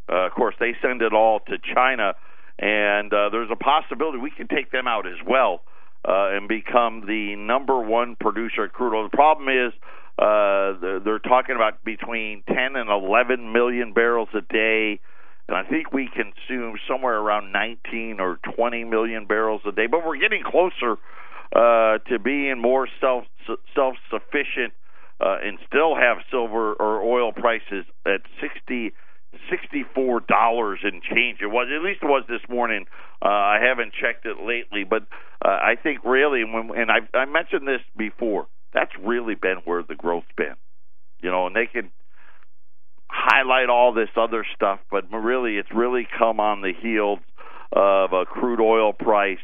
Uh, 0.10 0.28
of 0.28 0.32
course, 0.34 0.56
they 0.60 0.74
send 0.82 1.02
it 1.02 1.14
all 1.14 1.40
to 1.42 1.58
China, 1.74 2.14
and 2.60 3.14
uh, 3.14 3.30
there's 3.30 3.50
a 3.52 3.56
possibility 3.56 4.18
we 4.18 4.32
can 4.32 4.48
take 4.48 4.72
them 4.72 4.88
out 4.88 5.08
as 5.08 5.18
well 5.28 5.62
uh, 6.08 6.36
and 6.36 6.48
become 6.48 7.06
the 7.08 7.36
number 7.36 7.80
one 7.80 8.16
producer 8.20 8.66
of 8.66 8.74
crude 8.74 8.96
oil. 8.96 9.04
The 9.04 9.16
problem 9.16 9.48
is 9.50 9.74
uh, 10.20 11.02
they're 11.04 11.20
talking 11.20 11.56
about 11.56 11.84
between 11.84 12.44
10 12.48 12.76
and 12.76 12.90
11 12.90 13.52
million 13.52 13.94
barrels 13.94 14.30
a 14.34 14.42
day 14.42 15.00
and 15.52 15.58
I 15.58 15.70
think 15.70 15.92
we 15.92 16.08
consume 16.08 16.78
somewhere 16.88 17.18
around 17.18 17.52
19 17.52 18.22
or 18.22 18.40
20 18.56 18.86
million 18.86 19.26
barrels 19.26 19.62
a 19.68 19.74
day. 19.74 19.86
But 19.86 20.06
we're 20.06 20.18
getting 20.18 20.44
closer 20.44 20.98
uh, 21.54 21.98
to 22.08 22.20
being 22.20 22.62
more 22.62 22.88
self 23.02 23.26
self 23.76 23.96
sufficient 24.10 24.74
uh, 25.20 25.38
and 25.44 25.58
still 25.68 25.96
have 25.96 26.20
silver 26.32 26.74
or 26.74 27.02
oil 27.04 27.34
prices 27.34 27.86
at 28.06 28.22
60 28.40 28.94
sixty-four 29.50 30.22
dollars 30.22 30.80
and 30.84 31.02
change. 31.02 31.40
It 31.42 31.48
was 31.48 31.68
at 31.74 31.84
least 31.84 32.00
it 32.04 32.08
was 32.08 32.24
this 32.28 32.42
morning. 32.50 32.86
Uh, 33.22 33.28
I 33.30 33.60
haven't 33.62 33.94
checked 33.94 34.26
it 34.26 34.38
lately, 34.46 34.84
but 34.84 35.04
uh, 35.44 35.50
I 35.50 35.76
think 35.82 36.04
really, 36.04 36.44
when, 36.44 36.72
and 36.76 36.92
I, 36.92 37.00
I 37.18 37.26
mentioned 37.26 37.68
this 37.68 37.82
before, 37.96 38.48
that's 38.74 38.92
really 39.02 39.36
been 39.36 39.58
where 39.66 39.84
the 39.84 39.96
growth's 39.96 40.28
been. 40.36 40.56
You 41.22 41.30
know, 41.30 41.48
and 41.48 41.56
they 41.56 41.68
can 41.68 41.92
highlight 43.10 43.70
all 43.70 43.94
this 43.94 44.10
other 44.16 44.46
stuff, 44.56 44.80
but 44.90 45.12
really, 45.12 45.58
it's 45.58 45.72
really 45.74 46.08
come 46.18 46.40
on 46.40 46.62
the 46.62 46.74
heels 46.74 47.20
of 47.74 48.14
a 48.14 48.26
crude 48.26 48.60
oil 48.60 48.92
price 48.92 49.40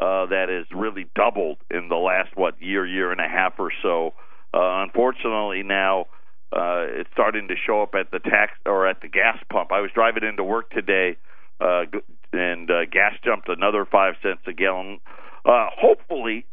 uh, 0.00 0.26
that 0.26 0.46
has 0.48 0.66
really 0.76 1.06
doubled 1.14 1.58
in 1.70 1.88
the 1.88 1.96
last 1.96 2.30
what 2.34 2.60
year, 2.62 2.86
year 2.86 3.12
and 3.12 3.20
a 3.20 3.28
half 3.28 3.54
or 3.58 3.70
so. 3.82 4.14
Uh, 4.54 4.82
unfortunately, 4.82 5.62
now 5.62 6.06
uh, 6.52 6.86
it's 6.88 7.10
starting 7.12 7.48
to 7.48 7.54
show 7.66 7.82
up 7.82 7.94
at 7.94 8.10
the 8.10 8.18
tax 8.18 8.52
or 8.64 8.86
at 8.86 9.00
the 9.02 9.08
gas 9.08 9.36
pump. 9.50 9.70
I 9.72 9.80
was 9.80 9.90
driving 9.94 10.24
into 10.24 10.44
work 10.44 10.70
today, 10.70 11.16
uh, 11.60 11.84
and 12.32 12.70
uh, 12.70 12.86
gas 12.90 13.14
jumped 13.24 13.48
another 13.48 13.84
five 13.84 14.14
cents 14.22 14.40
a 14.46 14.52
gallon. 14.52 15.00
Uh, 15.44 15.66
hopefully, 15.78 16.46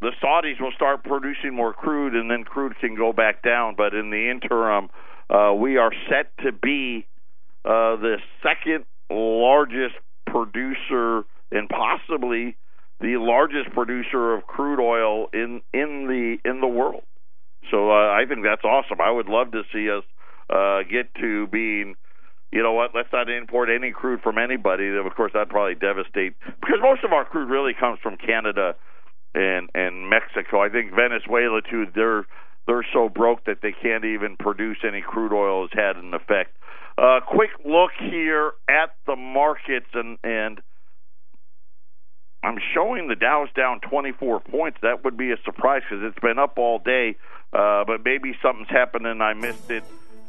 the 0.00 0.12
Saudis 0.22 0.60
will 0.60 0.72
start 0.72 1.04
producing 1.04 1.54
more 1.54 1.74
crude, 1.74 2.14
and 2.14 2.30
then 2.30 2.44
crude 2.44 2.78
can 2.80 2.96
go 2.96 3.12
back 3.12 3.42
down. 3.42 3.74
But 3.76 3.94
in 3.94 4.10
the 4.10 4.30
interim, 4.30 4.88
uh, 5.28 5.52
we 5.54 5.76
are 5.76 5.92
set 6.08 6.32
to 6.44 6.52
be 6.52 7.06
uh, 7.64 7.96
the 7.96 8.16
second 8.42 8.84
largest 9.10 9.96
producer 10.26 11.24
and 11.52 11.68
possibly 11.68 12.56
the 13.00 13.16
largest 13.18 13.70
producer 13.74 14.34
of 14.34 14.46
crude 14.46 14.80
oil 14.80 15.28
in 15.32 15.60
in 15.74 16.06
the 16.06 16.38
in 16.48 16.60
the 16.60 16.66
world. 16.66 17.02
So 17.70 17.90
uh, 17.90 18.10
I 18.10 18.24
think 18.28 18.42
that's 18.42 18.64
awesome. 18.64 19.00
I 19.00 19.10
would 19.10 19.28
love 19.28 19.52
to 19.52 19.62
see 19.72 19.90
us 19.90 20.04
uh, 20.48 20.82
get 20.90 21.14
to 21.20 21.46
being, 21.48 21.94
you 22.50 22.62
know 22.62 22.72
what? 22.72 22.90
Let's 22.94 23.12
not 23.12 23.28
import 23.28 23.68
any 23.70 23.92
crude 23.92 24.20
from 24.22 24.38
anybody. 24.38 24.88
Of 24.88 25.14
course, 25.14 25.32
that'd 25.32 25.50
probably 25.50 25.74
devastate 25.74 26.34
because 26.60 26.78
most 26.82 27.04
of 27.04 27.12
our 27.12 27.24
crude 27.24 27.50
really 27.50 27.74
comes 27.78 27.98
from 28.02 28.16
Canada 28.16 28.74
and 29.34 29.70
and 29.74 30.08
Mexico. 30.10 30.60
I 30.60 30.68
think 30.68 30.90
Venezuela 30.94 31.60
too. 31.62 31.86
They're 31.94 32.26
they're 32.66 32.86
so 32.92 33.08
broke 33.08 33.44
that 33.44 33.58
they 33.62 33.72
can't 33.72 34.04
even 34.04 34.36
produce 34.36 34.78
any 34.86 35.02
crude 35.02 35.32
oil 35.32 35.68
has 35.68 35.70
had 35.72 35.96
an 35.96 36.14
effect. 36.14 36.56
Uh, 36.98 37.20
quick 37.26 37.50
look 37.64 37.90
here 37.98 38.52
at 38.68 38.94
the 39.06 39.16
markets 39.16 39.86
and 39.94 40.18
and 40.24 40.60
I'm 42.42 42.58
showing 42.74 43.08
the 43.08 43.16
Dow's 43.16 43.48
down 43.54 43.80
24 43.80 44.40
points. 44.40 44.78
That 44.82 45.04
would 45.04 45.16
be 45.16 45.30
a 45.30 45.36
surprise 45.44 45.82
because 45.88 46.02
it's 46.04 46.18
been 46.20 46.38
up 46.38 46.56
all 46.56 46.78
day, 46.78 47.16
uh, 47.52 47.84
but 47.84 48.04
maybe 48.04 48.36
something's 48.42 48.68
happened 48.68 49.06
and 49.06 49.22
I 49.22 49.34
missed 49.34 49.70
it. 49.70 49.84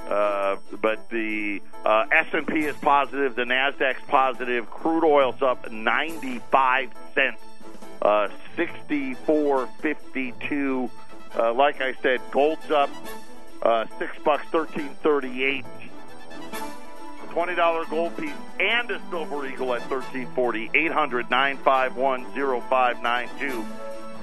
Uh, 0.07 0.57
but 0.81 1.09
the 1.09 1.61
uh, 1.85 2.05
S&P 2.11 2.65
is 2.65 2.75
positive, 2.77 3.35
the 3.35 3.43
Nasdaq's 3.43 4.01
positive. 4.07 4.69
Crude 4.69 5.03
oil's 5.05 5.41
up 5.41 5.71
95 5.71 6.89
cents, 7.13 7.41
uh, 8.01 8.27
64.52. 8.57 10.89
Uh, 11.33 11.53
like 11.53 11.79
I 11.81 11.93
said, 12.01 12.19
gold's 12.31 12.69
up 12.71 12.89
uh, 13.61 13.85
six 13.99 14.11
bucks, 14.23 14.45
thirteen 14.51 14.89
thirty-eight. 15.03 15.65
Twenty 17.29 17.55
dollar 17.55 17.85
gold 17.85 18.17
piece 18.17 18.33
and 18.59 18.91
a 18.91 19.01
silver 19.09 19.45
eagle 19.45 19.73
at 19.73 19.81
thirteen 19.83 20.27
forty. 20.33 20.69
Eight 20.73 20.91
hundred 20.91 21.29
nine 21.29 21.57
five 21.57 21.95
one 21.95 22.31
zero 22.33 22.59
five 22.69 23.01
nine 23.01 23.29
two. 23.39 23.65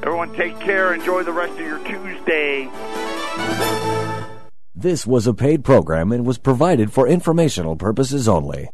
Everyone, 0.03 0.35
take 0.35 0.59
care. 0.61 0.95
Enjoy 0.95 1.23
the 1.23 1.33
rest 1.33 1.55
of 1.55 1.61
your 1.61 1.79
Tuesday. 1.85 2.71
This 4.75 5.07
was 5.07 5.27
a 5.27 5.35
paid 5.35 5.65
program 5.65 6.13
and 6.13 6.25
was 6.25 6.39
provided 6.39 6.93
for 6.93 7.09
informational 7.09 7.75
purposes 7.75 8.29
only. 8.29 8.71